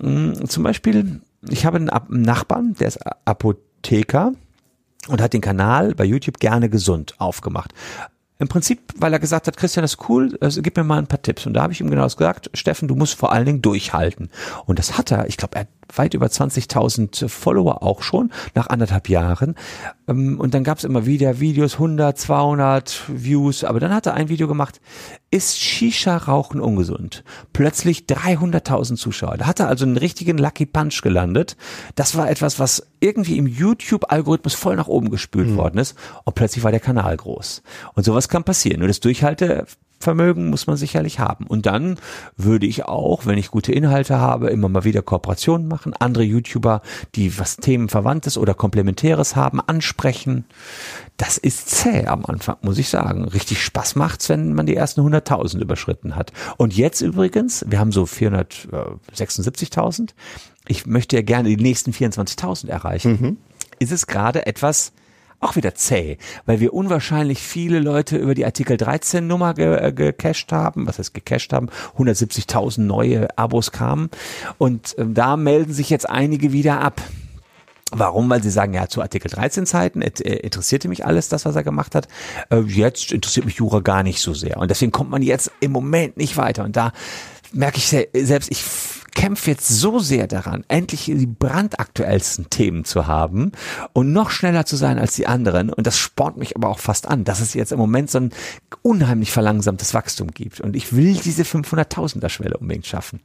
Hm, 0.00 0.48
Zum 0.48 0.62
Beispiel, 0.62 1.20
ich 1.48 1.66
habe 1.66 1.78
einen 1.78 2.22
Nachbarn, 2.22 2.74
der 2.78 2.88
ist 2.88 3.00
Apotheker 3.24 4.34
und 5.08 5.20
hat 5.20 5.32
den 5.32 5.40
Kanal 5.40 5.94
bei 5.94 6.04
YouTube 6.04 6.38
gerne 6.38 6.68
gesund 6.68 7.14
aufgemacht. 7.18 7.72
Im 8.38 8.48
Prinzip, 8.48 8.94
weil 8.96 9.12
er 9.12 9.18
gesagt 9.18 9.46
hat, 9.46 9.56
Christian, 9.58 9.82
das 9.82 9.92
ist 9.92 10.08
cool, 10.08 10.38
also 10.40 10.62
gib 10.62 10.74
mir 10.76 10.84
mal 10.84 10.98
ein 10.98 11.06
paar 11.06 11.20
Tipps. 11.20 11.44
Und 11.44 11.52
da 11.52 11.62
habe 11.62 11.74
ich 11.74 11.80
ihm 11.80 11.90
genau 11.90 12.04
das 12.04 12.16
gesagt, 12.16 12.50
Steffen, 12.54 12.88
du 12.88 12.94
musst 12.94 13.14
vor 13.14 13.32
allen 13.32 13.44
Dingen 13.44 13.60
durchhalten. 13.60 14.30
Und 14.64 14.78
das 14.78 14.96
hat 14.96 15.10
er, 15.10 15.28
ich 15.28 15.36
glaube, 15.36 15.56
er 15.56 15.66
weit 15.96 16.14
über 16.14 16.26
20.000 16.26 17.28
Follower 17.28 17.82
auch 17.82 18.02
schon, 18.02 18.30
nach 18.54 18.68
anderthalb 18.68 19.08
Jahren. 19.08 19.54
Ähm, 20.08 20.38
und 20.40 20.54
dann 20.54 20.64
gab 20.64 20.78
es 20.78 20.84
immer 20.84 21.06
wieder 21.06 21.40
Videos, 21.40 21.74
100, 21.74 22.18
200 22.18 23.02
Views. 23.08 23.64
Aber 23.64 23.80
dann 23.80 23.94
hat 23.94 24.06
er 24.06 24.14
ein 24.14 24.28
Video 24.28 24.48
gemacht, 24.48 24.80
ist 25.30 25.58
Shisha-Rauchen 25.58 26.60
ungesund? 26.60 27.22
Plötzlich 27.52 28.06
300.000 28.06 28.96
Zuschauer. 28.96 29.36
Da 29.38 29.46
hat 29.46 29.60
er 29.60 29.68
also 29.68 29.84
einen 29.84 29.96
richtigen 29.96 30.38
Lucky 30.38 30.66
Punch 30.66 31.02
gelandet. 31.02 31.56
Das 31.94 32.16
war 32.16 32.28
etwas, 32.28 32.58
was 32.58 32.86
irgendwie 32.98 33.38
im 33.38 33.46
YouTube-Algorithmus 33.46 34.54
voll 34.54 34.76
nach 34.76 34.88
oben 34.88 35.10
gespült 35.10 35.48
mhm. 35.48 35.56
worden 35.56 35.78
ist. 35.78 35.96
Und 36.24 36.34
plötzlich 36.34 36.64
war 36.64 36.72
der 36.72 36.80
Kanal 36.80 37.16
groß. 37.16 37.62
Und 37.94 38.04
sowas 38.04 38.28
kann 38.28 38.44
passieren. 38.44 38.80
Nur 38.80 38.88
das 38.88 39.00
Durchhalte 39.00 39.66
Vermögen 40.02 40.48
muss 40.48 40.66
man 40.66 40.78
sicherlich 40.78 41.20
haben. 41.20 41.46
Und 41.46 41.66
dann 41.66 41.98
würde 42.36 42.64
ich 42.66 42.86
auch, 42.86 43.26
wenn 43.26 43.36
ich 43.36 43.50
gute 43.50 43.72
Inhalte 43.72 44.18
habe, 44.18 44.48
immer 44.48 44.70
mal 44.70 44.84
wieder 44.84 45.02
Kooperationen 45.02 45.68
machen, 45.68 45.92
andere 45.98 46.24
YouTuber, 46.24 46.80
die 47.14 47.38
was 47.38 47.58
Themenverwandtes 47.58 48.38
oder 48.38 48.54
Komplementäres 48.54 49.36
haben, 49.36 49.60
ansprechen. 49.60 50.46
Das 51.18 51.36
ist 51.36 51.68
zäh 51.68 52.06
am 52.06 52.24
Anfang, 52.24 52.56
muss 52.62 52.78
ich 52.78 52.88
sagen. 52.88 53.28
Richtig 53.28 53.62
Spaß 53.62 53.96
macht's, 53.96 54.30
wenn 54.30 54.54
man 54.54 54.64
die 54.64 54.74
ersten 54.74 55.02
100.000 55.02 55.60
überschritten 55.60 56.16
hat. 56.16 56.32
Und 56.56 56.74
jetzt 56.74 57.02
übrigens, 57.02 57.66
wir 57.68 57.78
haben 57.78 57.92
so 57.92 58.04
476.000. 58.04 60.14
Ich 60.66 60.86
möchte 60.86 61.16
ja 61.16 61.22
gerne 61.22 61.50
die 61.50 61.62
nächsten 61.62 61.90
24.000 61.90 62.68
erreichen. 62.68 63.18
Mhm. 63.20 63.36
Ist 63.78 63.92
es 63.92 64.06
gerade 64.06 64.46
etwas, 64.46 64.94
auch 65.40 65.56
wieder 65.56 65.74
zäh, 65.74 66.18
weil 66.46 66.60
wir 66.60 66.74
unwahrscheinlich 66.74 67.40
viele 67.40 67.80
Leute 67.80 68.16
über 68.16 68.34
die 68.34 68.44
Artikel 68.44 68.76
13 68.76 69.26
Nummer 69.26 69.54
ge 69.54 69.74
äh, 69.76 69.92
gecached 69.92 70.52
haben, 70.52 70.86
was 70.86 70.98
heißt 70.98 71.14
gecached 71.14 71.52
haben, 71.52 71.68
170.000 71.98 72.82
neue 72.82 73.26
Abos 73.38 73.72
kamen 73.72 74.10
und 74.58 74.96
äh, 74.98 75.06
da 75.08 75.36
melden 75.36 75.72
sich 75.72 75.90
jetzt 75.90 76.08
einige 76.08 76.52
wieder 76.52 76.80
ab. 76.80 77.00
Warum? 77.92 78.30
Weil 78.30 78.42
sie 78.42 78.50
sagen, 78.50 78.72
ja, 78.72 78.86
zu 78.88 79.02
Artikel 79.02 79.28
13 79.30 79.66
Zeiten 79.66 80.00
äh, 80.00 80.08
interessierte 80.08 80.88
mich 80.88 81.04
alles, 81.04 81.28
das, 81.28 81.44
was 81.44 81.56
er 81.56 81.64
gemacht 81.64 81.94
hat. 81.96 82.06
Äh, 82.50 82.60
jetzt 82.60 83.10
interessiert 83.10 83.46
mich 83.46 83.56
Jura 83.56 83.80
gar 83.80 84.04
nicht 84.04 84.20
so 84.20 84.32
sehr. 84.32 84.58
Und 84.58 84.70
deswegen 84.70 84.92
kommt 84.92 85.10
man 85.10 85.22
jetzt 85.22 85.50
im 85.58 85.72
Moment 85.72 86.16
nicht 86.16 86.36
weiter. 86.36 86.62
Und 86.62 86.76
da 86.76 86.92
merke 87.52 87.78
ich 87.78 87.86
selbst, 87.86 88.50
ich 88.50 88.64
kämpfe 89.12 89.50
jetzt 89.50 89.68
so 89.68 89.98
sehr 89.98 90.26
daran, 90.26 90.64
endlich 90.68 91.06
die 91.06 91.26
brandaktuellsten 91.26 92.48
Themen 92.48 92.84
zu 92.84 93.06
haben 93.06 93.52
und 93.92 94.12
noch 94.12 94.30
schneller 94.30 94.66
zu 94.66 94.76
sein 94.76 94.98
als 94.98 95.14
die 95.14 95.26
anderen. 95.26 95.70
Und 95.70 95.86
das 95.86 95.98
spornt 95.98 96.36
mich 96.36 96.56
aber 96.56 96.68
auch 96.68 96.78
fast 96.78 97.08
an, 97.08 97.24
dass 97.24 97.40
es 97.40 97.54
jetzt 97.54 97.72
im 97.72 97.78
Moment 97.78 98.10
so 98.10 98.18
ein 98.18 98.30
unheimlich 98.82 99.32
verlangsamtes 99.32 99.94
Wachstum 99.94 100.30
gibt. 100.30 100.60
Und 100.60 100.76
ich 100.76 100.94
will 100.94 101.14
diese 101.14 101.42
500.000er 101.42 102.28
Schwelle 102.28 102.56
unbedingt 102.56 102.86
schaffen. 102.86 103.20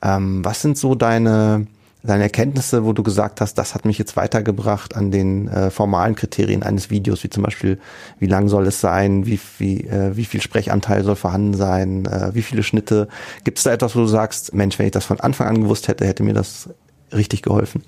Ähm, 0.02 0.46
was 0.46 0.62
sind 0.62 0.78
so 0.78 0.96
deine 0.96 1.68
deine 2.04 2.24
Erkenntnisse, 2.24 2.84
wo 2.84 2.92
du 2.92 3.02
gesagt 3.02 3.40
hast, 3.40 3.56
das 3.56 3.74
hat 3.74 3.86
mich 3.86 3.98
jetzt 3.98 4.18
weitergebracht 4.18 4.96
an 4.96 5.10
den 5.10 5.48
äh, 5.48 5.72
formalen 5.72 6.16
Kriterien 6.16 6.62
eines 6.62 6.90
Videos, 6.90 7.24
wie 7.24 7.30
zum 7.30 7.44
Beispiel, 7.44 7.80
wie 8.20 8.28
lang 8.28 8.50
soll 8.50 8.68
es 8.68 8.82
sein, 8.82 9.26
wie, 9.26 9.40
wie, 9.58 9.88
äh, 9.88 10.16
wie 10.16 10.26
viel 10.26 10.42
Sprechanteil 10.42 11.04
soll 11.04 11.16
vorhanden 11.16 11.54
sein, 11.56 12.06
äh, 12.06 12.32
wie 12.34 12.42
viele 12.42 12.64
Schnitte. 12.64 13.08
Gibt 13.46 13.58
es 13.58 13.64
da 13.64 13.72
etwas, 13.72 13.96
wo 13.96 14.00
du 14.02 14.08
sagst, 14.08 14.54
Mensch, 14.54 14.78
wenn 14.80 14.86
ich 14.86 14.92
das 14.92 15.06
von 15.06 15.20
Anfang 15.22 15.48
an 15.48 15.62
gewusst 15.62 15.88
hätte, 15.88 16.06
hätte 16.06 16.24
mir 16.24 16.34
das 16.34 16.70
richtig 17.14 17.42
geholfen? 17.42 17.84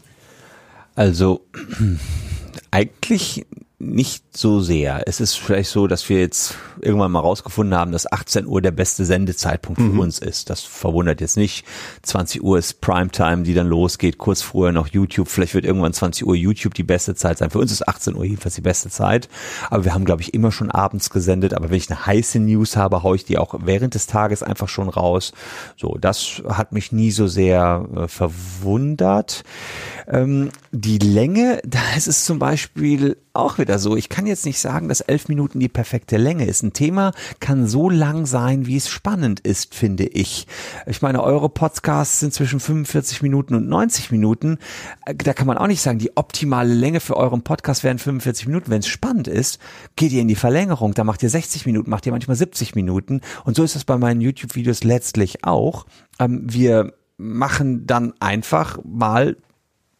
Also 0.95 1.45
eigentlich 2.71 3.45
nicht 3.77 4.37
so 4.37 4.61
sehr. 4.61 5.03
Es 5.05 5.19
ist 5.19 5.35
vielleicht 5.35 5.69
so, 5.69 5.87
dass 5.87 6.07
wir 6.07 6.19
jetzt 6.19 6.55
irgendwann 6.79 7.11
mal 7.11 7.19
rausgefunden 7.19 7.77
haben, 7.77 7.91
dass 7.91 8.09
18 8.09 8.45
Uhr 8.45 8.61
der 8.61 8.71
beste 8.71 9.03
Sendezeitpunkt 9.03 9.81
mhm. 9.81 9.95
für 9.95 10.01
uns 10.01 10.19
ist. 10.19 10.49
Das 10.49 10.61
verwundert 10.61 11.19
jetzt 11.19 11.35
nicht. 11.35 11.65
20 12.03 12.41
Uhr 12.41 12.57
ist 12.57 12.79
Primetime, 12.79 13.43
die 13.43 13.53
dann 13.53 13.67
losgeht. 13.67 14.17
Kurz 14.17 14.41
vorher 14.41 14.71
noch 14.71 14.87
YouTube. 14.87 15.27
Vielleicht 15.27 15.55
wird 15.55 15.65
irgendwann 15.65 15.91
20 15.91 16.25
Uhr 16.25 16.35
YouTube 16.35 16.73
die 16.73 16.83
beste 16.83 17.15
Zeit 17.15 17.37
sein. 17.37 17.49
Für 17.49 17.59
uns 17.59 17.71
ist 17.71 17.85
18 17.85 18.15
Uhr 18.15 18.23
jedenfalls 18.23 18.55
die 18.55 18.61
beste 18.61 18.89
Zeit. 18.89 19.27
Aber 19.69 19.83
wir 19.83 19.93
haben, 19.93 20.05
glaube 20.05 20.21
ich, 20.21 20.33
immer 20.33 20.53
schon 20.53 20.71
abends 20.71 21.09
gesendet. 21.09 21.53
Aber 21.53 21.69
wenn 21.69 21.77
ich 21.77 21.89
eine 21.89 22.05
heiße 22.05 22.39
News 22.39 22.77
habe, 22.77 23.03
haue 23.03 23.17
ich 23.17 23.25
die 23.25 23.37
auch 23.37 23.55
während 23.65 23.93
des 23.93 24.07
Tages 24.07 24.41
einfach 24.41 24.69
schon 24.69 24.87
raus. 24.87 25.33
So, 25.75 25.97
das 25.99 26.41
hat 26.47 26.71
mich 26.71 26.93
nie 26.93 27.11
so 27.11 27.27
sehr 27.27 27.87
äh, 27.93 28.07
verwundert. 28.07 29.43
Ähm, 30.07 30.49
die 30.71 30.99
Länge, 30.99 31.59
da 31.65 31.79
ist 31.97 32.07
es 32.07 32.23
zum 32.23 32.39
Beispiel 32.39 33.17
auch 33.35 33.57
wieder 33.57 33.79
so. 33.79 33.95
Ich 33.95 34.09
kann 34.09 34.25
jetzt 34.25 34.45
nicht 34.45 34.59
sagen, 34.59 34.87
dass 34.87 35.01
elf 35.01 35.27
Minuten 35.27 35.59
die 35.59 35.69
perfekte 35.69 36.17
Länge 36.17 36.45
ist. 36.45 36.63
Ein 36.63 36.73
Thema 36.73 37.11
kann 37.39 37.67
so 37.67 37.89
lang 37.89 38.25
sein, 38.25 38.65
wie 38.65 38.77
es 38.77 38.89
spannend 38.89 39.39
ist, 39.41 39.75
finde 39.75 40.05
ich. 40.05 40.47
Ich 40.85 41.01
meine, 41.01 41.23
eure 41.23 41.49
Podcasts 41.49 42.19
sind 42.19 42.33
zwischen 42.33 42.59
45 42.59 43.21
Minuten 43.21 43.55
und 43.55 43.67
90 43.67 44.11
Minuten. 44.11 44.57
Da 45.05 45.33
kann 45.33 45.47
man 45.47 45.57
auch 45.57 45.67
nicht 45.67 45.81
sagen, 45.81 45.99
die 45.99 46.15
optimale 46.15 46.73
Länge 46.73 46.99
für 46.99 47.17
euren 47.17 47.43
Podcast 47.43 47.83
wären 47.83 47.99
45 47.99 48.47
Minuten. 48.47 48.71
Wenn 48.71 48.79
es 48.79 48.87
spannend 48.87 49.27
ist, 49.27 49.59
geht 49.95 50.11
ihr 50.11 50.21
in 50.21 50.27
die 50.27 50.35
Verlängerung. 50.35 50.93
Da 50.93 51.03
macht 51.03 51.23
ihr 51.23 51.29
60 51.29 51.65
Minuten, 51.65 51.89
macht 51.89 52.05
ihr 52.05 52.11
manchmal 52.11 52.37
70 52.37 52.75
Minuten. 52.75 53.21
Und 53.43 53.55
so 53.55 53.63
ist 53.63 53.75
es 53.75 53.85
bei 53.85 53.97
meinen 53.97 54.21
YouTube-Videos 54.21 54.83
letztlich 54.83 55.43
auch. 55.43 55.85
Ähm, 56.19 56.41
wir 56.45 56.93
machen 57.17 57.87
dann 57.87 58.13
einfach 58.19 58.79
mal 58.83 59.37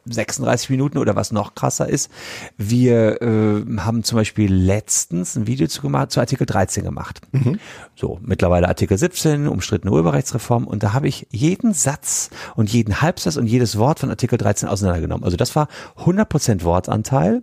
36 0.05 0.69
Minuten 0.69 0.97
oder 0.97 1.15
was 1.15 1.31
noch 1.31 1.55
krasser 1.55 1.87
ist. 1.87 2.11
Wir 2.57 3.21
äh, 3.21 3.65
haben 3.79 4.03
zum 4.03 4.17
Beispiel 4.17 4.53
letztens 4.53 5.35
ein 5.35 5.47
Video 5.47 5.67
zu, 5.67 5.81
gemacht, 5.81 6.11
zu 6.11 6.19
Artikel 6.19 6.45
13 6.45 6.83
gemacht. 6.83 7.21
Mhm. 7.31 7.59
So, 7.95 8.19
mittlerweile 8.21 8.67
Artikel 8.67 8.97
17, 8.97 9.47
umstrittene 9.47 9.91
Urheberrechtsreform. 9.91 10.65
Und 10.65 10.83
da 10.83 10.93
habe 10.93 11.07
ich 11.07 11.27
jeden 11.31 11.73
Satz 11.73 12.29
und 12.55 12.71
jeden 12.71 13.01
Halbsatz 13.01 13.37
und 13.37 13.47
jedes 13.47 13.77
Wort 13.77 13.99
von 13.99 14.09
Artikel 14.09 14.37
13 14.37 14.69
auseinandergenommen. 14.69 15.23
Also 15.23 15.37
das 15.37 15.55
war 15.55 15.67
100% 16.03 16.63
Wortanteil. 16.63 17.41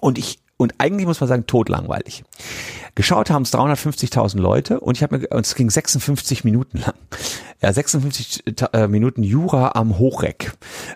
Und 0.00 0.18
ich 0.18 0.43
und 0.56 0.74
eigentlich 0.78 1.06
muss 1.06 1.20
man 1.20 1.28
sagen, 1.28 1.46
totlangweilig. 1.46 2.24
Geschaut 2.94 3.28
haben 3.28 3.42
es 3.42 3.52
350.000 3.52 4.38
Leute 4.38 4.78
und 4.78 4.96
ich 4.96 5.02
habe 5.02 5.18
mir, 5.18 5.28
und 5.28 5.44
es 5.44 5.56
ging 5.56 5.68
56 5.68 6.44
Minuten 6.44 6.78
lang. 6.78 6.94
Ja, 7.60 7.72
56 7.72 8.44
äh, 8.72 8.88
Minuten 8.88 9.22
Jura 9.22 9.72
am 9.74 9.98
Hochreck. 9.98 10.52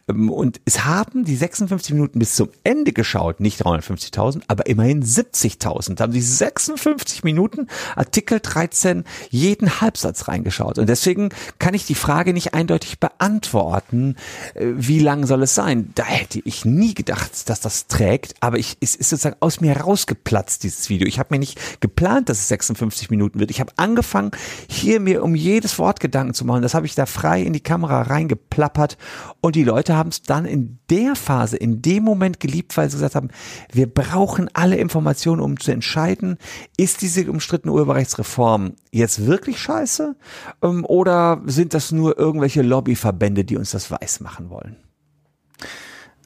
Ähm, 0.09 0.31
und 0.31 0.61
es 0.65 0.85
haben 0.85 1.25
die 1.25 1.35
56 1.35 1.95
Minuten 1.95 2.19
bis 2.19 2.35
zum 2.35 2.51
Ende 2.63 2.93
geschaut, 2.93 3.41
nicht 3.41 3.65
350.000, 3.65 4.43
aber 4.49 4.67
immerhin 4.67 5.03
70.000. 5.03 5.95
Da 5.95 6.05
haben 6.05 6.13
sie 6.13 6.21
56 6.21 7.25
Minuten 7.25 7.69
Artikel 7.97 8.41
13 8.41 9.05
jeden 9.31 9.81
Halbsatz 9.81 10.29
reingeschaut. 10.29 10.79
Und 10.79 10.89
deswegen 10.89 11.31
kann 11.59 11.75
ich 11.75 11.87
die 11.87 11.95
Frage 11.95 12.33
nicht 12.33 12.55
eindeutig 12.55 13.01
beantworten, 13.01 14.17
äh, 14.55 14.67
wie 14.77 15.01
lang 15.01 15.27
soll 15.27 15.43
es 15.43 15.55
sein. 15.55 15.91
Da 15.95 16.05
hätte 16.05 16.41
ich 16.45 16.65
nie 16.65 16.95
gedacht, 16.95 17.49
dass 17.49 17.61
das 17.61 17.87
trägt, 17.87 18.35
aber 18.41 18.59
ich, 18.59 18.77
es 18.81 18.95
ist 18.95 19.11
sozusagen 19.11 19.37
aus 19.49 19.63
mir 19.63 19.75
rausgeplatzt, 19.79 20.63
dieses 20.63 20.91
Video. 20.91 21.09
Ich 21.09 21.19
habe 21.19 21.29
mir 21.31 21.39
nicht 21.39 21.81
geplant, 21.81 22.29
dass 22.29 22.39
es 22.39 22.49
56 22.49 23.09
Minuten 23.09 23.41
wird. 23.41 23.51
Ich 23.51 23.61
habe 23.61 23.73
angefangen, 23.77 24.31
hier 24.69 25.01
mir 25.01 25.25
um 25.25 25.35
jedes 25.35 25.79
Wort 25.79 26.01
Gedanken 26.01 26.35
zu 26.35 26.45
machen. 26.45 26.61
Das 26.61 26.75
habe 26.75 26.85
ich 26.85 26.95
da 26.95 27.07
frei 27.07 27.41
in 27.41 27.55
die 27.55 27.61
Kamera 27.61 28.03
reingeplappert 28.03 28.99
und 29.41 29.57
die 29.57 29.65
Leute 29.65 29.97
haben 29.97 30.11
es 30.11 30.21
dann 30.21 30.45
in 30.45 30.79
der 30.91 31.17
Phase, 31.17 31.57
in 31.57 31.81
dem 31.81 32.05
Moment 32.05 32.41
geliebt, 32.41 32.77
weil 32.77 32.91
sie 32.91 32.97
gesagt 32.97 33.15
haben, 33.15 33.31
wir 33.73 33.87
brauchen 33.87 34.51
alle 34.53 34.77
Informationen, 34.77 35.41
um 35.41 35.59
zu 35.59 35.73
entscheiden, 35.73 36.37
ist 36.77 37.01
diese 37.01 37.31
umstrittene 37.31 37.73
Urheberrechtsreform 37.73 38.75
jetzt 38.93 39.25
wirklich 39.25 39.59
scheiße 39.59 40.15
ähm, 40.63 40.85
oder 40.85 41.41
sind 41.47 41.73
das 41.73 41.91
nur 41.91 42.19
irgendwelche 42.19 42.61
Lobbyverbände, 42.61 43.47
die 43.47 43.57
uns 43.57 43.71
das 43.71 43.91
weiß 43.91 44.21
machen 44.21 44.51
wollen? 44.51 44.77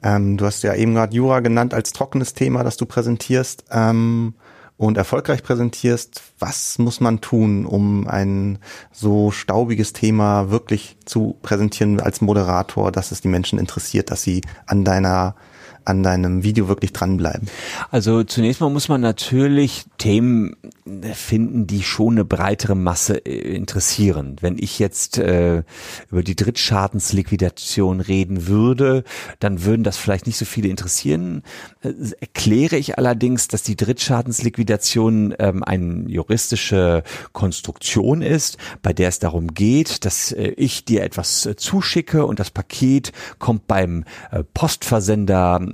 Ähm, 0.03 0.37
du 0.37 0.45
hast 0.45 0.63
ja 0.63 0.75
eben 0.75 0.93
gerade 0.93 1.15
Jura 1.15 1.39
genannt 1.39 1.73
als 1.73 1.93
trockenes 1.93 2.33
Thema, 2.33 2.63
das 2.63 2.77
du 2.77 2.85
präsentierst 2.85 3.65
ähm, 3.71 4.35
und 4.77 4.97
erfolgreich 4.97 5.43
präsentierst. 5.43 6.21
Was 6.39 6.77
muss 6.77 6.99
man 6.99 7.21
tun, 7.21 7.65
um 7.65 8.07
ein 8.07 8.59
so 8.91 9.31
staubiges 9.31 9.93
Thema 9.93 10.49
wirklich 10.49 10.97
zu 11.05 11.37
präsentieren 11.41 11.99
als 11.99 12.21
Moderator, 12.21 12.91
dass 12.91 13.11
es 13.11 13.21
die 13.21 13.29
Menschen 13.29 13.59
interessiert, 13.59 14.11
dass 14.11 14.23
sie 14.23 14.41
an 14.65 14.83
deiner 14.83 15.35
an 15.85 16.03
deinem 16.03 16.43
Video 16.43 16.67
wirklich 16.67 16.93
dranbleiben? 16.93 17.47
Also 17.91 18.23
zunächst 18.23 18.61
mal 18.61 18.69
muss 18.69 18.89
man 18.89 19.01
natürlich 19.01 19.85
Themen 19.97 20.55
finden, 21.13 21.65
die 21.65 21.83
schon 21.83 22.13
eine 22.15 22.25
breitere 22.25 22.75
Masse 22.75 23.25
äh, 23.25 23.55
interessieren. 23.55 24.35
Wenn 24.41 24.57
ich 24.57 24.79
jetzt 24.79 25.17
äh, 25.17 25.63
über 26.09 26.23
die 26.23 26.35
Drittschadensliquidation 26.35 28.01
reden 28.01 28.47
würde, 28.47 29.03
dann 29.39 29.63
würden 29.63 29.83
das 29.83 29.97
vielleicht 29.97 30.27
nicht 30.27 30.37
so 30.37 30.45
viele 30.45 30.67
interessieren. 30.67 31.43
Äh, 31.81 31.93
erkläre 32.19 32.75
ich 32.75 32.97
allerdings, 32.97 33.47
dass 33.47 33.63
die 33.63 33.77
Drittschadensliquidation 33.77 35.35
ähm, 35.39 35.63
eine 35.63 36.09
juristische 36.09 37.03
Konstruktion 37.31 38.21
ist, 38.21 38.57
bei 38.81 38.93
der 38.93 39.09
es 39.09 39.19
darum 39.19 39.53
geht, 39.53 40.03
dass 40.05 40.31
äh, 40.31 40.53
ich 40.57 40.85
dir 40.85 41.03
etwas 41.03 41.45
äh, 41.45 41.55
zuschicke 41.55 42.25
und 42.25 42.39
das 42.39 42.51
Paket 42.51 43.11
kommt 43.39 43.67
beim 43.67 44.03
äh, 44.31 44.43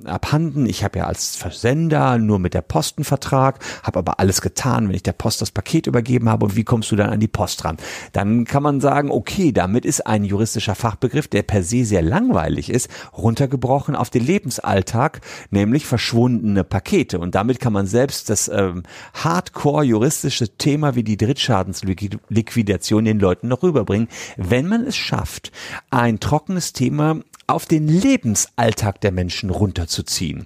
Abhanden. 0.05 0.65
Ich 0.65 0.83
habe 0.83 0.99
ja 0.99 1.05
als 1.05 1.35
Versender 1.35 2.17
nur 2.17 2.39
mit 2.39 2.53
der 2.53 2.61
Postenvertrag, 2.61 3.59
habe 3.83 3.99
aber 3.99 4.19
alles 4.19 4.41
getan, 4.41 4.87
wenn 4.87 4.95
ich 4.95 5.03
der 5.03 5.13
Post 5.13 5.41
das 5.41 5.51
Paket 5.51 5.87
übergeben 5.87 6.29
habe 6.29 6.45
und 6.45 6.55
wie 6.55 6.63
kommst 6.63 6.91
du 6.91 6.95
dann 6.95 7.09
an 7.09 7.19
die 7.19 7.27
Post 7.27 7.65
ran? 7.65 7.77
Dann 8.13 8.45
kann 8.45 8.63
man 8.63 8.81
sagen, 8.81 9.11
okay, 9.11 9.51
damit 9.51 9.85
ist 9.85 10.05
ein 10.07 10.23
juristischer 10.23 10.75
Fachbegriff, 10.75 11.27
der 11.27 11.43
per 11.43 11.63
se 11.63 11.85
sehr 11.85 12.01
langweilig 12.01 12.69
ist, 12.69 12.89
runtergebrochen 13.17 13.95
auf 13.95 14.09
den 14.09 14.25
Lebensalltag, 14.25 15.21
nämlich 15.49 15.85
verschwundene 15.85 16.63
Pakete. 16.63 17.19
Und 17.19 17.35
damit 17.35 17.59
kann 17.59 17.73
man 17.73 17.87
selbst 17.87 18.29
das 18.29 18.47
ähm, 18.47 18.83
hardcore 19.13 19.83
juristische 19.83 20.57
Thema 20.57 20.95
wie 20.95 21.03
die 21.03 21.17
Drittschadensliquidation 21.17 23.05
den 23.05 23.19
Leuten 23.19 23.47
noch 23.47 23.63
rüberbringen, 23.63 24.07
wenn 24.37 24.67
man 24.67 24.85
es 24.85 24.95
schafft, 24.95 25.51
ein 25.89 26.19
trockenes 26.19 26.73
Thema 26.73 27.19
auf 27.49 27.65
den 27.65 27.87
Lebensalltag 27.87 29.01
der 29.01 29.11
Menschen 29.11 29.49
runterzuziehen. 29.49 30.45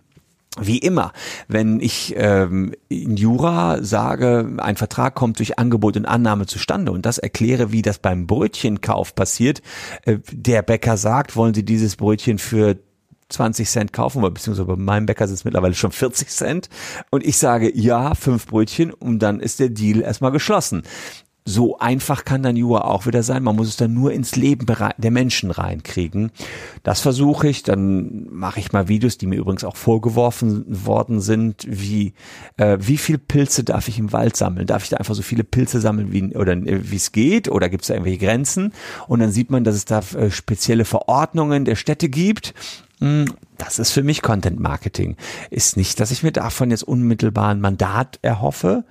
Wie 0.60 0.78
immer, 0.78 1.14
wenn 1.48 1.80
ich 1.80 2.14
ähm, 2.16 2.76
in 2.88 3.18
Jura 3.18 3.82
sage, 3.84 4.56
ein 4.58 4.76
Vertrag 4.76 5.16
kommt 5.16 5.40
durch 5.40 5.58
Angebot 5.58 5.98
und 5.98 6.06
Annahme 6.06 6.46
zustande 6.46 6.92
und 6.92 7.08
das 7.08 7.18
erkläre, 7.18 7.72
wie 7.72 7.82
das 7.82 7.98
beim 7.98 8.28
Brötchenkauf 8.28 9.16
passiert, 9.16 9.64
äh, 10.06 10.20
der 10.32 10.62
Bäcker 10.62 10.96
sagt, 10.96 11.36
wollen 11.36 11.56
Sie 11.56 11.66
dieses 11.66 11.96
Brötchen 11.96 12.38
für 12.38 12.78
20 13.30 13.68
Cent 13.68 13.94
kaufen, 13.94 14.22
beziehungsweise 14.22 14.66
bei 14.66 14.76
meinem 14.76 15.08
Bäcker 15.08 15.28
sind 15.28 15.36
es 15.36 15.46
mittlerweile 15.46 15.74
schon 15.74 15.92
40 15.92 16.30
Cent. 16.30 16.70
Und 17.10 17.26
ich 17.26 17.38
sage, 17.38 17.76
ja, 17.76 18.14
fünf 18.14 18.46
Brötchen 18.46 18.94
und 18.94 19.20
dann 19.20 19.40
ist 19.40 19.60
der 19.60 19.70
Deal 19.70 20.02
erstmal 20.02 20.32
geschlossen 20.32 20.84
so 21.46 21.78
einfach 21.78 22.24
kann 22.24 22.44
dann 22.44 22.56
Jura 22.56 22.82
auch 22.82 23.06
wieder 23.06 23.22
sein. 23.22 23.44
Man 23.44 23.56
muss 23.56 23.68
es 23.68 23.78
dann 23.78 23.94
nur 23.94 24.14
ins 24.14 24.36
Leben 24.36 24.66
der 24.66 25.12
Menschen 25.12 25.52
reinkriegen. 25.52 26.32
Das 26.84 27.02
versuche 27.02 27.50
ich. 27.50 27.64
Dann 27.64 28.28
mache 28.32 28.60
ich 28.60 28.72
mal 28.72 28.88
Videos, 28.88 29.18
die 29.18 29.28
mir 29.28 29.36
übrigens 29.36 29.64
auch 29.64 29.76
vorgeworfen 29.76 30.64
worden 30.68 31.20
sind, 31.20 31.66
wie 31.68 32.14
äh, 32.58 32.78
wie 32.80 32.98
viel 32.98 33.18
Pilze 33.18 33.64
darf 33.64 33.88
ich 33.88 34.00
im 34.00 34.14
Wald 34.14 34.38
sammeln? 34.38 34.68
Darf 34.68 34.84
ich 34.84 34.90
da 34.90 34.98
einfach 34.98 35.16
so 35.16 35.22
viele 35.22 35.44
Pilze 35.44 35.82
sammeln, 35.82 36.14
wie 36.14 36.36
oder 36.36 36.54
äh, 36.54 36.92
wie 36.92 36.96
es 36.96 37.12
geht? 37.12 37.50
Oder 37.50 37.70
gibt 37.70 37.84
es 37.84 37.88
da 37.90 37.96
irgendwelche 37.96 38.26
Grenzen? 38.26 38.74
Und 39.08 39.20
dann 39.20 39.32
sieht 39.32 39.52
man, 39.52 39.64
dass 39.64 39.76
es 39.76 39.86
da 39.86 40.00
äh, 40.18 40.32
spezielle 40.32 40.86
Verordnungen 40.86 41.66
der 41.66 41.76
Städte 41.76 42.08
gibt. 42.08 42.54
Hm, 43.00 43.26
das 43.58 43.80
ist 43.80 43.92
für 43.92 44.02
mich 44.04 44.22
Content 44.22 44.60
Marketing. 44.60 45.18
Ist 45.50 45.78
nicht, 45.78 46.00
dass 46.00 46.12
ich 46.12 46.24
mir 46.24 46.32
davon 46.32 46.72
jetzt 46.72 46.84
unmittelbar 46.84 47.50
ein 47.50 47.60
Mandat 47.60 48.18
erhoffe, 48.22 48.86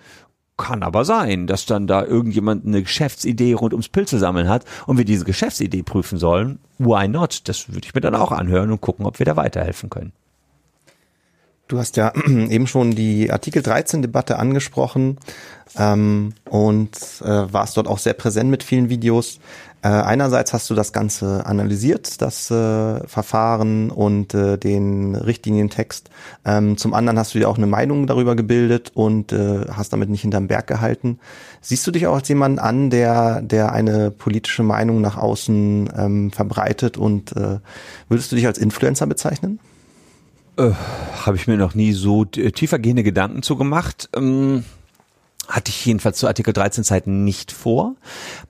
kann 0.56 0.82
aber 0.82 1.04
sein, 1.04 1.46
dass 1.46 1.66
dann 1.66 1.86
da 1.86 2.04
irgendjemand 2.04 2.66
eine 2.66 2.82
Geschäftsidee 2.82 3.54
rund 3.54 3.72
ums 3.72 3.88
Pilze 3.88 4.18
sammeln 4.18 4.48
hat 4.48 4.64
und 4.86 4.98
wir 4.98 5.04
diese 5.04 5.24
Geschäftsidee 5.24 5.82
prüfen 5.82 6.18
sollen. 6.18 6.58
Why 6.78 7.08
not? 7.08 7.48
Das 7.48 7.68
würde 7.68 7.86
ich 7.86 7.94
mir 7.94 8.00
dann 8.00 8.14
auch 8.14 8.32
anhören 8.32 8.70
und 8.70 8.80
gucken, 8.80 9.06
ob 9.06 9.18
wir 9.18 9.26
da 9.26 9.36
weiterhelfen 9.36 9.90
können. 9.90 10.12
Du 11.68 11.78
hast 11.78 11.96
ja 11.96 12.12
eben 12.26 12.66
schon 12.66 12.90
die 12.90 13.32
Artikel 13.32 13.62
13 13.62 14.02
Debatte 14.02 14.38
angesprochen 14.38 15.18
ähm, 15.78 16.34
und 16.48 16.96
äh, 17.22 17.52
warst 17.52 17.76
dort 17.76 17.88
auch 17.88 17.98
sehr 17.98 18.12
präsent 18.12 18.50
mit 18.50 18.62
vielen 18.62 18.90
Videos. 18.90 19.40
Äh, 19.82 19.88
einerseits 19.88 20.52
hast 20.52 20.70
du 20.70 20.74
das 20.74 20.92
Ganze 20.92 21.44
analysiert, 21.44 22.22
das 22.22 22.50
äh, 22.52 23.06
Verfahren 23.08 23.90
und 23.90 24.32
äh, 24.32 24.56
den 24.56 25.16
Richtlinientext. 25.16 26.08
Ähm, 26.44 26.76
zum 26.76 26.94
anderen 26.94 27.18
hast 27.18 27.34
du 27.34 27.40
dir 27.40 27.48
auch 27.48 27.56
eine 27.56 27.66
Meinung 27.66 28.06
darüber 28.06 28.36
gebildet 28.36 28.92
und 28.94 29.32
äh, 29.32 29.66
hast 29.72 29.92
damit 29.92 30.08
nicht 30.08 30.22
hinterm 30.22 30.46
Berg 30.46 30.68
gehalten. 30.68 31.18
Siehst 31.60 31.84
du 31.84 31.90
dich 31.90 32.06
auch 32.06 32.14
als 32.14 32.28
jemand 32.28 32.60
an, 32.60 32.90
der, 32.90 33.42
der 33.42 33.72
eine 33.72 34.12
politische 34.12 34.62
Meinung 34.62 35.00
nach 35.00 35.16
außen 35.16 35.92
ähm, 35.96 36.30
verbreitet 36.30 36.96
und 36.96 37.36
äh, 37.36 37.58
würdest 38.08 38.30
du 38.30 38.36
dich 38.36 38.46
als 38.46 38.58
Influencer 38.58 39.08
bezeichnen? 39.08 39.58
Äh, 40.58 40.70
Habe 41.24 41.36
ich 41.36 41.48
mir 41.48 41.56
noch 41.56 41.74
nie 41.74 41.92
so 41.92 42.24
tiefergehende 42.24 43.02
Gedanken 43.02 43.42
zu 43.42 43.56
gemacht. 43.56 44.10
Ähm 44.14 44.62
hatte 45.48 45.70
ich 45.70 45.84
jedenfalls 45.84 46.18
zu 46.18 46.28
Artikel 46.28 46.52
13 46.52 46.84
Zeiten 46.84 47.24
nicht 47.24 47.52
vor. 47.52 47.96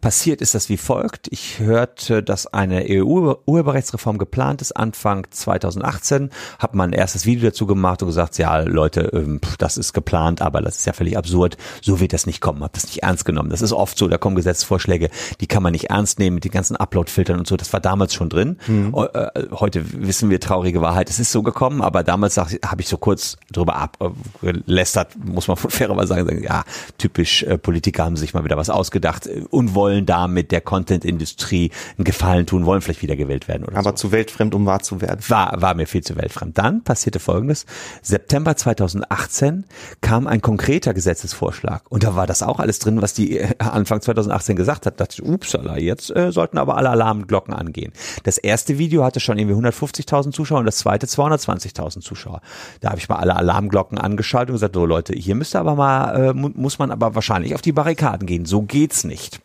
Passiert 0.00 0.40
ist 0.40 0.54
das 0.54 0.68
wie 0.68 0.76
folgt. 0.76 1.28
Ich 1.30 1.58
hörte, 1.58 2.22
dass 2.22 2.46
eine 2.46 2.84
EU-Urheberrechtsreform 2.88 4.18
geplant 4.18 4.60
ist, 4.60 4.72
Anfang 4.72 5.26
2018. 5.30 6.30
Habe 6.58 6.76
mein 6.76 6.92
erstes 6.92 7.24
Video 7.24 7.50
dazu 7.50 7.66
gemacht 7.66 8.02
und 8.02 8.08
gesagt, 8.08 8.36
ja 8.38 8.60
Leute, 8.60 9.10
ähm, 9.14 9.40
das 9.58 9.78
ist 9.78 9.94
geplant, 9.94 10.42
aber 10.42 10.60
das 10.60 10.76
ist 10.76 10.86
ja 10.86 10.92
völlig 10.92 11.16
absurd. 11.16 11.56
So 11.80 11.98
wird 11.98 12.12
das 12.12 12.26
nicht 12.26 12.40
kommen. 12.40 12.62
Habe 12.62 12.74
das 12.74 12.86
nicht 12.86 13.02
ernst 13.02 13.24
genommen. 13.24 13.50
Das 13.50 13.62
ist 13.62 13.72
oft 13.72 13.96
so, 13.96 14.06
da 14.06 14.18
kommen 14.18 14.36
Gesetzesvorschläge, 14.36 15.08
die 15.40 15.46
kann 15.46 15.62
man 15.62 15.72
nicht 15.72 15.90
ernst 15.90 16.18
nehmen 16.18 16.34
mit 16.34 16.44
den 16.44 16.52
ganzen 16.52 16.76
Upload-Filtern 16.76 17.38
und 17.38 17.46
so. 17.46 17.56
Das 17.56 17.72
war 17.72 17.80
damals 17.80 18.14
schon 18.14 18.28
drin. 18.28 18.58
Mhm. 18.66 18.94
Äh, 18.94 19.46
heute 19.52 19.82
wissen 19.92 20.30
wir 20.30 20.40
traurige 20.40 20.82
Wahrheit. 20.82 21.08
Es 21.08 21.18
ist 21.18 21.32
so 21.32 21.42
gekommen, 21.42 21.80
aber 21.80 22.04
damals 22.04 22.36
habe 22.36 22.80
ich 22.80 22.88
so 22.88 22.98
kurz 22.98 23.38
drüber 23.50 23.76
abgelästert, 23.76 25.16
muss 25.24 25.48
man 25.48 25.56
fairerweise 25.56 26.08
sagen, 26.08 26.42
ja, 26.42 26.64
typisch 26.98 27.42
äh, 27.42 27.58
Politiker 27.58 28.04
haben 28.04 28.16
sich 28.16 28.34
mal 28.34 28.44
wieder 28.44 28.56
was 28.56 28.70
ausgedacht 28.70 29.26
äh, 29.26 29.42
und 29.50 29.74
wollen 29.74 30.06
damit 30.06 30.52
der 30.52 30.60
Content-Industrie 30.60 31.70
einen 31.96 32.04
Gefallen 32.04 32.46
tun, 32.46 32.66
wollen 32.66 32.80
vielleicht 32.80 33.02
wieder 33.02 33.16
gewählt 33.16 33.48
werden 33.48 33.64
oder 33.64 33.76
Aber 33.76 33.90
so. 33.90 33.96
zu 33.96 34.12
weltfremd, 34.12 34.54
um 34.54 34.66
wahr 34.66 34.80
zu 34.80 35.00
werden. 35.00 35.20
War, 35.28 35.60
war 35.60 35.74
mir 35.74 35.86
viel 35.86 36.02
zu 36.02 36.16
weltfremd. 36.16 36.58
Dann 36.58 36.82
passierte 36.82 37.20
Folgendes. 37.20 37.66
September 38.02 38.56
2018 38.56 39.64
kam 40.00 40.26
ein 40.26 40.40
konkreter 40.40 40.94
Gesetzesvorschlag 40.94 41.82
und 41.90 42.04
da 42.04 42.16
war 42.16 42.26
das 42.26 42.42
auch 42.42 42.58
alles 42.58 42.78
drin, 42.78 43.02
was 43.02 43.14
die 43.14 43.38
äh, 43.38 43.54
Anfang 43.58 44.00
2018 44.00 44.56
gesagt 44.56 44.86
hat. 44.86 45.00
Da 45.00 45.04
dachte 45.04 45.22
ich, 45.22 45.28
upsala, 45.28 45.78
jetzt 45.78 46.14
äh, 46.14 46.32
sollten 46.32 46.58
aber 46.58 46.76
alle 46.76 46.90
Alarmglocken 46.90 47.54
angehen. 47.54 47.92
Das 48.22 48.38
erste 48.38 48.78
Video 48.78 49.04
hatte 49.04 49.20
schon 49.20 49.38
irgendwie 49.38 49.56
150.000 49.56 50.32
Zuschauer 50.32 50.60
und 50.60 50.66
das 50.66 50.78
zweite 50.78 51.06
220.000 51.06 52.00
Zuschauer. 52.00 52.40
Da 52.80 52.90
habe 52.90 52.98
ich 52.98 53.08
mal 53.08 53.16
alle 53.16 53.36
Alarmglocken 53.36 53.98
angeschaltet 53.98 54.50
und 54.50 54.56
gesagt, 54.56 54.74
so 54.74 54.86
Leute, 54.86 55.14
hier 55.14 55.34
müsste 55.34 55.58
aber 55.58 55.74
mal, 55.74 56.30
äh, 56.30 56.32
muss 56.34 56.71
man 56.78 56.82
man 56.82 56.90
aber 56.90 57.14
wahrscheinlich 57.14 57.54
auf 57.54 57.62
die 57.62 57.72
Barrikaden 57.72 58.26
gehen. 58.26 58.44
So 58.44 58.62
geht's 58.62 59.04
nicht. 59.04 59.40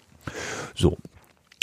So. 0.75 0.97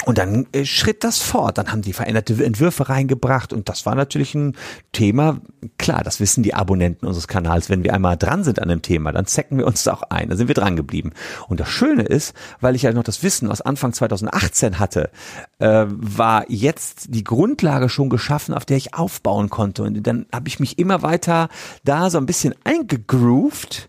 Und 0.05 0.19
dann 0.19 0.47
äh, 0.53 0.67
schritt 0.67 1.03
das 1.03 1.23
fort. 1.23 1.57
Dann 1.57 1.73
haben 1.73 1.81
die 1.81 1.95
veränderte 1.95 2.45
Entwürfe 2.45 2.91
reingebracht 2.91 3.55
und 3.55 3.71
das 3.71 3.87
war 3.87 3.95
natürlich 3.95 4.35
ein 4.35 4.55
Thema. 4.93 5.41
Klar, 5.79 6.03
das 6.05 6.21
wissen 6.21 6.43
die 6.43 6.53
Abonnenten 6.53 7.07
unseres 7.07 7.27
Kanals. 7.27 7.71
Wenn 7.71 7.85
wir 7.85 7.95
einmal 7.95 8.19
dran 8.19 8.45
sind 8.45 8.61
an 8.61 8.69
dem 8.69 8.83
Thema, 8.83 9.13
dann 9.13 9.25
zecken 9.25 9.57
wir 9.57 9.67
uns 9.67 9.85
da 9.85 9.95
auch 9.95 10.03
ein. 10.03 10.29
Da 10.29 10.37
sind 10.37 10.49
wir 10.49 10.55
dran 10.55 10.77
geblieben. 10.77 11.13
Und 11.49 11.59
das 11.59 11.71
Schöne 11.71 12.03
ist, 12.03 12.35
weil 12.61 12.75
ich 12.75 12.83
ja 12.83 12.93
noch 12.93 13.05
das 13.05 13.23
Wissen 13.23 13.51
aus 13.51 13.63
Anfang 13.63 13.95
2018 13.95 14.79
hatte, 14.79 15.11
äh, 15.59 15.87
war 15.89 16.45
jetzt 16.51 17.07
die 17.15 17.25
Grundlage 17.25 17.89
schon 17.89 18.11
geschaffen, 18.11 18.53
auf 18.53 18.67
der 18.67 18.77
ich 18.77 18.93
aufbauen 18.93 19.49
konnte. 19.49 19.85
Und 19.85 20.07
dann 20.07 20.27
habe 20.35 20.49
ich 20.49 20.61
mich 20.61 20.79
immer 20.79 21.01
weiter 21.01 21.49
da 21.85 22.11
so 22.11 22.19
ein 22.19 22.27
bisschen 22.27 22.55
eingegroovt 22.65 23.89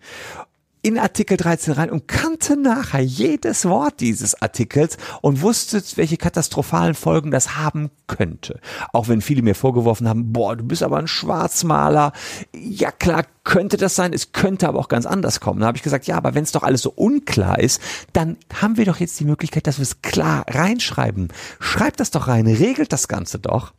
in 0.86 0.99
Artikel 0.99 1.36
13 1.36 1.73
rein 1.73 1.89
und 1.89 2.07
kannte 2.07 2.55
nachher 2.55 3.01
jedes 3.01 3.65
Wort 3.65 4.01
dieses 4.01 4.39
Artikels 4.39 4.97
und 5.23 5.41
wusste, 5.41 5.81
welche 5.95 6.15
katastrophalen 6.15 6.93
Folgen 6.93 7.31
das 7.31 7.55
haben 7.55 7.89
könnte. 8.05 8.59
Auch 8.93 9.07
wenn 9.07 9.21
viele 9.21 9.41
mir 9.41 9.55
vorgeworfen 9.55 10.07
haben, 10.07 10.31
boah, 10.31 10.55
du 10.55 10.63
bist 10.63 10.83
aber 10.83 10.99
ein 10.99 11.07
Schwarzmaler. 11.07 12.13
Ja 12.53 12.91
klar, 12.91 13.25
könnte 13.43 13.77
das 13.77 13.95
sein, 13.95 14.13
es 14.13 14.31
könnte 14.31 14.67
aber 14.67 14.77
auch 14.77 14.88
ganz 14.88 15.07
anders 15.07 15.39
kommen. 15.39 15.61
Da 15.61 15.65
habe 15.65 15.77
ich 15.77 15.83
gesagt, 15.83 16.05
ja, 16.05 16.17
aber 16.17 16.36
wenn 16.36 16.43
es 16.43 16.51
doch 16.51 16.61
alles 16.61 16.83
so 16.83 16.91
unklar 16.91 17.57
ist, 17.57 17.81
dann 18.13 18.38
haben 18.53 18.77
wir 18.77 18.86
doch 18.86 18.99
jetzt 18.99 19.19
die 19.19 19.25
Möglichkeit, 19.25 19.65
dass 19.65 19.79
wir 19.79 19.83
es 19.83 20.03
klar 20.03 20.45
reinschreiben. 20.47 21.29
Schreibt 21.59 21.99
das 21.99 22.11
doch 22.11 22.27
rein, 22.27 22.45
regelt 22.45 22.93
das 22.93 23.07
Ganze 23.07 23.39
doch. 23.39 23.73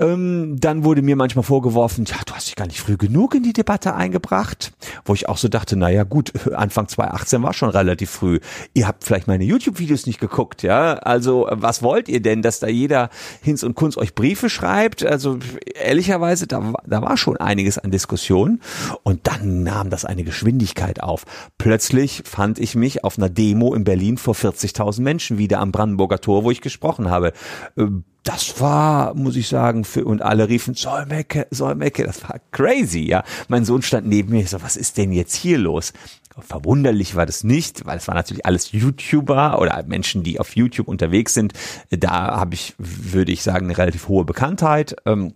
Ähm, 0.00 0.56
dann 0.58 0.82
wurde 0.82 1.02
mir 1.02 1.14
manchmal 1.14 1.42
vorgeworfen, 1.42 2.06
ja, 2.06 2.16
du 2.24 2.32
hast 2.32 2.48
dich 2.48 2.56
gar 2.56 2.66
nicht 2.66 2.80
früh 2.80 2.96
genug 2.96 3.34
in 3.34 3.42
die 3.42 3.52
Debatte 3.52 3.94
eingebracht, 3.94 4.72
wo 5.04 5.12
ich 5.14 5.28
auch 5.28 5.36
so 5.36 5.48
dachte, 5.48 5.76
naja 5.76 6.04
gut, 6.04 6.32
Anfang 6.54 6.88
2018 6.88 7.42
war 7.42 7.52
schon 7.52 7.68
relativ 7.68 8.10
früh. 8.10 8.40
Ihr 8.72 8.88
habt 8.88 9.04
vielleicht 9.04 9.26
meine 9.26 9.44
YouTube-Videos 9.44 10.06
nicht 10.06 10.18
geguckt, 10.18 10.62
ja? 10.62 10.94
Also 10.94 11.46
was 11.50 11.82
wollt 11.82 12.08
ihr 12.08 12.22
denn, 12.22 12.40
dass 12.40 12.60
da 12.60 12.68
jeder 12.68 13.10
Hinz 13.42 13.62
und 13.62 13.74
Kunz 13.74 13.98
euch 13.98 14.14
Briefe 14.14 14.48
schreibt? 14.48 15.04
Also 15.04 15.38
ehrlicherweise, 15.74 16.46
da, 16.46 16.72
da 16.86 17.02
war 17.02 17.18
schon 17.18 17.36
einiges 17.36 17.78
an 17.78 17.90
Diskussion 17.90 18.60
und 19.02 19.26
dann 19.26 19.62
nahm 19.62 19.90
das 19.90 20.06
eine 20.06 20.24
Geschwindigkeit 20.24 21.02
auf. 21.02 21.26
Plötzlich 21.58 22.22
fand 22.24 22.58
ich 22.58 22.74
mich 22.74 23.04
auf 23.04 23.18
einer 23.18 23.28
Demo 23.28 23.74
in 23.74 23.84
Berlin 23.84 24.16
vor 24.16 24.34
40.000 24.34 25.02
Menschen 25.02 25.36
wieder 25.36 25.60
am 25.60 25.72
Brandenburger 25.72 26.20
Tor, 26.20 26.44
wo 26.44 26.50
ich 26.50 26.62
gesprochen 26.62 27.10
habe 27.10 27.32
ähm, 27.76 28.04
das 28.24 28.60
war, 28.60 29.14
muss 29.14 29.36
ich 29.36 29.48
sagen, 29.48 29.84
für, 29.84 30.04
und 30.04 30.22
alle 30.22 30.48
riefen, 30.48 30.74
Solmecke, 30.74 31.46
Solmecke, 31.50 32.04
das 32.04 32.22
war 32.22 32.40
crazy, 32.52 33.00
ja. 33.00 33.24
Mein 33.48 33.64
Sohn 33.64 33.82
stand 33.82 34.06
neben 34.06 34.30
mir, 34.30 34.46
so, 34.46 34.62
was 34.62 34.76
ist 34.76 34.98
denn 34.98 35.12
jetzt 35.12 35.34
hier 35.34 35.58
los? 35.58 35.92
Verwunderlich 36.38 37.16
war 37.16 37.26
das 37.26 37.44
nicht, 37.44 37.86
weil 37.86 37.98
es 37.98 38.08
war 38.08 38.14
natürlich 38.14 38.46
alles 38.46 38.72
YouTuber 38.72 39.60
oder 39.60 39.82
Menschen, 39.86 40.22
die 40.22 40.40
auf 40.40 40.56
YouTube 40.56 40.88
unterwegs 40.88 41.34
sind. 41.34 41.52
Da 41.90 42.36
habe 42.36 42.54
ich, 42.54 42.74
würde 42.78 43.32
ich 43.32 43.42
sagen, 43.42 43.66
eine 43.66 43.76
relativ 43.76 44.08
hohe 44.08 44.24
Bekanntheit. 44.24 44.96
Ähm, 45.06 45.34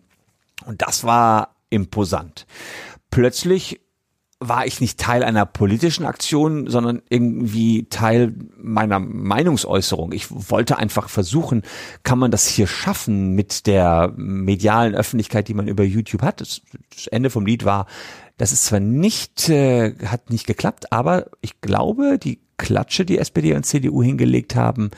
und 0.67 0.81
das 0.83 1.05
war 1.05 1.57
imposant. 1.69 2.47
Plötzlich 3.11 3.81
war 4.49 4.67
ich 4.67 4.81
nicht 4.81 4.99
Teil 4.99 5.23
einer 5.23 5.47
politischen 5.47 6.05
Aktion, 6.05 6.69
sondern 6.69 7.03
irgendwie 7.09 7.87
Teil 7.89 8.35
meiner 8.57 8.99
Meinungsäußerung. 8.99 10.13
Ich 10.13 10.27
wollte 10.31 10.79
einfach 10.79 11.09
versuchen, 11.09 11.63
kann 12.03 12.19
man 12.19 12.31
das 12.31 12.47
hier 12.47 12.67
schaffen 12.67 13.35
mit 13.35 13.67
der 13.67 14.13
medialen 14.17 14.95
Öffentlichkeit, 14.95 15.49
die 15.49 15.55
man 15.55 15.69
über 15.69 15.85
YouTube 15.85 16.23
hat. 16.23 16.41
Das, 16.41 16.63
Ende 17.11 17.31
vom 17.31 17.47
Lied 17.47 17.65
war, 17.65 17.87
das 18.37 18.53
ist 18.53 18.67
zwar 18.67 18.81
nicht, 18.81 19.49
äh, 19.49 19.95
hat 20.07 20.31
nicht 20.31 20.47
geklappt, 20.47 20.93
aber 20.93 21.27
ich 21.41 21.61
glaube, 21.61 22.19
die 22.19 22.41
Klatsche, 22.57 23.05
die 23.05 23.19
SPD 23.19 23.55
und 23.55 23.65
CDU 23.65 24.03
hingelegt 24.03 24.55
haben, 24.55 24.91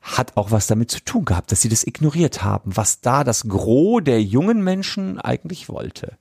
hat 0.00 0.36
auch 0.36 0.50
was 0.50 0.66
damit 0.66 0.90
zu 0.90 1.00
tun 1.00 1.24
gehabt, 1.24 1.52
dass 1.52 1.60
sie 1.60 1.68
das 1.68 1.86
ignoriert 1.86 2.42
haben, 2.42 2.76
was 2.76 3.00
da 3.00 3.24
das 3.24 3.48
Gros 3.48 4.02
der 4.04 4.22
jungen 4.22 4.62
Menschen 4.62 5.18
eigentlich 5.18 5.68
wollte. 5.68 6.16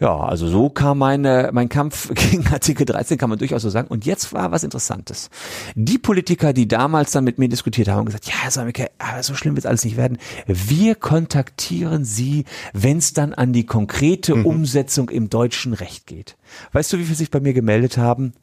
Ja, 0.00 0.16
also 0.16 0.46
so 0.46 0.70
kam 0.70 0.98
meine, 0.98 1.50
mein 1.52 1.68
Kampf 1.68 2.08
gegen 2.14 2.46
Artikel 2.48 2.86
13, 2.86 3.18
kann 3.18 3.30
man 3.30 3.38
durchaus 3.38 3.62
so 3.62 3.70
sagen. 3.70 3.88
Und 3.88 4.06
jetzt 4.06 4.32
war 4.32 4.52
was 4.52 4.62
Interessantes. 4.62 5.28
Die 5.74 5.98
Politiker, 5.98 6.52
die 6.52 6.68
damals 6.68 7.10
dann 7.10 7.24
mit 7.24 7.38
mir 7.38 7.48
diskutiert 7.48 7.88
haben, 7.88 7.98
haben 7.98 8.06
gesagt, 8.06 8.26
ja, 8.26 8.34
Herr 8.42 8.50
Samicke, 8.50 8.90
aber 8.98 9.22
so 9.22 9.34
schlimm 9.34 9.56
wird 9.56 9.66
alles 9.66 9.84
nicht 9.84 9.96
werden. 9.96 10.18
Wir 10.46 10.94
kontaktieren 10.94 12.04
Sie, 12.04 12.44
wenn 12.72 12.98
es 12.98 13.12
dann 13.12 13.34
an 13.34 13.52
die 13.52 13.66
konkrete 13.66 14.36
mhm. 14.36 14.46
Umsetzung 14.46 15.10
im 15.10 15.30
deutschen 15.30 15.72
Recht 15.72 16.06
geht. 16.06 16.36
Weißt 16.72 16.92
du, 16.92 16.98
wie 16.98 17.04
viele 17.04 17.16
sich 17.16 17.30
bei 17.30 17.40
mir 17.40 17.52
gemeldet 17.52 17.98
haben? 17.98 18.34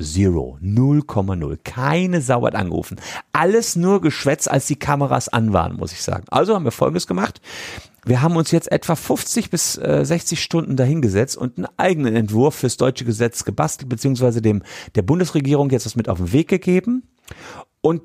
Zero. 0.00 0.58
0,0. 0.62 1.58
Keine 1.64 2.20
Sau 2.20 2.46
hat 2.46 2.54
angerufen. 2.54 3.00
Alles 3.32 3.76
nur 3.76 4.00
Geschwätz, 4.00 4.46
als 4.46 4.66
die 4.66 4.76
Kameras 4.76 5.28
an 5.28 5.52
waren, 5.52 5.76
muss 5.76 5.92
ich 5.92 6.02
sagen. 6.02 6.24
Also 6.30 6.54
haben 6.54 6.64
wir 6.64 6.70
Folgendes 6.70 7.06
gemacht. 7.06 7.40
Wir 8.08 8.22
haben 8.22 8.36
uns 8.36 8.50
jetzt 8.50 8.72
etwa 8.72 8.96
50 8.96 9.50
bis 9.50 9.76
äh, 9.76 10.04
60 10.04 10.42
Stunden 10.42 10.76
dahingesetzt 10.76 11.36
und 11.36 11.58
einen 11.58 11.68
eigenen 11.76 12.16
Entwurf 12.16 12.56
fürs 12.56 12.78
deutsche 12.78 13.04
Gesetz 13.04 13.44
gebastelt, 13.44 13.88
beziehungsweise 13.88 14.40
dem 14.40 14.62
der 14.94 15.02
Bundesregierung 15.02 15.70
jetzt 15.70 15.84
was 15.84 15.94
mit 15.94 16.08
auf 16.08 16.18
den 16.18 16.32
Weg 16.32 16.48
gegeben. 16.48 17.02
Und 17.82 18.02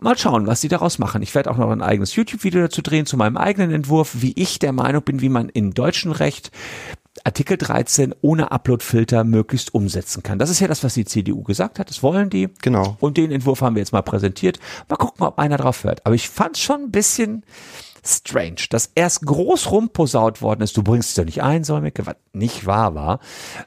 mal 0.00 0.16
schauen, 0.16 0.46
was 0.46 0.60
sie 0.60 0.68
daraus 0.68 0.98
machen. 0.98 1.22
Ich 1.22 1.34
werde 1.34 1.50
auch 1.50 1.56
noch 1.56 1.70
ein 1.70 1.82
eigenes 1.82 2.14
YouTube-Video 2.14 2.62
dazu 2.62 2.82
drehen, 2.82 3.06
zu 3.06 3.16
meinem 3.16 3.36
eigenen 3.36 3.72
Entwurf, 3.72 4.16
wie 4.20 4.34
ich 4.36 4.58
der 4.58 4.72
Meinung 4.72 5.02
bin, 5.02 5.20
wie 5.20 5.30
man 5.30 5.48
in 5.48 5.72
deutschem 5.72 6.12
Recht 6.12 6.50
Artikel 7.24 7.56
13 7.56 8.14
ohne 8.20 8.52
Uploadfilter 8.52 9.24
möglichst 9.24 9.74
umsetzen 9.74 10.22
kann. 10.22 10.38
Das 10.38 10.50
ist 10.50 10.60
ja 10.60 10.68
das, 10.68 10.84
was 10.84 10.94
die 10.94 11.06
CDU 11.06 11.42
gesagt 11.42 11.78
hat. 11.78 11.88
Das 11.90 12.02
wollen 12.02 12.30
die. 12.30 12.50
Genau. 12.62 12.96
Und 13.00 13.16
den 13.16 13.32
Entwurf 13.32 13.62
haben 13.62 13.74
wir 13.74 13.80
jetzt 13.80 13.92
mal 13.92 14.02
präsentiert. 14.02 14.60
Mal 14.88 14.96
gucken, 14.96 15.26
ob 15.26 15.38
einer 15.38 15.56
drauf 15.56 15.82
hört. 15.82 16.04
Aber 16.04 16.14
ich 16.14 16.28
fand 16.28 16.58
schon 16.58 16.82
ein 16.82 16.90
bisschen 16.90 17.42
strange, 18.06 18.66
dass 18.70 18.90
erst 18.94 19.26
groß 19.26 19.70
rumposaut 19.70 20.42
worden 20.42 20.62
ist, 20.62 20.76
du 20.76 20.82
bringst 20.82 21.10
es 21.10 21.14
doch 21.14 21.24
nicht 21.24 21.42
ein, 21.42 21.64
Solmecke, 21.64 22.06
was 22.06 22.16
nicht 22.32 22.66
wahr 22.66 22.94
war. 22.94 23.20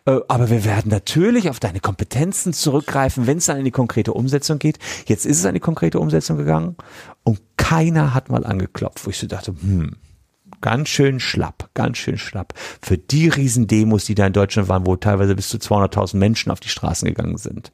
Äh, 0.06 0.20
aber 0.28 0.50
wir 0.50 0.66
werden 0.66 0.90
natürlich 0.90 1.50
auf 1.50 1.60
deine 1.60 1.80
Kompetenzen 1.80 2.54
zurückgreifen, 2.54 3.28
wenn 3.28 3.38
es 3.38 3.46
dann 3.46 3.58
in 3.58 3.66
die 3.66 3.72
konkrete 3.72 4.14
Umsetzung 4.14 4.60
geht. 4.60 4.80
Jetzt 5.06 5.26
ist 5.26 5.40
es 5.40 5.46
an 5.46 5.54
die 5.54 5.60
konkrete 5.60 6.00
Umsetzung 6.00 6.38
gegangen 6.38 6.76
und 7.24 7.42
keiner 7.58 8.14
hat 8.14 8.30
mal 8.30 8.46
angeklopft, 8.46 9.06
wo 9.06 9.10
ich 9.10 9.18
so 9.18 9.28
dachte, 9.28 9.54
hm, 9.60 9.96
ganz 10.62 10.90
schön 10.90 11.20
schlapp, 11.20 11.70
ganz 11.74 11.98
schön 11.98 12.18
schlapp. 12.18 12.54
Für 12.82 12.98
die 12.98 13.28
Riesendemos, 13.28 14.06
die 14.06 14.16
da 14.16 14.28
in 14.28 14.34
Deutschland 14.34 14.70
waren, 14.70 14.86
wo 14.86 14.96
teilweise 14.96 15.36
bis 15.36 15.50
zu 15.50 15.58
200.000 15.58 16.18
Menschen 16.18 16.52
auf 16.52 16.60
die 16.60 16.70
Straßen 16.70 17.08
gegangen 17.08 17.38
sind. 17.38 17.72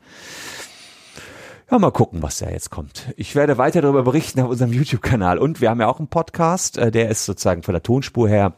Ja, 1.71 1.79
mal 1.79 1.91
gucken, 1.91 2.21
was 2.21 2.37
da 2.37 2.49
jetzt 2.49 2.69
kommt. 2.69 3.11
Ich 3.17 3.35
werde 3.35 3.57
weiter 3.57 3.81
darüber 3.81 4.03
berichten 4.03 4.39
auf 4.41 4.49
unserem 4.49 4.71
YouTube-Kanal. 4.71 5.39
Und 5.39 5.61
wir 5.61 5.71
haben 5.71 5.81
ja 5.81 5.87
auch 5.87 5.97
einen 5.97 6.07
Podcast, 6.07 6.77
äh, 6.77 6.91
der 6.91 7.09
ist 7.09 7.25
sozusagen 7.25 7.63
von 7.63 7.73
der 7.73 7.81
Tonspur 7.81 8.29
her 8.29 8.53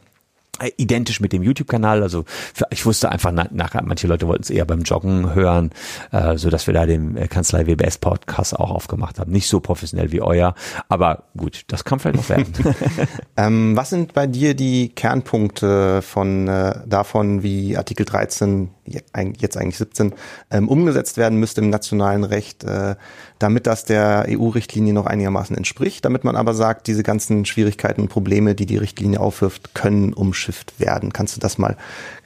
äh, 0.60 0.72
identisch 0.76 1.20
mit 1.20 1.32
dem 1.32 1.42
YouTube-Kanal. 1.42 2.02
Also 2.02 2.26
ich 2.70 2.84
wusste 2.84 3.10
einfach 3.10 3.32
nachher, 3.32 3.82
manche 3.82 4.06
Leute 4.06 4.26
wollten 4.26 4.42
es 4.42 4.50
eher 4.50 4.66
beim 4.66 4.82
Joggen 4.82 5.34
hören, 5.34 5.70
äh, 6.12 6.36
so 6.36 6.50
dass 6.50 6.66
wir 6.66 6.74
da 6.74 6.84
den 6.84 7.16
äh, 7.16 7.28
Kanzlei 7.28 7.66
WBS 7.66 7.96
Podcast 7.96 8.58
auch 8.58 8.70
aufgemacht 8.70 9.18
haben. 9.18 9.32
Nicht 9.32 9.48
so 9.48 9.60
professionell 9.60 10.12
wie 10.12 10.20
euer, 10.20 10.54
aber 10.90 11.24
gut, 11.34 11.62
das 11.68 11.84
kann 11.84 12.00
vielleicht 12.00 12.16
noch 12.16 12.28
werden. 12.28 12.52
ähm, 13.38 13.74
was 13.74 13.88
sind 13.88 14.12
bei 14.12 14.26
dir 14.26 14.54
die 14.54 14.90
Kernpunkte 14.90 16.02
von 16.02 16.46
äh, 16.46 16.80
davon, 16.86 17.42
wie 17.42 17.76
Artikel 17.78 18.04
13 18.04 18.68
jetzt 18.90 19.56
eigentlich 19.56 19.78
17 19.78 20.14
ähm, 20.50 20.68
umgesetzt 20.68 21.16
werden 21.16 21.38
müsste 21.38 21.60
im 21.60 21.70
nationalen 21.70 22.24
Recht, 22.24 22.64
äh, 22.64 22.96
damit 23.38 23.66
das 23.66 23.84
der 23.84 24.26
EU-Richtlinie 24.28 24.92
noch 24.92 25.06
einigermaßen 25.06 25.56
entspricht, 25.56 26.04
damit 26.04 26.24
man 26.24 26.36
aber 26.36 26.54
sagt, 26.54 26.86
diese 26.86 27.02
ganzen 27.02 27.44
Schwierigkeiten 27.44 28.02
und 28.02 28.08
Probleme, 28.08 28.54
die 28.54 28.66
die 28.66 28.76
Richtlinie 28.76 29.20
aufwirft, 29.20 29.74
können 29.74 30.12
umschifft 30.12 30.78
werden. 30.80 31.12
Kannst 31.12 31.36
du 31.36 31.40
das 31.40 31.58
mal 31.58 31.76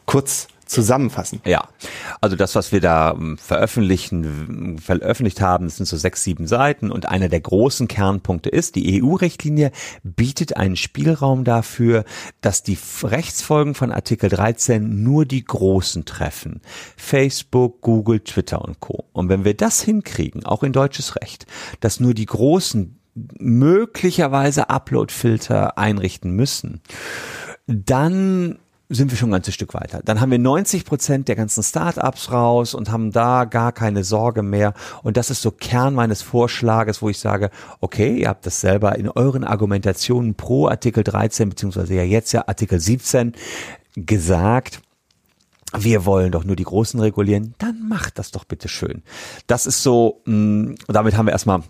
kurz 0.06 0.48
zusammenfassen. 0.72 1.40
Ja, 1.44 1.68
also 2.20 2.36
das, 2.36 2.54
was 2.54 2.72
wir 2.72 2.80
da 2.80 3.12
ähm, 3.12 3.38
veröffentlichen, 3.38 4.78
veröffentlicht 4.78 5.40
haben, 5.40 5.68
sind 5.68 5.86
so 5.86 5.96
sechs, 5.96 6.24
sieben 6.24 6.46
Seiten 6.46 6.90
und 6.90 7.08
einer 7.08 7.28
der 7.28 7.40
großen 7.40 7.88
Kernpunkte 7.88 8.48
ist, 8.48 8.74
die 8.74 9.02
EU-Richtlinie 9.02 9.70
bietet 10.02 10.56
einen 10.56 10.76
Spielraum 10.76 11.44
dafür, 11.44 12.04
dass 12.40 12.62
die 12.62 12.78
Rechtsfolgen 13.02 13.74
von 13.74 13.92
Artikel 13.92 14.30
13 14.30 15.02
nur 15.02 15.24
die 15.26 15.44
Großen 15.44 16.04
treffen. 16.04 16.60
Facebook, 16.96 17.80
Google, 17.80 18.20
Twitter 18.20 18.62
und 18.62 18.80
Co. 18.80 19.04
Und 19.12 19.28
wenn 19.28 19.44
wir 19.44 19.54
das 19.54 19.82
hinkriegen, 19.82 20.44
auch 20.44 20.62
in 20.62 20.72
deutsches 20.72 21.16
Recht, 21.16 21.46
dass 21.80 22.00
nur 22.00 22.14
die 22.14 22.26
Großen 22.26 22.98
möglicherweise 23.14 24.70
Upload-Filter 24.70 25.76
einrichten 25.76 26.32
müssen, 26.32 26.80
dann 27.66 28.58
sind 28.94 29.10
wir 29.10 29.18
schon 29.18 29.30
ein 29.30 29.32
ganzes 29.32 29.54
Stück 29.54 29.74
weiter. 29.74 30.00
Dann 30.04 30.20
haben 30.20 30.30
wir 30.30 30.38
90 30.38 30.84
Prozent 30.84 31.28
der 31.28 31.36
ganzen 31.36 31.62
Startups 31.62 32.30
raus 32.30 32.74
und 32.74 32.90
haben 32.90 33.10
da 33.10 33.44
gar 33.44 33.72
keine 33.72 34.04
Sorge 34.04 34.42
mehr. 34.42 34.74
Und 35.02 35.16
das 35.16 35.30
ist 35.30 35.42
so 35.42 35.50
Kern 35.50 35.94
meines 35.94 36.22
Vorschlages, 36.22 37.02
wo 37.02 37.08
ich 37.08 37.18
sage, 37.18 37.50
okay, 37.80 38.16
ihr 38.16 38.28
habt 38.28 38.46
das 38.46 38.60
selber 38.60 38.96
in 38.96 39.08
euren 39.08 39.44
Argumentationen 39.44 40.34
pro 40.34 40.68
Artikel 40.68 41.04
13 41.04 41.48
beziehungsweise 41.48 41.94
ja 41.94 42.02
jetzt 42.02 42.32
ja 42.32 42.46
Artikel 42.46 42.80
17 42.80 43.32
gesagt 43.96 44.80
wir 45.74 46.04
wollen 46.04 46.32
doch 46.32 46.44
nur 46.44 46.54
die 46.54 46.64
Großen 46.64 47.00
regulieren, 47.00 47.54
dann 47.56 47.88
macht 47.88 48.18
das 48.18 48.30
doch 48.30 48.44
bitte 48.44 48.68
schön. 48.68 49.02
Das 49.46 49.64
ist 49.64 49.82
so, 49.82 50.20
mh, 50.26 50.74
damit 50.88 51.16
haben 51.16 51.26
wir 51.26 51.32
erstmal 51.32 51.62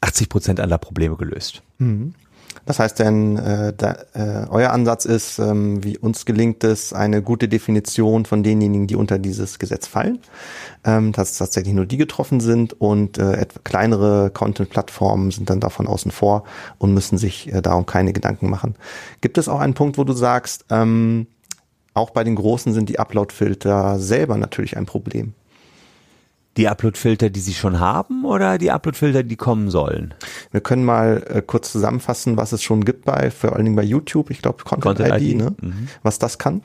80 0.00 0.28
Prozent 0.30 0.60
aller 0.60 0.78
Probleme 0.78 1.16
gelöst. 1.16 1.62
Mhm. 1.76 2.14
Das 2.66 2.78
heißt 2.78 2.98
denn, 2.98 3.36
äh, 3.36 3.72
da, 3.76 3.96
äh, 4.14 4.46
euer 4.48 4.70
Ansatz 4.70 5.04
ist, 5.04 5.38
ähm, 5.38 5.82
wie 5.82 5.98
uns 5.98 6.24
gelingt 6.24 6.62
es, 6.64 6.92
eine 6.92 7.22
gute 7.22 7.48
Definition 7.48 8.24
von 8.26 8.42
denjenigen, 8.42 8.86
die 8.86 8.96
unter 8.96 9.18
dieses 9.18 9.58
Gesetz 9.58 9.86
fallen, 9.86 10.18
ähm, 10.84 11.12
dass 11.12 11.38
tatsächlich 11.38 11.74
nur 11.74 11.86
die 11.86 11.96
getroffen 11.96 12.40
sind 12.40 12.80
und 12.80 13.18
äh, 13.18 13.46
kleinere 13.64 14.30
Content-Plattformen 14.30 15.30
sind 15.30 15.50
dann 15.50 15.60
davon 15.60 15.86
außen 15.86 16.10
vor 16.10 16.44
und 16.78 16.94
müssen 16.94 17.18
sich 17.18 17.52
äh, 17.52 17.62
darum 17.62 17.86
keine 17.86 18.12
Gedanken 18.12 18.50
machen. 18.50 18.76
Gibt 19.20 19.38
es 19.38 19.48
auch 19.48 19.60
einen 19.60 19.74
Punkt, 19.74 19.98
wo 19.98 20.04
du 20.04 20.12
sagst, 20.12 20.64
ähm, 20.70 21.26
auch 21.94 22.10
bei 22.10 22.24
den 22.24 22.36
Großen 22.36 22.72
sind 22.72 22.88
die 22.88 22.98
Upload-Filter 22.98 23.98
selber 23.98 24.36
natürlich 24.36 24.76
ein 24.76 24.86
Problem. 24.86 25.34
Die 26.56 26.68
Upload-Filter, 26.68 27.30
die 27.30 27.40
Sie 27.40 27.54
schon 27.54 27.78
haben 27.78 28.24
oder 28.24 28.58
die 28.58 28.70
Upload-Filter, 28.70 29.22
die 29.22 29.36
kommen 29.36 29.70
sollen? 29.70 30.14
Wir 30.50 30.60
können 30.60 30.84
mal 30.84 31.22
äh, 31.28 31.42
kurz 31.42 31.72
zusammenfassen, 31.72 32.36
was 32.36 32.52
es 32.52 32.62
schon 32.62 32.84
gibt 32.84 33.04
bei, 33.04 33.30
vor 33.30 33.54
allen 33.54 33.64
Dingen 33.64 33.76
bei 33.76 33.84
YouTube, 33.84 34.30
ich 34.30 34.42
glaube 34.42 34.64
Content, 34.64 34.98
Content, 34.98 35.22
ID, 35.22 35.30
ID. 35.30 35.36
Ne? 35.36 35.54
Mhm. 35.60 35.88
was 36.02 36.18
das 36.18 36.38
kann. 36.38 36.62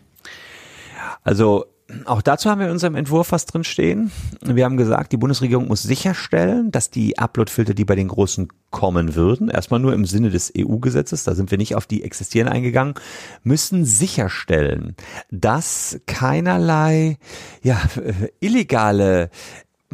Also 1.23 1.65
auch 2.05 2.21
dazu 2.21 2.49
haben 2.49 2.59
wir 2.59 2.65
in 2.65 2.73
unserem 2.73 2.95
Entwurf 2.95 3.31
was 3.31 3.45
drin 3.45 3.63
stehen. 3.63 4.11
Wir 4.41 4.65
haben 4.65 4.77
gesagt, 4.77 5.11
die 5.11 5.17
Bundesregierung 5.17 5.67
muss 5.67 5.83
sicherstellen, 5.83 6.71
dass 6.71 6.89
die 6.89 7.19
Uploadfilter, 7.19 7.75
die 7.75 7.85
bei 7.85 7.95
den 7.95 8.07
Großen 8.07 8.47
kommen 8.71 9.15
würden, 9.15 9.49
erstmal 9.49 9.79
nur 9.79 9.93
im 9.93 10.05
Sinne 10.05 10.31
des 10.31 10.51
EU-Gesetzes, 10.57 11.23
da 11.23 11.35
sind 11.35 11.51
wir 11.51 11.59
nicht 11.59 11.75
auf 11.75 11.85
die 11.85 12.03
existieren 12.03 12.47
eingegangen, 12.47 12.95
müssen 13.43 13.85
sicherstellen, 13.85 14.95
dass 15.29 15.99
keinerlei 16.07 17.17
ja, 17.61 17.79
illegale 18.39 19.29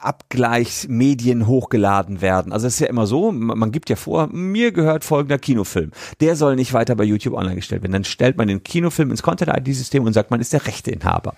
Abgleichsmedien 0.00 1.46
hochgeladen 1.46 2.20
werden. 2.20 2.52
Also 2.52 2.66
es 2.66 2.74
ist 2.74 2.80
ja 2.80 2.86
immer 2.86 3.06
so, 3.06 3.32
man 3.32 3.72
gibt 3.72 3.90
ja 3.90 3.96
vor, 3.96 4.28
mir 4.28 4.72
gehört 4.72 5.04
folgender 5.04 5.38
Kinofilm. 5.38 5.90
Der 6.20 6.36
soll 6.36 6.56
nicht 6.56 6.72
weiter 6.72 6.94
bei 6.94 7.04
YouTube 7.04 7.34
online 7.34 7.56
gestellt 7.56 7.82
werden. 7.82 7.92
Dann 7.92 8.04
stellt 8.04 8.36
man 8.36 8.48
den 8.48 8.62
Kinofilm 8.62 9.10
ins 9.10 9.22
Content-ID-System 9.22 10.04
und 10.04 10.12
sagt, 10.12 10.30
man 10.30 10.40
ist 10.40 10.52
der 10.52 10.66
Rechteinhaber. 10.66 11.34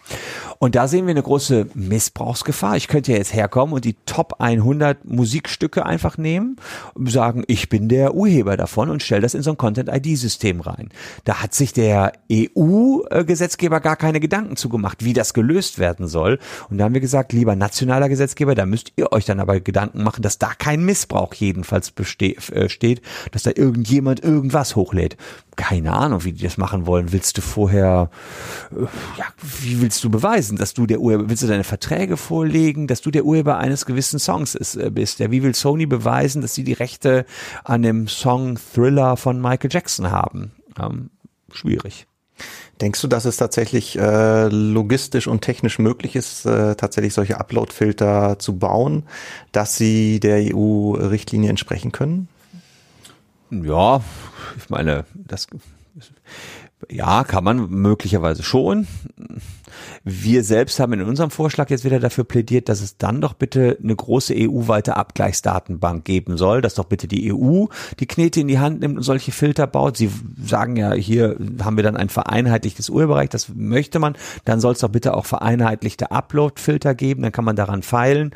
Und 0.58 0.74
da 0.74 0.88
sehen 0.88 1.06
wir 1.06 1.12
eine 1.12 1.22
große 1.22 1.68
Missbrauchsgefahr. 1.74 2.76
Ich 2.76 2.88
könnte 2.88 3.12
ja 3.12 3.18
jetzt 3.18 3.34
herkommen 3.34 3.74
und 3.74 3.84
die 3.84 3.96
Top 4.06 4.40
100 4.40 5.04
Musikstücke 5.04 5.86
einfach 5.86 6.18
nehmen 6.18 6.56
und 6.94 7.10
sagen, 7.10 7.44
ich 7.46 7.68
bin 7.68 7.88
der 7.88 8.14
Urheber 8.14 8.56
davon 8.56 8.90
und 8.90 9.02
stelle 9.02 9.22
das 9.22 9.34
in 9.34 9.42
so 9.42 9.50
ein 9.50 9.56
Content-ID-System 9.56 10.60
rein. 10.60 10.90
Da 11.24 11.42
hat 11.42 11.54
sich 11.54 11.72
der 11.72 12.12
EU-Gesetzgeber 12.30 13.80
gar 13.80 13.96
keine 13.96 14.20
Gedanken 14.20 14.56
zugemacht, 14.56 15.04
wie 15.04 15.12
das 15.12 15.34
gelöst 15.34 15.78
werden 15.78 16.08
soll. 16.08 16.38
Und 16.70 16.78
da 16.78 16.84
haben 16.84 16.94
wir 16.94 17.00
gesagt, 17.00 17.32
lieber 17.32 17.56
nationaler 17.56 18.08
Gesetzgeber, 18.08 18.33
Gesetzgeber, 18.34 18.54
da 18.54 18.66
müsst 18.66 18.92
ihr 18.96 19.12
euch 19.12 19.24
dann 19.24 19.40
aber 19.40 19.60
Gedanken 19.60 20.02
machen, 20.02 20.22
dass 20.22 20.38
da 20.38 20.54
kein 20.54 20.84
Missbrauch 20.84 21.34
jedenfalls 21.34 21.90
besteht, 21.92 22.50
äh, 22.50 22.68
steht, 22.68 23.00
dass 23.30 23.44
da 23.44 23.50
irgendjemand 23.54 24.22
irgendwas 24.22 24.76
hochlädt. 24.76 25.16
Keine 25.56 25.92
Ahnung, 25.92 26.24
wie 26.24 26.32
die 26.32 26.42
das 26.42 26.56
machen 26.56 26.86
wollen. 26.86 27.12
Willst 27.12 27.38
du 27.38 27.42
vorher, 27.42 28.10
äh, 28.72 28.82
ja, 29.18 29.26
wie 29.40 29.80
willst 29.80 30.02
du 30.02 30.10
beweisen, 30.10 30.58
dass 30.58 30.74
du 30.74 30.86
der 30.86 31.00
Urheber, 31.00 31.28
willst 31.28 31.42
du 31.42 31.46
deine 31.46 31.64
Verträge 31.64 32.16
vorlegen, 32.16 32.86
dass 32.88 33.02
du 33.02 33.10
der 33.10 33.24
Urheber 33.24 33.58
eines 33.58 33.86
gewissen 33.86 34.18
Songs 34.18 34.54
ist, 34.54 34.76
äh, 34.76 34.90
bist? 34.90 35.20
Ja, 35.20 35.30
wie 35.30 35.42
will 35.42 35.54
Sony 35.54 35.86
beweisen, 35.86 36.42
dass 36.42 36.54
sie 36.54 36.64
die 36.64 36.72
Rechte 36.72 37.24
an 37.62 37.82
dem 37.82 38.08
Song 38.08 38.58
Thriller 38.74 39.16
von 39.16 39.40
Michael 39.40 39.70
Jackson 39.72 40.10
haben? 40.10 40.52
Ähm, 40.78 41.10
schwierig. 41.52 42.06
Denkst 42.80 43.00
du, 43.00 43.08
dass 43.08 43.24
es 43.24 43.36
tatsächlich 43.36 43.96
äh, 43.98 44.48
logistisch 44.48 45.26
und 45.26 45.42
technisch 45.42 45.78
möglich 45.78 46.16
ist, 46.16 46.44
äh, 46.44 46.74
tatsächlich 46.74 47.14
solche 47.14 47.38
Upload-Filter 47.38 48.38
zu 48.38 48.58
bauen, 48.58 49.04
dass 49.52 49.76
sie 49.76 50.18
der 50.18 50.54
EU-Richtlinie 50.54 51.50
entsprechen 51.50 51.92
können? 51.92 52.28
Ja, 53.50 54.02
ich 54.56 54.70
meine, 54.70 55.04
das 55.14 55.46
ja, 56.90 57.24
kann 57.24 57.44
man 57.44 57.70
möglicherweise 57.70 58.42
schon. 58.42 58.86
Wir 60.04 60.44
selbst 60.44 60.78
haben 60.80 60.92
in 60.92 61.02
unserem 61.02 61.30
Vorschlag 61.30 61.70
jetzt 61.70 61.84
wieder 61.84 61.98
dafür 61.98 62.24
plädiert, 62.24 62.68
dass 62.68 62.80
es 62.80 62.96
dann 62.96 63.20
doch 63.20 63.34
bitte 63.34 63.78
eine 63.82 63.96
große 63.96 64.34
EU-weite 64.36 64.96
Abgleichsdatenbank 64.96 66.04
geben 66.04 66.36
soll, 66.36 66.60
dass 66.60 66.74
doch 66.74 66.84
bitte 66.84 67.08
die 67.08 67.32
EU 67.32 67.66
die 67.98 68.06
Knete 68.06 68.40
in 68.40 68.48
die 68.48 68.58
Hand 68.58 68.80
nimmt 68.80 68.96
und 68.96 69.02
solche 69.02 69.32
Filter 69.32 69.66
baut. 69.66 69.96
Sie 69.96 70.10
sagen 70.44 70.76
ja, 70.76 70.92
hier 70.92 71.36
haben 71.62 71.76
wir 71.76 71.84
dann 71.84 71.96
ein 71.96 72.08
vereinheitlichtes 72.08 72.88
Urheberrecht, 72.90 73.34
das 73.34 73.48
möchte 73.54 73.98
man. 73.98 74.16
Dann 74.44 74.60
soll 74.60 74.72
es 74.72 74.80
doch 74.80 74.90
bitte 74.90 75.14
auch 75.14 75.26
vereinheitlichte 75.26 76.10
Upload-Filter 76.10 76.94
geben, 76.94 77.22
dann 77.22 77.32
kann 77.32 77.44
man 77.44 77.56
daran 77.56 77.82
feilen. 77.82 78.34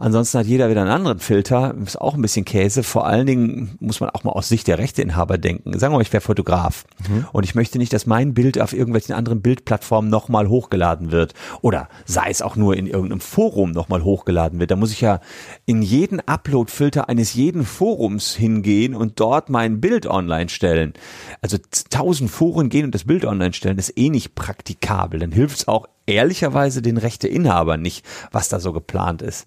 Ansonsten 0.00 0.38
hat 0.38 0.46
jeder 0.46 0.70
wieder 0.70 0.80
einen 0.80 0.90
anderen 0.90 1.18
Filter, 1.18 1.74
ist 1.84 2.00
auch 2.00 2.14
ein 2.14 2.22
bisschen 2.22 2.46
Käse. 2.46 2.82
Vor 2.82 3.06
allen 3.06 3.26
Dingen 3.26 3.76
muss 3.80 4.00
man 4.00 4.08
auch 4.08 4.24
mal 4.24 4.32
aus 4.32 4.48
Sicht 4.48 4.66
der 4.66 4.78
Rechteinhaber 4.78 5.36
denken. 5.36 5.78
Sagen 5.78 5.92
wir 5.92 5.98
mal, 5.98 6.02
ich 6.02 6.12
wäre 6.12 6.22
Fotograf 6.22 6.86
mhm. 7.06 7.26
und 7.32 7.44
ich 7.44 7.54
möchte 7.54 7.76
nicht, 7.76 7.92
dass 7.92 8.06
mein 8.06 8.32
Bild 8.32 8.58
auf 8.58 8.72
irgendwelchen 8.72 9.14
anderen 9.14 9.42
Bildplattformen 9.42 10.10
nochmal 10.10 10.48
hochgeladen 10.48 11.12
wird 11.12 11.34
oder 11.60 11.90
sei 12.06 12.30
es 12.30 12.40
auch 12.40 12.56
nur 12.56 12.78
in 12.78 12.86
irgendeinem 12.86 13.20
Forum 13.20 13.72
nochmal 13.72 14.02
hochgeladen 14.02 14.58
wird. 14.58 14.70
Da 14.70 14.76
muss 14.76 14.90
ich 14.90 15.02
ja 15.02 15.20
in 15.66 15.82
jeden 15.82 16.18
Upload-Filter 16.26 17.10
eines 17.10 17.34
jeden 17.34 17.66
Forums 17.66 18.34
hingehen 18.34 18.94
und 18.94 19.20
dort 19.20 19.50
mein 19.50 19.82
Bild 19.82 20.06
online 20.06 20.48
stellen. 20.48 20.94
Also 21.42 21.58
tausend 21.90 22.30
Foren 22.30 22.70
gehen 22.70 22.86
und 22.86 22.94
das 22.94 23.04
Bild 23.04 23.26
online 23.26 23.52
stellen, 23.52 23.76
ist 23.76 23.98
eh 23.98 24.08
nicht 24.08 24.34
praktikabel. 24.34 25.20
Dann 25.20 25.32
hilft 25.32 25.58
es 25.58 25.68
auch 25.68 25.86
ehrlicherweise 26.06 26.80
den 26.80 26.96
Rechteinhabern 26.96 27.82
nicht, 27.82 28.04
was 28.32 28.48
da 28.48 28.60
so 28.60 28.72
geplant 28.72 29.20
ist. 29.20 29.46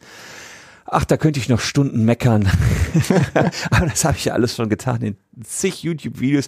Ach, 0.94 1.06
da 1.06 1.18
könnte 1.18 1.40
ich 1.40 1.50
noch 1.50 1.60
Stunden 1.60 2.06
meckern. 2.06 2.48
Aber 3.72 3.88
das 3.88 4.06
habe 4.06 4.16
ich 4.18 4.26
ja 4.26 4.34
alles 4.34 4.56
schon 4.56 4.70
getan 4.70 5.02
in 5.02 5.18
zig 5.44 5.82
YouTube-Videos. 5.82 6.46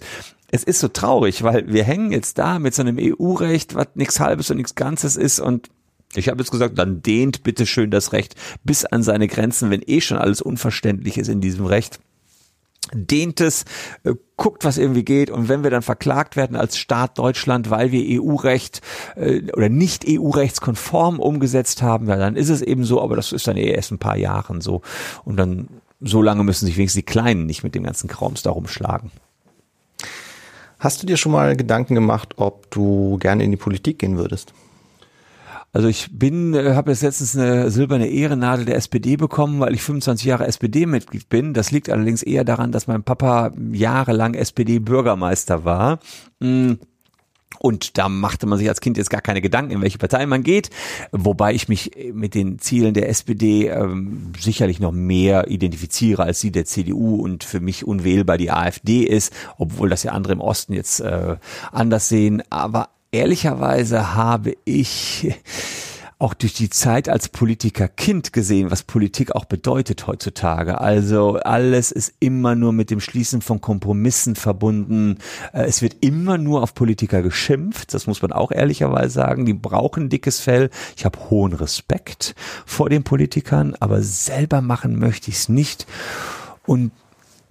Es 0.50 0.62
ist 0.62 0.78
so 0.78 0.88
traurig, 0.88 1.42
weil 1.42 1.72
wir 1.72 1.82
hängen 1.82 2.12
jetzt 2.12 2.38
da 2.38 2.60
mit 2.60 2.72
so 2.72 2.82
einem 2.82 2.96
EU-Recht, 3.00 3.74
was 3.74 3.88
nichts 3.94 4.20
Halbes 4.20 4.50
und 4.50 4.58
nichts 4.58 4.76
Ganzes 4.76 5.16
ist 5.16 5.40
und 5.40 5.68
ich 6.14 6.28
habe 6.28 6.38
jetzt 6.40 6.52
gesagt, 6.52 6.78
dann 6.78 7.02
dehnt 7.02 7.42
bitte 7.42 7.66
schön 7.66 7.90
das 7.90 8.12
Recht 8.12 8.36
bis 8.62 8.84
an 8.84 9.02
seine 9.02 9.26
Grenzen, 9.26 9.70
wenn 9.70 9.82
eh 9.84 10.00
schon 10.00 10.18
alles 10.18 10.40
unverständlich 10.40 11.18
ist 11.18 11.28
in 11.28 11.40
diesem 11.40 11.66
Recht 11.66 11.98
dehnt 12.92 13.40
es, 13.40 13.64
äh, 14.04 14.14
guckt, 14.36 14.64
was 14.64 14.78
irgendwie 14.78 15.04
geht 15.04 15.30
und 15.30 15.48
wenn 15.48 15.62
wir 15.62 15.70
dann 15.70 15.82
verklagt 15.82 16.36
werden 16.36 16.56
als 16.56 16.76
Staat 16.76 17.18
Deutschland, 17.18 17.70
weil 17.70 17.90
wir 17.92 18.20
EU-Recht 18.22 18.82
äh, 19.16 19.42
oder 19.52 19.68
nicht 19.68 20.04
EU-rechtskonform 20.08 21.20
umgesetzt 21.20 21.82
haben, 21.82 22.08
ja, 22.08 22.16
dann 22.16 22.36
ist 22.36 22.50
es 22.50 22.62
eben 22.62 22.84
so, 22.84 23.02
aber 23.02 23.16
das 23.16 23.32
ist 23.32 23.46
dann 23.46 23.56
eh 23.56 23.70
erst 23.70 23.92
ein 23.92 23.98
paar 23.98 24.16
Jahren 24.16 24.60
so 24.60 24.82
und 25.24 25.36
dann 25.36 25.68
so 26.00 26.20
lange 26.20 26.44
müssen 26.44 26.66
sich 26.66 26.76
wenigstens 26.76 27.00
die 27.00 27.10
Kleinen 27.10 27.46
nicht 27.46 27.64
mit 27.64 27.74
dem 27.74 27.84
ganzen 27.84 28.08
Kraums 28.08 28.42
darum 28.42 28.66
schlagen. 28.66 29.10
Hast 30.78 31.02
du 31.02 31.06
dir 31.06 31.16
schon 31.16 31.32
mal 31.32 31.56
Gedanken 31.56 31.94
gemacht, 31.94 32.34
ob 32.36 32.70
du 32.70 33.16
gerne 33.18 33.44
in 33.44 33.50
die 33.50 33.56
Politik 33.56 33.98
gehen 33.98 34.18
würdest? 34.18 34.52
Also 35.76 35.88
ich 35.88 36.08
bin, 36.10 36.54
äh, 36.54 36.72
habe 36.72 36.90
jetzt 36.90 37.02
letztens 37.02 37.36
eine 37.36 37.70
silberne 37.70 38.08
Ehrennadel 38.08 38.64
der 38.64 38.76
SPD 38.76 39.18
bekommen, 39.18 39.60
weil 39.60 39.74
ich 39.74 39.82
25 39.82 40.24
Jahre 40.24 40.46
SPD-Mitglied 40.46 41.28
bin. 41.28 41.52
Das 41.52 41.70
liegt 41.70 41.90
allerdings 41.90 42.22
eher 42.22 42.44
daran, 42.44 42.72
dass 42.72 42.86
mein 42.86 43.02
Papa 43.02 43.52
jahrelang 43.72 44.32
SPD-Bürgermeister 44.32 45.66
war. 45.66 45.98
Mm. 46.40 46.76
Und 47.58 47.98
da 47.98 48.08
machte 48.08 48.46
man 48.46 48.58
sich 48.58 48.70
als 48.70 48.80
Kind 48.80 48.96
jetzt 48.96 49.10
gar 49.10 49.20
keine 49.20 49.42
Gedanken, 49.42 49.72
in 49.72 49.82
welche 49.82 49.98
Partei 49.98 50.24
man 50.24 50.42
geht, 50.42 50.70
wobei 51.12 51.52
ich 51.52 51.68
mich 51.68 51.90
mit 52.12 52.34
den 52.34 52.58
Zielen 52.58 52.94
der 52.94 53.10
SPD 53.10 53.68
ähm, 53.68 54.32
sicherlich 54.38 54.80
noch 54.80 54.92
mehr 54.92 55.50
identifiziere 55.50 56.22
als 56.22 56.40
die 56.40 56.52
der 56.52 56.64
CDU 56.64 57.16
und 57.16 57.44
für 57.44 57.60
mich 57.60 57.86
unwählbar 57.86 58.38
die 58.38 58.50
AfD 58.50 59.02
ist, 59.02 59.32
obwohl 59.58 59.90
das 59.90 60.02
ja 60.04 60.12
andere 60.12 60.32
im 60.32 60.40
Osten 60.40 60.72
jetzt 60.72 61.00
äh, 61.00 61.36
anders 61.70 62.08
sehen. 62.08 62.42
Aber 62.50 62.88
ehrlicherweise 63.16 64.14
habe 64.14 64.56
ich 64.64 65.34
auch 66.18 66.32
durch 66.32 66.54
die 66.54 66.70
Zeit 66.70 67.10
als 67.10 67.28
Politiker 67.28 67.88
Kind 67.88 68.32
gesehen, 68.32 68.70
was 68.70 68.82
Politik 68.82 69.34
auch 69.34 69.44
bedeutet 69.44 70.06
heutzutage. 70.06 70.80
Also 70.80 71.36
alles 71.36 71.92
ist 71.92 72.14
immer 72.20 72.54
nur 72.54 72.72
mit 72.72 72.90
dem 72.90 73.00
Schließen 73.00 73.42
von 73.42 73.60
Kompromissen 73.60 74.34
verbunden. 74.34 75.18
Äh, 75.52 75.64
es 75.64 75.82
wird 75.82 75.96
immer 76.00 76.38
nur 76.38 76.62
auf 76.62 76.74
Politiker 76.74 77.22
geschimpft. 77.22 77.92
Das 77.92 78.06
muss 78.06 78.22
man 78.22 78.32
auch 78.32 78.50
ehrlicherweise 78.50 79.10
sagen. 79.10 79.44
Die 79.44 79.52
brauchen 79.54 80.08
dickes 80.08 80.40
Fell. 80.40 80.70
Ich 80.96 81.04
habe 81.04 81.18
hohen 81.30 81.52
Respekt 81.52 82.34
vor 82.64 82.88
den 82.88 83.02
Politikern, 83.02 83.74
aber 83.80 84.02
selber 84.02 84.62
machen 84.62 84.98
möchte 84.98 85.30
ich 85.30 85.36
es 85.36 85.48
nicht. 85.50 85.86
Und 86.64 86.92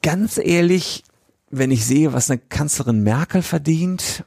ganz 0.02 0.40
ehrlich, 0.40 1.04
wenn 1.52 1.70
ich 1.70 1.86
sehe, 1.86 2.14
was 2.14 2.32
eine 2.32 2.40
Kanzlerin 2.40 3.04
Merkel 3.04 3.44
verdient 3.44 4.24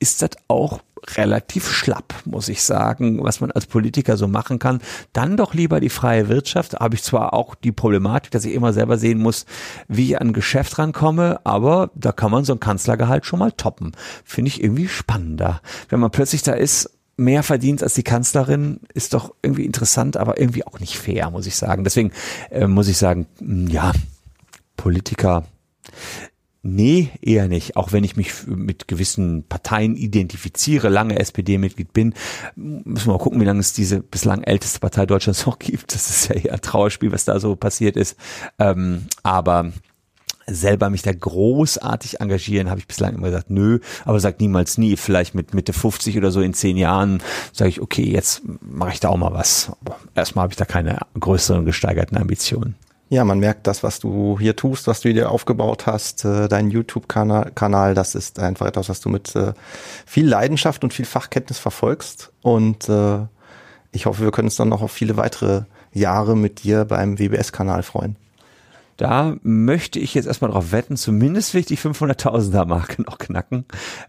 ist 0.00 0.22
das 0.22 0.30
auch 0.48 0.80
relativ 1.16 1.70
schlapp, 1.70 2.14
muss 2.24 2.48
ich 2.48 2.62
sagen, 2.62 3.22
was 3.22 3.40
man 3.40 3.50
als 3.50 3.66
Politiker 3.66 4.16
so 4.16 4.28
machen 4.28 4.58
kann. 4.58 4.80
Dann 5.12 5.36
doch 5.36 5.54
lieber 5.54 5.80
die 5.80 5.88
freie 5.88 6.28
Wirtschaft. 6.28 6.74
Habe 6.74 6.94
ich 6.94 7.02
zwar 7.02 7.32
auch 7.32 7.54
die 7.54 7.72
Problematik, 7.72 8.30
dass 8.32 8.44
ich 8.44 8.54
immer 8.54 8.72
selber 8.72 8.98
sehen 8.98 9.18
muss, 9.18 9.46
wie 9.88 10.10
ich 10.10 10.20
an 10.20 10.32
Geschäft 10.32 10.78
rankomme, 10.78 11.40
aber 11.44 11.90
da 11.94 12.12
kann 12.12 12.30
man 12.30 12.44
so 12.44 12.52
ein 12.52 12.60
Kanzlergehalt 12.60 13.24
schon 13.24 13.38
mal 13.38 13.52
toppen. 13.52 13.92
Finde 14.24 14.48
ich 14.48 14.62
irgendwie 14.62 14.88
spannender. 14.88 15.60
Wenn 15.88 16.00
man 16.00 16.10
plötzlich 16.10 16.42
da 16.42 16.52
ist, 16.52 16.90
mehr 17.16 17.42
verdient 17.42 17.82
als 17.82 17.94
die 17.94 18.02
Kanzlerin, 18.02 18.80
ist 18.94 19.12
doch 19.14 19.34
irgendwie 19.42 19.66
interessant, 19.66 20.16
aber 20.16 20.40
irgendwie 20.40 20.66
auch 20.66 20.80
nicht 20.80 20.96
fair, 20.96 21.30
muss 21.30 21.46
ich 21.46 21.56
sagen. 21.56 21.84
Deswegen 21.84 22.12
äh, 22.50 22.66
muss 22.66 22.88
ich 22.88 22.96
sagen, 22.96 23.26
ja, 23.68 23.92
Politiker 24.76 25.44
Nee, 26.62 27.10
eher 27.22 27.48
nicht. 27.48 27.76
Auch 27.76 27.92
wenn 27.92 28.04
ich 28.04 28.16
mich 28.16 28.46
mit 28.46 28.86
gewissen 28.86 29.44
Parteien 29.48 29.96
identifiziere, 29.96 30.90
lange 30.90 31.18
SPD-Mitglied 31.18 31.94
bin, 31.94 32.12
müssen 32.54 33.06
wir 33.06 33.14
mal 33.14 33.18
gucken, 33.18 33.40
wie 33.40 33.46
lange 33.46 33.60
es 33.60 33.72
diese 33.72 34.00
bislang 34.00 34.42
älteste 34.42 34.78
Partei 34.78 35.06
Deutschlands 35.06 35.46
noch 35.46 35.58
gibt. 35.58 35.94
Das 35.94 36.10
ist 36.10 36.28
ja 36.28 36.34
eher 36.34 36.52
ein 36.52 36.60
Trauerspiel, 36.60 37.12
was 37.12 37.24
da 37.24 37.40
so 37.40 37.56
passiert 37.56 37.96
ist. 37.96 38.16
Ähm, 38.58 39.06
aber 39.22 39.72
selber 40.46 40.90
mich 40.90 41.00
da 41.00 41.12
großartig 41.12 42.20
engagieren, 42.20 42.68
habe 42.68 42.80
ich 42.80 42.86
bislang 42.86 43.14
immer 43.14 43.28
gesagt, 43.28 43.48
nö, 43.48 43.78
aber 44.04 44.20
sag 44.20 44.40
niemals 44.40 44.76
nie. 44.76 44.96
Vielleicht 44.96 45.34
mit 45.34 45.54
Mitte 45.54 45.72
50 45.72 46.18
oder 46.18 46.30
so 46.30 46.42
in 46.42 46.52
zehn 46.52 46.76
Jahren 46.76 47.22
sage 47.52 47.70
ich, 47.70 47.80
okay, 47.80 48.04
jetzt 48.04 48.42
mache 48.60 48.92
ich 48.92 49.00
da 49.00 49.08
auch 49.08 49.16
mal 49.16 49.32
was. 49.32 49.72
Aber 49.80 49.96
erstmal 50.14 50.42
habe 50.42 50.52
ich 50.52 50.58
da 50.58 50.66
keine 50.66 50.98
größeren 51.18 51.64
gesteigerten 51.64 52.18
Ambitionen. 52.18 52.74
Ja, 53.12 53.24
man 53.24 53.40
merkt 53.40 53.66
das, 53.66 53.82
was 53.82 53.98
du 53.98 54.38
hier 54.38 54.54
tust, 54.54 54.86
was 54.86 55.00
du 55.00 55.12
dir 55.12 55.32
aufgebaut 55.32 55.86
hast, 55.86 56.24
äh, 56.24 56.46
dein 56.48 56.70
YouTube-Kanal, 56.70 57.50
Kanal, 57.56 57.94
das 57.94 58.14
ist 58.14 58.38
einfach 58.38 58.66
etwas, 58.66 58.88
was 58.88 59.00
du 59.00 59.08
mit 59.08 59.34
äh, 59.34 59.52
viel 60.06 60.28
Leidenschaft 60.28 60.84
und 60.84 60.94
viel 60.94 61.04
Fachkenntnis 61.04 61.58
verfolgst. 61.58 62.30
Und 62.40 62.88
äh, 62.88 63.18
ich 63.90 64.06
hoffe, 64.06 64.22
wir 64.22 64.30
können 64.30 64.46
uns 64.46 64.54
dann 64.54 64.68
noch 64.68 64.80
auf 64.80 64.92
viele 64.92 65.16
weitere 65.16 65.62
Jahre 65.92 66.36
mit 66.36 66.62
dir 66.62 66.84
beim 66.84 67.18
WBS-Kanal 67.18 67.82
freuen. 67.82 68.14
Da 69.00 69.36
möchte 69.42 69.98
ich 69.98 70.12
jetzt 70.12 70.26
erstmal 70.26 70.50
drauf 70.50 70.72
wetten, 70.72 70.94
zumindest 70.94 71.54
will 71.54 71.60
ich 71.60 71.66
die 71.66 71.78
500.000er 71.78 72.66
Marke 72.66 73.00
noch 73.00 73.16
knacken. 73.16 73.64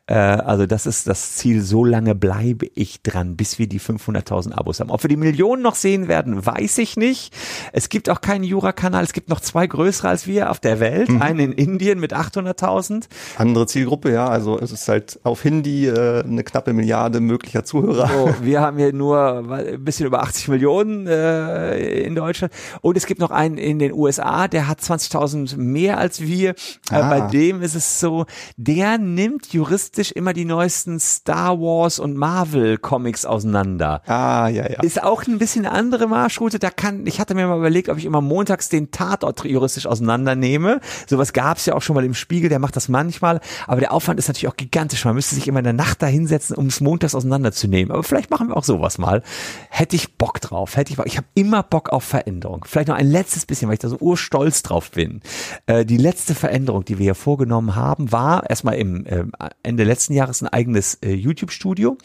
Äh, 0.05 0.15
also 0.15 0.65
das 0.65 0.85
ist 0.85 1.07
das 1.07 1.37
Ziel, 1.37 1.61
so 1.61 1.85
lange 1.85 2.13
bleibe 2.13 2.67
ich 2.75 3.01
dran, 3.01 3.37
bis 3.37 3.57
wir 3.57 3.67
die 3.67 3.79
500.000 3.79 4.51
Abos 4.51 4.81
haben. 4.81 4.89
Ob 4.89 5.01
wir 5.01 5.07
die 5.07 5.15
Millionen 5.15 5.61
noch 5.61 5.75
sehen 5.75 6.09
werden, 6.09 6.45
weiß 6.45 6.77
ich 6.79 6.97
nicht. 6.97 7.33
Es 7.71 7.87
gibt 7.87 8.09
auch 8.09 8.19
keinen 8.19 8.43
Jura-Kanal, 8.43 9.05
es 9.05 9.13
gibt 9.13 9.29
noch 9.29 9.39
zwei 9.39 9.65
größere 9.65 10.09
als 10.09 10.27
wir 10.27 10.51
auf 10.51 10.59
der 10.59 10.81
Welt, 10.81 11.07
mhm. 11.07 11.21
einen 11.21 11.39
in 11.39 11.51
Indien 11.53 12.01
mit 12.01 12.13
800.000. 12.13 13.05
Andere 13.37 13.67
Zielgruppe, 13.67 14.11
ja, 14.11 14.27
also 14.27 14.59
es 14.59 14.73
ist 14.73 14.89
halt 14.89 15.21
auf 15.23 15.41
Hindi 15.41 15.87
äh, 15.87 16.21
eine 16.21 16.43
knappe 16.43 16.73
Milliarde 16.73 17.21
möglicher 17.21 17.63
Zuhörer. 17.63 18.09
So, 18.09 18.35
wir 18.41 18.59
haben 18.59 18.77
hier 18.77 18.91
nur 18.91 19.49
ein 19.57 19.85
bisschen 19.85 20.05
über 20.05 20.21
80 20.21 20.49
Millionen 20.49 21.07
äh, 21.07 22.01
in 22.01 22.13
Deutschland 22.15 22.51
und 22.81 22.97
es 22.97 23.05
gibt 23.05 23.21
noch 23.21 23.31
einen 23.31 23.57
in 23.57 23.79
den 23.79 23.93
USA, 23.93 24.49
der 24.49 24.67
hat 24.67 24.80
20.000 24.81 25.57
mehr 25.57 25.97
als 25.97 26.21
wir. 26.21 26.55
Ah. 26.89 27.09
bei 27.09 27.21
dem 27.21 27.61
ist 27.61 27.75
es 27.75 27.99
so, 27.99 28.25
der 28.57 28.97
nimmt 28.97 29.53
juristisch 29.53 30.11
immer 30.11 30.33
die 30.33 30.45
neuesten 30.45 30.99
Star 30.99 31.59
Wars 31.59 31.99
und 31.99 32.15
Marvel 32.15 32.77
Comics 32.77 33.25
auseinander. 33.25 34.01
Ah, 34.07 34.47
ja, 34.47 34.69
ja. 34.69 34.81
Ist 34.81 35.03
auch 35.03 35.25
ein 35.27 35.37
bisschen 35.37 35.65
eine 35.65 35.75
andere 35.75 36.07
Marschroute. 36.07 36.59
Da 36.59 36.69
kann, 36.69 37.05
ich 37.05 37.19
hatte 37.19 37.35
mir 37.35 37.47
mal 37.47 37.57
überlegt, 37.57 37.89
ob 37.89 37.97
ich 37.97 38.05
immer 38.05 38.21
montags 38.21 38.69
den 38.69 38.91
Tatort 38.91 39.43
juristisch 39.45 39.85
auseinandernehme. 39.85 40.79
Sowas 41.07 41.33
gab 41.33 41.57
es 41.57 41.65
ja 41.65 41.75
auch 41.75 41.81
schon 41.81 41.95
mal 41.95 42.05
im 42.05 42.13
Spiegel, 42.13 42.49
der 42.49 42.59
macht 42.59 42.75
das 42.75 42.89
manchmal. 42.89 43.39
Aber 43.67 43.79
der 43.79 43.93
Aufwand 43.93 44.19
ist 44.19 44.27
natürlich 44.27 44.47
auch 44.47 44.57
gigantisch. 44.57 45.05
Man 45.05 45.15
müsste 45.15 45.35
sich 45.35 45.47
immer 45.47 45.59
in 45.59 45.65
der 45.65 45.73
Nacht 45.73 46.01
da 46.01 46.07
hinsetzen, 46.07 46.55
um 46.55 46.67
es 46.67 46.81
montags 46.81 47.15
auseinanderzunehmen. 47.15 47.91
Aber 47.91 48.03
vielleicht 48.03 48.29
machen 48.31 48.49
wir 48.49 48.57
auch 48.57 48.63
sowas 48.63 48.97
mal. 48.97 49.23
Hätte 49.69 49.95
ich 49.95 50.15
Bock 50.15 50.41
drauf. 50.41 50.75
Hätte 50.75 50.91
ich 50.91 50.97
Bock. 50.97 51.07
Ich 51.07 51.17
habe 51.17 51.27
immer 51.33 51.63
Bock 51.63 51.89
auf 51.89 52.03
Veränderung. 52.03 52.65
Vielleicht 52.67 52.87
noch 52.87 52.95
ein 52.95 53.09
letztes 53.09 53.45
bisschen, 53.45 53.67
weil 53.67 53.73
ich 53.73 53.79
da 53.79 53.89
so 53.89 53.97
urstolz 53.99 54.63
drauf 54.63 54.70
bin. 54.91 55.21
Äh, 55.65 55.85
die 55.85 55.97
letzte 55.97 56.35
Veränderung, 56.35 56.85
die 56.85 56.97
wir 56.97 57.03
hier 57.03 57.15
vorgenommen 57.15 57.75
haben, 57.75 58.11
war 58.11 58.49
erstmal 58.49 58.75
im 58.75 59.05
äh, 59.05 59.25
Ende 59.63 59.83
letzten 59.83 60.13
Jahres 60.13 60.41
ein 60.41 60.47
eigenes 60.47 60.95
äh, 60.95 61.13
YouTube-Studio. 61.13 61.97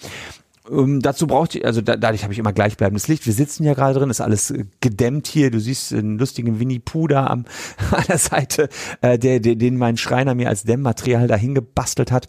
Ähm, 0.70 1.00
dazu 1.00 1.26
braucht 1.26 1.54
ich, 1.54 1.64
also 1.64 1.80
da, 1.80 1.96
dadurch 1.96 2.22
habe 2.22 2.32
ich 2.32 2.38
immer 2.38 2.52
gleichbleibendes 2.52 3.08
Licht. 3.08 3.26
Wir 3.26 3.32
sitzen 3.32 3.64
ja 3.64 3.74
gerade 3.74 3.98
drin, 3.98 4.10
ist 4.10 4.20
alles 4.20 4.50
äh, 4.50 4.64
gedämmt 4.80 5.26
hier. 5.26 5.50
Du 5.50 5.60
siehst 5.60 5.92
einen 5.92 6.18
lustigen 6.18 6.58
Winnie 6.60 6.78
Pooh 6.78 7.06
da 7.06 7.26
am, 7.26 7.44
an 7.90 8.04
der 8.08 8.18
Seite, 8.18 8.68
äh, 9.00 9.18
der, 9.18 9.40
der, 9.40 9.56
den 9.56 9.76
mein 9.76 9.96
Schreiner 9.96 10.34
mir 10.34 10.48
als 10.48 10.64
Dämmmaterial 10.64 11.28
dahin 11.28 11.54
gebastelt 11.54 12.10
hat. 12.10 12.28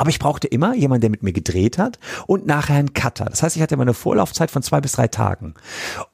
Aber 0.00 0.08
ich 0.08 0.18
brauchte 0.18 0.48
immer 0.48 0.74
jemanden, 0.74 1.02
der 1.02 1.10
mit 1.10 1.22
mir 1.22 1.34
gedreht 1.34 1.76
hat 1.76 1.98
und 2.26 2.46
nachher 2.46 2.76
einen 2.76 2.94
Cutter. 2.94 3.26
Das 3.26 3.42
heißt, 3.42 3.54
ich 3.56 3.60
hatte 3.60 3.74
immer 3.74 3.82
eine 3.82 3.92
Vorlaufzeit 3.92 4.50
von 4.50 4.62
zwei 4.62 4.80
bis 4.80 4.92
drei 4.92 5.08
Tagen. 5.08 5.52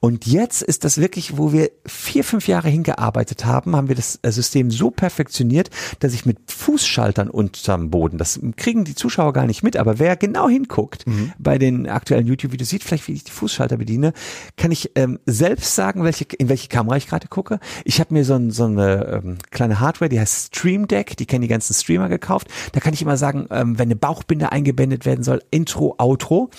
Und 0.01 0.27
jetzt 0.27 0.61
ist 0.61 0.83
das 0.83 0.97
wirklich, 0.97 1.37
wo 1.37 1.53
wir 1.53 1.71
vier, 1.85 2.25
fünf 2.25 2.49
Jahre 2.49 2.67
hingearbeitet 2.67 3.45
haben, 3.45 3.77
haben 3.77 3.87
wir 3.87 3.95
das 3.95 4.19
äh, 4.23 4.31
System 4.33 4.71
so 4.71 4.91
perfektioniert, 4.91 5.69
dass 5.99 6.13
ich 6.13 6.25
mit 6.25 6.37
Fußschaltern 6.51 7.29
unterm 7.29 7.89
Boden, 7.89 8.17
das 8.17 8.41
kriegen 8.57 8.83
die 8.83 8.93
Zuschauer 8.93 9.31
gar 9.31 9.45
nicht 9.45 9.63
mit, 9.63 9.77
aber 9.77 9.99
wer 9.99 10.17
genau 10.17 10.49
hinguckt 10.49 11.07
mhm. 11.07 11.31
bei 11.39 11.57
den 11.57 11.87
aktuellen 11.87 12.27
YouTube-Videos, 12.27 12.67
sieht 12.67 12.83
vielleicht, 12.83 13.07
wie 13.07 13.13
ich 13.13 13.23
die 13.23 13.31
Fußschalter 13.31 13.77
bediene, 13.77 14.11
kann 14.57 14.73
ich 14.73 14.91
ähm, 14.95 15.17
selbst 15.25 15.75
sagen, 15.75 16.03
welche, 16.03 16.25
in 16.37 16.49
welche 16.49 16.67
Kamera 16.67 16.97
ich 16.97 17.07
gerade 17.07 17.29
gucke. 17.29 17.61
Ich 17.85 18.01
habe 18.01 18.13
mir 18.13 18.25
so, 18.25 18.33
ein, 18.33 18.51
so 18.51 18.65
eine 18.65 19.21
ähm, 19.23 19.37
kleine 19.49 19.79
Hardware, 19.79 20.09
die 20.09 20.19
heißt 20.19 20.47
Stream 20.47 20.89
Deck, 20.89 21.15
die 21.15 21.25
kennen 21.25 21.43
die 21.43 21.47
ganzen 21.47 21.73
Streamer 21.73 22.09
gekauft. 22.09 22.49
Da 22.73 22.81
kann 22.81 22.93
ich 22.93 23.01
immer 23.01 23.15
sagen, 23.15 23.47
ähm, 23.49 23.76
wenn 23.77 23.87
eine 23.87 23.95
Bauchbinde 23.95 24.51
eingebändet 24.51 25.05
werden 25.05 25.23
soll, 25.23 25.41
Intro, 25.51 25.95
Outro 25.97 26.49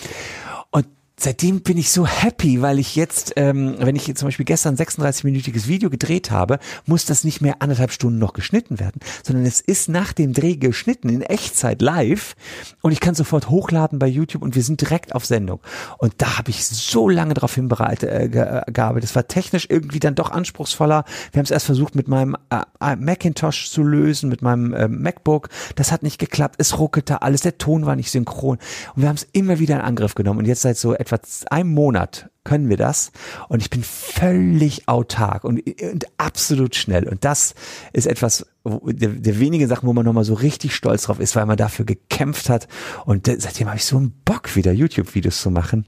seitdem 1.19 1.61
bin 1.61 1.77
ich 1.77 1.91
so 1.91 2.07
happy, 2.07 2.61
weil 2.61 2.79
ich 2.79 2.95
jetzt, 2.95 3.33
ähm, 3.35 3.75
wenn 3.79 3.95
ich 3.95 4.07
jetzt 4.07 4.19
zum 4.19 4.27
Beispiel 4.27 4.45
gestern 4.45 4.75
36-minütiges 4.75 5.67
Video 5.67 5.89
gedreht 5.89 6.31
habe, 6.31 6.59
muss 6.85 7.05
das 7.05 7.23
nicht 7.23 7.41
mehr 7.41 7.57
anderthalb 7.59 7.91
Stunden 7.91 8.19
noch 8.19 8.33
geschnitten 8.33 8.79
werden, 8.79 8.99
sondern 9.23 9.45
es 9.45 9.59
ist 9.59 9.89
nach 9.89 10.13
dem 10.13 10.33
Dreh 10.33 10.55
geschnitten 10.55 11.09
in 11.09 11.21
Echtzeit 11.21 11.81
live 11.81 12.35
und 12.81 12.91
ich 12.91 12.99
kann 12.99 13.15
sofort 13.15 13.49
hochladen 13.49 13.99
bei 13.99 14.07
YouTube 14.07 14.41
und 14.43 14.55
wir 14.55 14.63
sind 14.63 14.81
direkt 14.81 15.13
auf 15.13 15.25
Sendung. 15.25 15.59
Und 15.97 16.13
da 16.17 16.37
habe 16.37 16.51
ich 16.51 16.65
so 16.65 17.09
lange 17.09 17.33
darauf 17.33 17.53
hinbereitet, 17.53 18.09
äh, 18.09 18.25
äh, 18.25 18.71
gearbeitet. 18.71 19.09
Das 19.09 19.15
war 19.15 19.27
technisch 19.27 19.67
irgendwie 19.69 19.99
dann 19.99 20.15
doch 20.15 20.31
anspruchsvoller. 20.31 21.03
Wir 21.31 21.39
haben 21.39 21.45
es 21.45 21.51
erst 21.51 21.65
versucht 21.65 21.95
mit 21.95 22.07
meinem 22.07 22.35
äh, 22.49 22.61
äh, 22.79 22.95
Macintosh 22.95 23.69
zu 23.69 23.83
lösen, 23.83 24.29
mit 24.29 24.41
meinem 24.41 24.73
äh, 24.73 24.87
MacBook. 24.87 25.49
Das 25.75 25.91
hat 25.91 26.03
nicht 26.03 26.19
geklappt. 26.19 26.55
Es 26.57 26.77
ruckelte 26.79 27.21
alles. 27.21 27.41
Der 27.41 27.57
Ton 27.57 27.85
war 27.85 27.95
nicht 27.95 28.11
synchron. 28.11 28.57
Und 28.95 29.01
wir 29.01 29.09
haben 29.09 29.15
es 29.15 29.27
immer 29.33 29.59
wieder 29.59 29.75
in 29.75 29.81
Angriff 29.81 30.15
genommen. 30.15 30.39
Und 30.39 30.45
jetzt 30.45 30.61
seit 30.61 30.77
so 30.77 30.93
etwa 30.93 31.08
einem 31.51 31.73
Monat 31.73 32.29
können 32.43 32.69
wir 32.69 32.77
das. 32.77 33.11
Und 33.47 33.61
ich 33.61 33.69
bin 33.69 33.83
völlig 33.83 34.87
autark 34.87 35.43
und, 35.43 35.61
und 35.81 36.05
absolut 36.17 36.75
schnell. 36.75 37.07
Und 37.07 37.23
das 37.23 37.53
ist 37.93 38.07
etwas 38.07 38.45
der, 38.65 39.09
der 39.09 39.39
wenige 39.39 39.67
Sachen, 39.67 39.87
wo 39.87 39.93
man 39.93 40.05
nochmal 40.05 40.23
so 40.23 40.33
richtig 40.33 40.75
stolz 40.75 41.03
drauf 41.03 41.19
ist, 41.19 41.35
weil 41.35 41.45
man 41.45 41.57
dafür 41.57 41.85
gekämpft 41.85 42.49
hat. 42.49 42.67
Und 43.05 43.27
seitdem 43.27 43.67
habe 43.67 43.77
ich 43.77 43.85
so 43.85 43.97
einen 43.97 44.11
Bock 44.25 44.55
wieder 44.55 44.71
YouTube-Videos 44.71 45.41
zu 45.41 45.51
machen. 45.51 45.85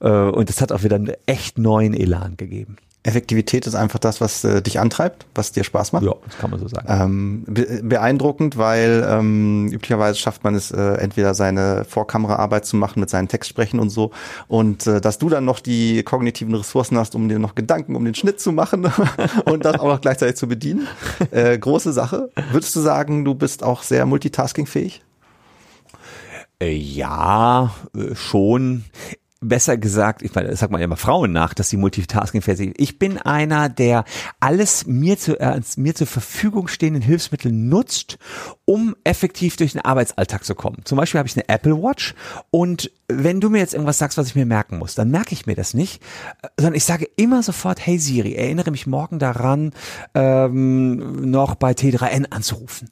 Äh, 0.00 0.08
und 0.08 0.48
das 0.48 0.60
hat 0.60 0.72
auch 0.72 0.82
wieder 0.82 0.96
einen 0.96 1.12
echt 1.26 1.58
neuen 1.58 1.94
Elan 1.94 2.36
gegeben. 2.36 2.76
Effektivität 3.04 3.66
ist 3.66 3.74
einfach 3.74 3.98
das, 3.98 4.22
was 4.22 4.44
äh, 4.44 4.62
dich 4.62 4.80
antreibt, 4.80 5.26
was 5.34 5.52
dir 5.52 5.62
Spaß 5.62 5.92
macht. 5.92 6.04
Ja, 6.04 6.14
das 6.24 6.38
kann 6.38 6.50
man 6.50 6.58
so 6.58 6.68
sagen. 6.68 6.86
Ähm, 6.88 7.44
be 7.46 7.82
beeindruckend, 7.82 8.56
weil 8.56 9.06
ähm, 9.06 9.68
üblicherweise 9.70 10.18
schafft 10.18 10.42
man 10.42 10.54
es, 10.54 10.70
äh, 10.70 10.80
entweder 10.94 11.34
seine 11.34 11.84
Vorkameraarbeit 11.84 12.64
zu 12.64 12.76
machen 12.76 13.00
mit 13.00 13.10
seinen 13.10 13.28
Textsprechen 13.28 13.78
und 13.78 13.90
so 13.90 14.10
und 14.48 14.86
äh, 14.86 15.02
dass 15.02 15.18
du 15.18 15.28
dann 15.28 15.44
noch 15.44 15.60
die 15.60 16.02
kognitiven 16.02 16.54
Ressourcen 16.54 16.96
hast, 16.96 17.14
um 17.14 17.28
dir 17.28 17.38
noch 17.38 17.54
Gedanken 17.54 17.94
um 17.94 18.06
den 18.06 18.14
Schnitt 18.14 18.40
zu 18.40 18.52
machen 18.52 18.90
und 19.44 19.66
das 19.66 19.78
auch 19.78 19.88
noch 19.88 20.00
gleichzeitig 20.00 20.36
zu 20.36 20.48
bedienen. 20.48 20.88
Äh, 21.30 21.58
große 21.58 21.92
Sache. 21.92 22.30
Würdest 22.52 22.74
du 22.74 22.80
sagen, 22.80 23.26
du 23.26 23.34
bist 23.34 23.62
auch 23.62 23.82
sehr 23.82 24.06
multitaskingfähig? 24.06 25.02
Äh, 26.58 26.74
ja, 26.74 27.74
äh, 27.94 28.14
schon 28.14 28.84
besser 29.48 29.76
gesagt, 29.76 30.22
ich 30.22 30.34
meine, 30.34 30.48
das 30.48 30.60
sagt 30.60 30.72
man 30.72 30.80
ja 30.80 30.86
immer 30.86 30.96
Frauen 30.96 31.32
nach, 31.32 31.54
dass 31.54 31.68
sie 31.68 31.76
multitaskingfähig 31.76 32.58
sind. 32.58 32.80
Ich 32.80 32.98
bin 32.98 33.18
einer, 33.18 33.68
der 33.68 34.04
alles 34.40 34.86
mir 34.86 35.18
zu, 35.18 35.38
äh, 35.38 35.60
mir 35.76 35.94
zur 35.94 36.06
Verfügung 36.06 36.68
stehenden 36.68 37.02
Hilfsmittel 37.02 37.52
nutzt, 37.52 38.18
um 38.64 38.96
effektiv 39.04 39.56
durch 39.56 39.72
den 39.72 39.82
Arbeitsalltag 39.82 40.44
zu 40.44 40.54
kommen. 40.54 40.82
Zum 40.84 40.96
Beispiel 40.96 41.18
habe 41.18 41.28
ich 41.28 41.36
eine 41.36 41.48
Apple 41.48 41.82
Watch 41.82 42.14
und 42.50 42.90
wenn 43.08 43.40
du 43.40 43.50
mir 43.50 43.58
jetzt 43.58 43.74
irgendwas 43.74 43.98
sagst, 43.98 44.16
was 44.16 44.28
ich 44.28 44.34
mir 44.34 44.46
merken 44.46 44.78
muss, 44.78 44.94
dann 44.94 45.10
merke 45.10 45.34
ich 45.34 45.46
mir 45.46 45.54
das 45.54 45.74
nicht, 45.74 46.02
sondern 46.56 46.74
ich 46.74 46.84
sage 46.84 47.06
immer 47.16 47.42
sofort, 47.42 47.84
hey 47.84 47.98
Siri, 47.98 48.34
erinnere 48.34 48.70
mich 48.70 48.86
morgen 48.86 49.18
daran, 49.18 49.72
ähm, 50.14 51.30
noch 51.30 51.54
bei 51.54 51.72
T3N 51.72 52.30
anzurufen. 52.30 52.88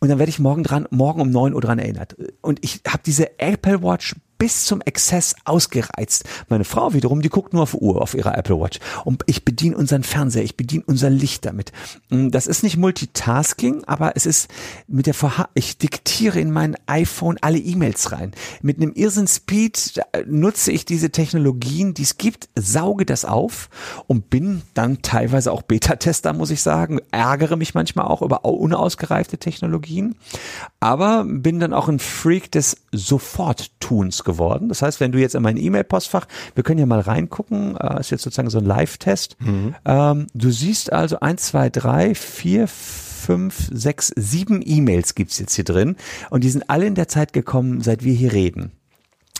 Und 0.00 0.08
dann 0.08 0.18
werde 0.18 0.30
ich 0.30 0.38
morgen 0.38 0.62
dran, 0.62 0.86
morgen 0.90 1.20
um 1.20 1.30
neun 1.30 1.54
Uhr 1.54 1.60
dran 1.60 1.80
erinnert. 1.80 2.16
Und 2.40 2.60
ich 2.62 2.82
habe 2.86 3.02
diese 3.04 3.40
Apple 3.40 3.82
Watch 3.82 4.14
bis 4.38 4.64
zum 4.64 4.80
Exzess 4.80 5.34
ausgereizt. 5.44 6.24
Meine 6.48 6.64
Frau 6.64 6.94
wiederum, 6.94 7.22
die 7.22 7.28
guckt 7.28 7.52
nur 7.52 7.62
auf 7.62 7.74
Uhr, 7.74 8.00
auf 8.00 8.14
ihrer 8.14 8.36
Apple 8.38 8.60
Watch. 8.60 8.78
Und 9.04 9.22
ich 9.26 9.44
bediene 9.44 9.76
unseren 9.76 10.04
Fernseher, 10.04 10.44
ich 10.44 10.56
bediene 10.56 10.84
unser 10.86 11.10
Licht 11.10 11.44
damit. 11.44 11.72
Mm, 12.10 12.30
das 12.30 12.46
ist 12.46 12.62
nicht 12.62 12.76
Multitasking, 12.76 13.84
aber 13.84 14.16
es 14.16 14.26
ist 14.26 14.48
mit 14.86 15.06
der 15.06 15.14
Vorha 15.14 15.48
ich 15.54 15.78
diktiere 15.78 16.40
in 16.40 16.50
mein 16.50 16.76
iPhone 16.86 17.38
alle 17.40 17.58
E-Mails 17.58 18.12
rein. 18.12 18.32
Mit 18.62 18.76
einem 18.76 18.92
Irrsinn 18.92 19.26
Speed 19.26 20.00
nutze 20.26 20.72
ich 20.72 20.84
diese 20.84 21.10
Technologien, 21.10 21.94
die 21.94 22.02
es 22.02 22.18
gibt, 22.18 22.48
sauge 22.54 23.04
das 23.04 23.24
auf 23.24 23.68
und 24.06 24.30
bin 24.30 24.62
dann 24.74 25.02
teilweise 25.02 25.52
auch 25.52 25.62
Beta-Tester, 25.62 26.32
muss 26.32 26.50
ich 26.50 26.62
sagen. 26.62 27.00
Ärgere 27.10 27.56
mich 27.56 27.74
manchmal 27.74 28.06
auch 28.06 28.22
über 28.22 28.44
unausgereifte 28.44 29.38
Technologien, 29.38 30.14
aber 30.80 31.24
bin 31.26 31.58
dann 31.58 31.72
auch 31.72 31.88
ein 31.88 31.98
Freak 31.98 32.52
des 32.52 32.76
Sofort-Tuns 32.92 34.24
geworden. 34.28 34.68
Das 34.68 34.82
heißt, 34.82 35.00
wenn 35.00 35.10
du 35.10 35.18
jetzt 35.18 35.34
in 35.34 35.42
mein 35.42 35.56
E-Mail-Postfach, 35.56 36.26
wir 36.54 36.62
können 36.62 36.78
ja 36.78 36.86
mal 36.86 37.00
reingucken, 37.00 37.76
äh, 37.78 37.98
ist 37.98 38.10
jetzt 38.10 38.22
sozusagen 38.22 38.50
so 38.50 38.58
ein 38.58 38.66
Live-Test. 38.66 39.36
Mhm. 39.40 39.74
Ähm, 39.86 40.26
du 40.34 40.50
siehst 40.50 40.92
also 40.92 41.18
eins, 41.20 41.46
zwei, 41.46 41.70
drei, 41.70 42.14
vier, 42.14 42.68
fünf, 42.68 43.70
sechs, 43.72 44.12
sieben 44.14 44.60
E-Mails 44.64 45.14
gibt's 45.14 45.38
jetzt 45.38 45.54
hier 45.54 45.64
drin 45.64 45.96
und 46.28 46.44
die 46.44 46.50
sind 46.50 46.68
alle 46.68 46.86
in 46.86 46.94
der 46.94 47.08
Zeit 47.08 47.32
gekommen, 47.32 47.80
seit 47.80 48.04
wir 48.04 48.12
hier 48.12 48.32
reden. 48.32 48.72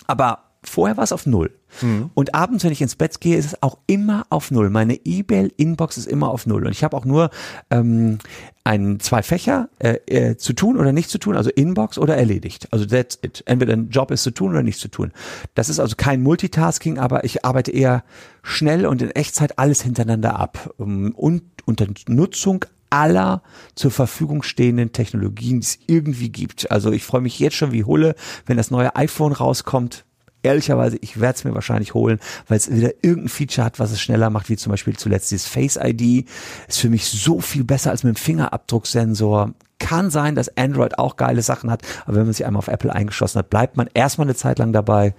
Aber 0.07 0.48
vorher 0.63 0.97
war 0.97 1.05
es 1.05 1.13
auf 1.13 1.27
Null. 1.27 1.51
Mhm. 1.83 2.11
Und 2.15 2.35
abends, 2.35 2.65
wenn 2.65 2.73
ich 2.73 2.83
ins 2.83 2.97
Bett 2.97 3.21
gehe, 3.21 3.37
ist 3.37 3.45
es 3.47 3.63
auch 3.63 3.79
immer 3.87 4.27
auf 4.31 4.51
Null. 4.51 4.71
Meine 4.71 4.95
E-Mail-Inbox 4.95 5.97
ist 5.99 6.07
immer 6.07 6.31
auf 6.31 6.47
Null. 6.47 6.67
Und 6.67 6.73
ich 6.73 6.83
habe 6.83 6.97
auch 6.97 7.05
nur 7.05 7.31
ähm, 7.71 8.19
ein, 8.65 9.01
zwei 9.01 9.23
Fächer 9.23 9.69
äh, 9.79 9.99
äh, 10.07 10.37
zu 10.37 10.53
tun 10.53 10.77
oder 10.77 10.93
nicht 10.93 11.11
zu 11.11 11.19
tun, 11.19 11.37
also 11.37 11.51
Inbox 11.51 11.99
oder 11.99 12.17
erledigt. 12.17 12.69
Also 12.73 12.87
that's 12.87 13.19
it. 13.23 13.43
Entweder 13.47 13.75
ein 13.75 13.91
Job 13.91 14.11
ist 14.11 14.23
zu 14.23 14.31
tun 14.31 14.51
oder 14.51 14.63
nicht 14.63 14.81
zu 14.81 14.89
tun. 14.89 15.13
Das 15.55 15.69
ist 15.69 15.79
also 15.79 15.95
kein 15.97 16.23
Multitasking, 16.23 16.99
aber 16.99 17.25
ich 17.25 17.45
arbeite 17.45 17.71
eher 17.71 18.05
schnell 18.43 18.87
und 18.87 19.01
in 19.01 19.11
Echtzeit 19.11 19.59
alles 19.59 19.83
hintereinander 19.83 20.39
ab. 20.39 20.75
Ähm, 20.81 21.13
und 21.17 21.43
unter 21.65 21.87
Nutzung 22.09 22.65
aller 22.91 23.43
zur 23.75 23.91
Verfügung 23.91 24.43
stehenden 24.43 24.93
Technologien, 24.93 25.61
die 25.61 25.67
es 25.67 25.79
irgendwie 25.87 26.31
gibt. 26.31 26.71
Also 26.71 26.91
ich 26.91 27.05
freue 27.05 27.21
mich 27.21 27.39
jetzt 27.39 27.57
schon 27.57 27.73
wie 27.73 27.85
Hulle, 27.85 28.15
wenn 28.47 28.57
das 28.57 28.71
neue 28.71 28.97
iPhone 28.97 29.33
rauskommt. 29.33 30.05
Ehrlicherweise, 30.49 30.97
ich 31.03 31.21
werde 31.21 31.37
es 31.37 31.45
mir 31.45 31.55
wahrscheinlich 31.55 31.93
holen, 31.93 32.19
weil 32.47 32.57
es 32.57 32.75
wieder 32.75 32.93
irgendein 33.03 33.29
Feature 33.29 33.67
hat, 33.67 33.79
was 33.79 33.93
es 33.93 34.01
schneller 34.01 34.31
macht, 34.31 34.49
wie 34.49 34.57
zum 34.57 34.71
Beispiel 34.71 34.97
zuletzt 34.97 35.31
dieses 35.31 35.47
Face 35.47 35.77
ID. 35.77 36.27
Ist 36.67 36.79
für 36.79 36.89
mich 36.89 37.05
so 37.05 37.43
viel 37.43 37.65
besser 37.65 37.91
als 37.91 38.03
mit 38.03 38.17
dem 38.17 38.19
Fingerabdrucksensor. 38.19 39.53
Kann 39.79 40.11
sein, 40.11 40.35
dass 40.35 40.57
Android 40.57 40.99
auch 40.99 41.17
geile 41.17 41.43
Sachen 41.43 41.71
hat, 41.71 41.83
aber 42.07 42.17
wenn 42.17 42.25
man 42.25 42.33
sich 42.33 42.47
einmal 42.47 42.61
auf 42.61 42.69
Apple 42.69 42.91
eingeschossen 42.91 43.41
hat, 43.41 43.51
bleibt 43.51 43.77
man 43.77 43.91
erstmal 43.93 44.27
eine 44.27 44.37
Zeit 44.37 44.59
lang 44.59 44.73
dabei. 44.73 45.15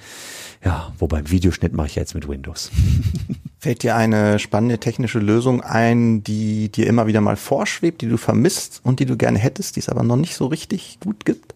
Ja, 0.65 0.93
wobei 0.97 1.19
im 1.19 1.30
Videoschnitt 1.30 1.73
mache 1.73 1.88
ich 1.88 1.95
jetzt 1.95 2.15
mit 2.15 2.27
Windows. 2.27 2.71
Fällt 3.59 3.84
dir 3.84 3.95
eine 3.95 4.39
spannende 4.39 4.80
technische 4.80 5.19
Lösung 5.19 5.61
ein, 5.61 6.23
die 6.23 6.71
dir 6.71 6.88
immer 6.88 7.05
wieder 7.05 7.21
mal 7.21 7.36
vorschwebt, 7.36 8.01
die 8.01 8.09
du 8.09 8.17
vermisst 8.17 8.82
und 8.84 8.99
die 8.99 9.05
du 9.05 9.15
gerne 9.15 9.38
hättest, 9.38 9.75
die 9.75 9.82
es 9.82 9.89
aber 9.89 10.01
noch 10.01 10.17
nicht 10.17 10.36
so 10.36 10.47
richtig 10.47 10.97
gut 10.99 11.23
gibt? 11.23 11.53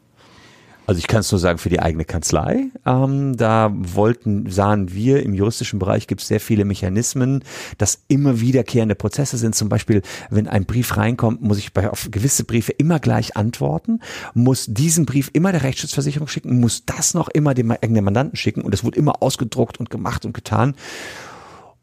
Also 0.85 0.99
ich 0.99 1.07
kann 1.07 1.21
es 1.21 1.31
nur 1.31 1.39
sagen 1.39 1.59
für 1.59 1.69
die 1.69 1.79
eigene 1.79 2.03
Kanzlei. 2.03 2.69
Ähm, 2.85 3.37
da 3.37 3.71
wollten, 3.73 4.49
sahen 4.51 4.93
wir 4.93 5.23
im 5.23 5.33
juristischen 5.33 5.79
Bereich 5.79 6.07
gibt 6.07 6.21
es 6.21 6.27
sehr 6.27 6.41
viele 6.41 6.65
Mechanismen, 6.65 7.43
dass 7.77 8.03
immer 8.09 8.41
wiederkehrende 8.41 8.95
Prozesse 8.95 9.37
sind. 9.37 9.55
Zum 9.55 9.69
Beispiel, 9.69 10.01
wenn 10.29 10.47
ein 10.47 10.65
Brief 10.65 10.97
reinkommt, 10.97 11.41
muss 11.41 11.57
ich 11.57 11.71
bei, 11.71 11.89
auf 11.89 12.09
gewisse 12.11 12.43
Briefe 12.43 12.73
immer 12.73 12.99
gleich 12.99 13.37
antworten, 13.37 14.01
muss 14.33 14.65
diesen 14.67 15.05
Brief 15.05 15.29
immer 15.31 15.53
der 15.53 15.63
Rechtsschutzversicherung 15.63 16.27
schicken, 16.27 16.59
muss 16.59 16.85
das 16.85 17.13
noch 17.13 17.29
immer 17.29 17.53
dem 17.53 17.71
eigenen 17.71 18.03
Mandanten 18.03 18.35
schicken 18.35 18.61
und 18.61 18.73
es 18.73 18.83
wurde 18.83 18.97
immer 18.97 19.23
ausgedruckt 19.23 19.79
und 19.79 19.89
gemacht 19.89 20.25
und 20.25 20.33
getan. 20.33 20.75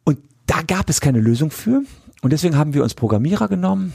Und 0.04 0.18
da 0.46 0.60
gab 0.62 0.90
es 0.90 1.00
keine 1.00 1.20
Lösung 1.20 1.50
für. 1.50 1.82
Und 2.22 2.34
deswegen 2.34 2.58
haben 2.58 2.74
wir 2.74 2.82
uns 2.82 2.92
Programmierer 2.92 3.48
genommen, 3.48 3.94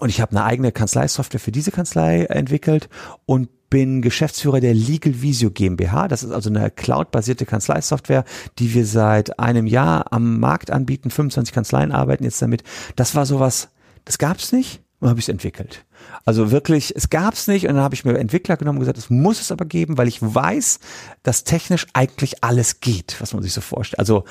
und 0.00 0.08
ich 0.08 0.22
habe 0.22 0.32
eine 0.32 0.44
eigene 0.44 0.72
Kanzleisoftware 0.72 1.38
für 1.38 1.52
diese 1.52 1.70
Kanzlei 1.70 2.24
entwickelt 2.24 2.88
und 3.26 3.50
bin 3.72 4.02
Geschäftsführer 4.02 4.60
der 4.60 4.74
Legal 4.74 5.22
Visio 5.22 5.50
GmbH. 5.50 6.06
Das 6.06 6.22
ist 6.22 6.30
also 6.30 6.50
eine 6.50 6.70
cloud-basierte 6.70 7.46
Kanzleisoftware, 7.46 8.26
die 8.58 8.74
wir 8.74 8.84
seit 8.84 9.38
einem 9.38 9.66
Jahr 9.66 10.12
am 10.12 10.38
Markt 10.40 10.70
anbieten. 10.70 11.08
25 11.08 11.54
Kanzleien 11.54 11.90
arbeiten 11.90 12.22
jetzt 12.22 12.42
damit. 12.42 12.64
Das 12.96 13.14
war 13.14 13.24
sowas, 13.24 13.70
das 14.04 14.18
gab's 14.18 14.52
nicht 14.52 14.82
und 15.00 15.08
habe 15.08 15.20
ich 15.20 15.24
es 15.24 15.30
entwickelt. 15.30 15.86
Also 16.26 16.50
wirklich, 16.50 16.94
es 16.94 17.08
gab's 17.08 17.48
nicht 17.48 17.66
und 17.66 17.76
dann 17.76 17.82
habe 17.82 17.94
ich 17.94 18.04
mir 18.04 18.18
Entwickler 18.18 18.58
genommen 18.58 18.76
und 18.76 18.80
gesagt, 18.80 18.98
es 18.98 19.08
muss 19.08 19.40
es 19.40 19.50
aber 19.50 19.64
geben, 19.64 19.96
weil 19.96 20.06
ich 20.06 20.20
weiß, 20.20 20.78
dass 21.22 21.44
technisch 21.44 21.86
eigentlich 21.94 22.44
alles 22.44 22.80
geht, 22.80 23.16
was 23.20 23.32
man 23.32 23.42
sich 23.42 23.54
so 23.54 23.62
vorstellt. 23.62 24.00
Also 24.00 24.24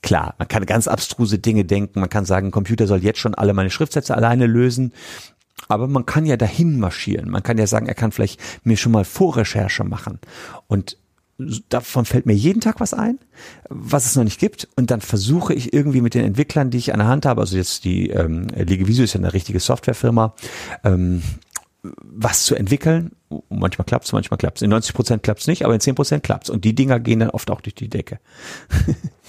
klar, 0.00 0.34
man 0.38 0.48
kann 0.48 0.64
ganz 0.64 0.88
abstruse 0.88 1.38
Dinge 1.38 1.66
denken, 1.66 2.00
man 2.00 2.08
kann 2.08 2.24
sagen, 2.24 2.52
Computer 2.52 2.86
soll 2.86 3.04
jetzt 3.04 3.18
schon 3.18 3.34
alle 3.34 3.52
meine 3.52 3.68
Schriftsätze 3.68 4.16
alleine 4.16 4.46
lösen. 4.46 4.94
Aber 5.68 5.86
man 5.86 6.06
kann 6.06 6.26
ja 6.26 6.36
dahin 6.36 6.78
marschieren. 6.80 7.30
Man 7.30 7.42
kann 7.42 7.58
ja 7.58 7.66
sagen, 7.66 7.86
er 7.86 7.94
kann 7.94 8.12
vielleicht 8.12 8.40
mir 8.64 8.76
schon 8.76 8.92
mal 8.92 9.04
Vorrecherche 9.04 9.84
machen. 9.84 10.18
Und 10.66 10.96
davon 11.68 12.04
fällt 12.04 12.26
mir 12.26 12.34
jeden 12.34 12.60
Tag 12.60 12.80
was 12.80 12.94
ein, 12.94 13.18
was 13.68 14.06
es 14.06 14.16
noch 14.16 14.24
nicht 14.24 14.40
gibt. 14.40 14.68
Und 14.76 14.90
dann 14.90 15.00
versuche 15.00 15.54
ich 15.54 15.72
irgendwie 15.72 16.00
mit 16.00 16.14
den 16.14 16.24
Entwicklern, 16.24 16.70
die 16.70 16.78
ich 16.78 16.92
an 16.92 16.98
der 16.98 17.08
Hand 17.08 17.26
habe, 17.26 17.40
also 17.40 17.56
jetzt 17.56 17.84
die 17.84 18.10
ähm, 18.10 18.48
Ligevisu 18.48 19.04
ist 19.04 19.14
ja 19.14 19.20
eine 19.20 19.32
richtige 19.32 19.60
Softwarefirma, 19.60 20.34
ähm, 20.84 21.22
was 21.82 22.44
zu 22.44 22.56
entwickeln. 22.56 23.12
Manchmal 23.50 23.84
klappt 23.84 24.06
es, 24.06 24.12
manchmal 24.12 24.38
klappt 24.38 24.58
es. 24.58 24.62
In 24.62 24.70
90 24.70 24.94
Prozent 24.94 25.22
klappt 25.22 25.40
es 25.40 25.46
nicht, 25.46 25.64
aber 25.64 25.74
in 25.74 25.80
10 25.80 25.94
Prozent 25.94 26.24
klappt 26.24 26.44
es. 26.44 26.50
Und 26.50 26.64
die 26.64 26.74
Dinger 26.74 26.98
gehen 26.98 27.20
dann 27.20 27.30
oft 27.30 27.50
auch 27.50 27.60
durch 27.60 27.74
die 27.74 27.88
Decke. 27.88 28.18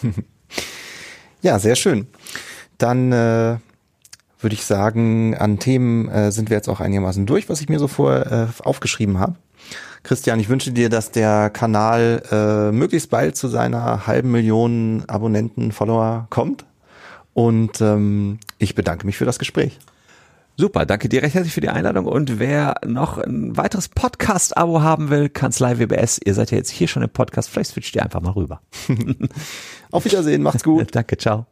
ja, 1.42 1.60
sehr 1.60 1.76
schön. 1.76 2.08
Dann 2.80 3.12
äh, 3.12 3.58
würde 4.40 4.54
ich 4.54 4.64
sagen, 4.64 5.36
an 5.36 5.60
Themen 5.60 6.10
äh, 6.10 6.32
sind 6.32 6.50
wir 6.50 6.58
jetzt 6.58 6.70
auch 6.70 6.80
einigermaßen 6.80 7.26
durch, 7.26 7.50
was 7.50 7.62
ich 7.62 7.70
mir 7.70 7.80
so 7.80 7.88
vorher 7.88 8.50
äh, 8.50 8.64
aufgeschrieben 8.64 9.20
habe. 9.20 9.36
Christian, 10.04 10.40
ich 10.40 10.50
wünsche 10.50 10.72
dir, 10.72 10.90
dass 10.90 11.12
der 11.12 11.50
Kanal 11.50 12.24
äh, 12.32 12.72
möglichst 12.72 13.10
bald 13.10 13.36
zu 13.36 13.48
seiner 13.50 14.08
halben 14.08 14.32
Million 14.32 15.04
Abonnenten, 15.08 15.72
Follower 15.72 16.28
kommt. 16.30 16.66
Und 17.34 17.82
ähm, 17.82 18.40
ich 18.58 18.76
bedanke 18.76 19.06
mich 19.06 19.18
für 19.18 19.26
das 19.26 19.40
Gespräch. 19.40 19.78
Super, 20.58 20.86
danke 20.86 21.08
dir 21.08 21.22
recht 21.22 21.36
herzlich 21.36 21.54
für 21.54 21.62
die 21.62 21.70
Einladung. 21.70 22.06
Und 22.06 22.38
wer 22.38 22.76
noch 22.86 23.18
ein 23.18 23.56
weiteres 23.56 23.88
Podcast-Abo 23.88 24.82
haben 24.82 25.10
will, 25.10 25.30
Kanzlei 25.30 25.80
WBS, 25.80 26.20
ihr 26.24 26.34
seid 26.34 26.52
ja 26.52 26.58
jetzt 26.58 26.70
hier 26.70 26.90
schon 26.90 27.02
im 27.02 27.10
Podcast, 27.10 27.50
vielleicht 27.50 27.72
switcht 27.72 27.96
ihr 27.96 28.04
einfach 28.04 28.20
mal 28.20 28.32
rüber. 28.32 28.62
Auf 29.92 30.04
Wiedersehen, 30.04 30.42
macht's 30.42 30.64
gut. 30.64 30.88
danke, 30.94 31.18
ciao. 31.18 31.46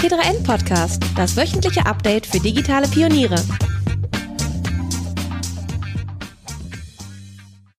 T3N 0.00 0.42
Podcast, 0.44 1.02
das 1.14 1.36
wöchentliche 1.36 1.84
Update 1.84 2.26
für 2.26 2.40
digitale 2.40 2.88
Pioniere. 2.88 3.34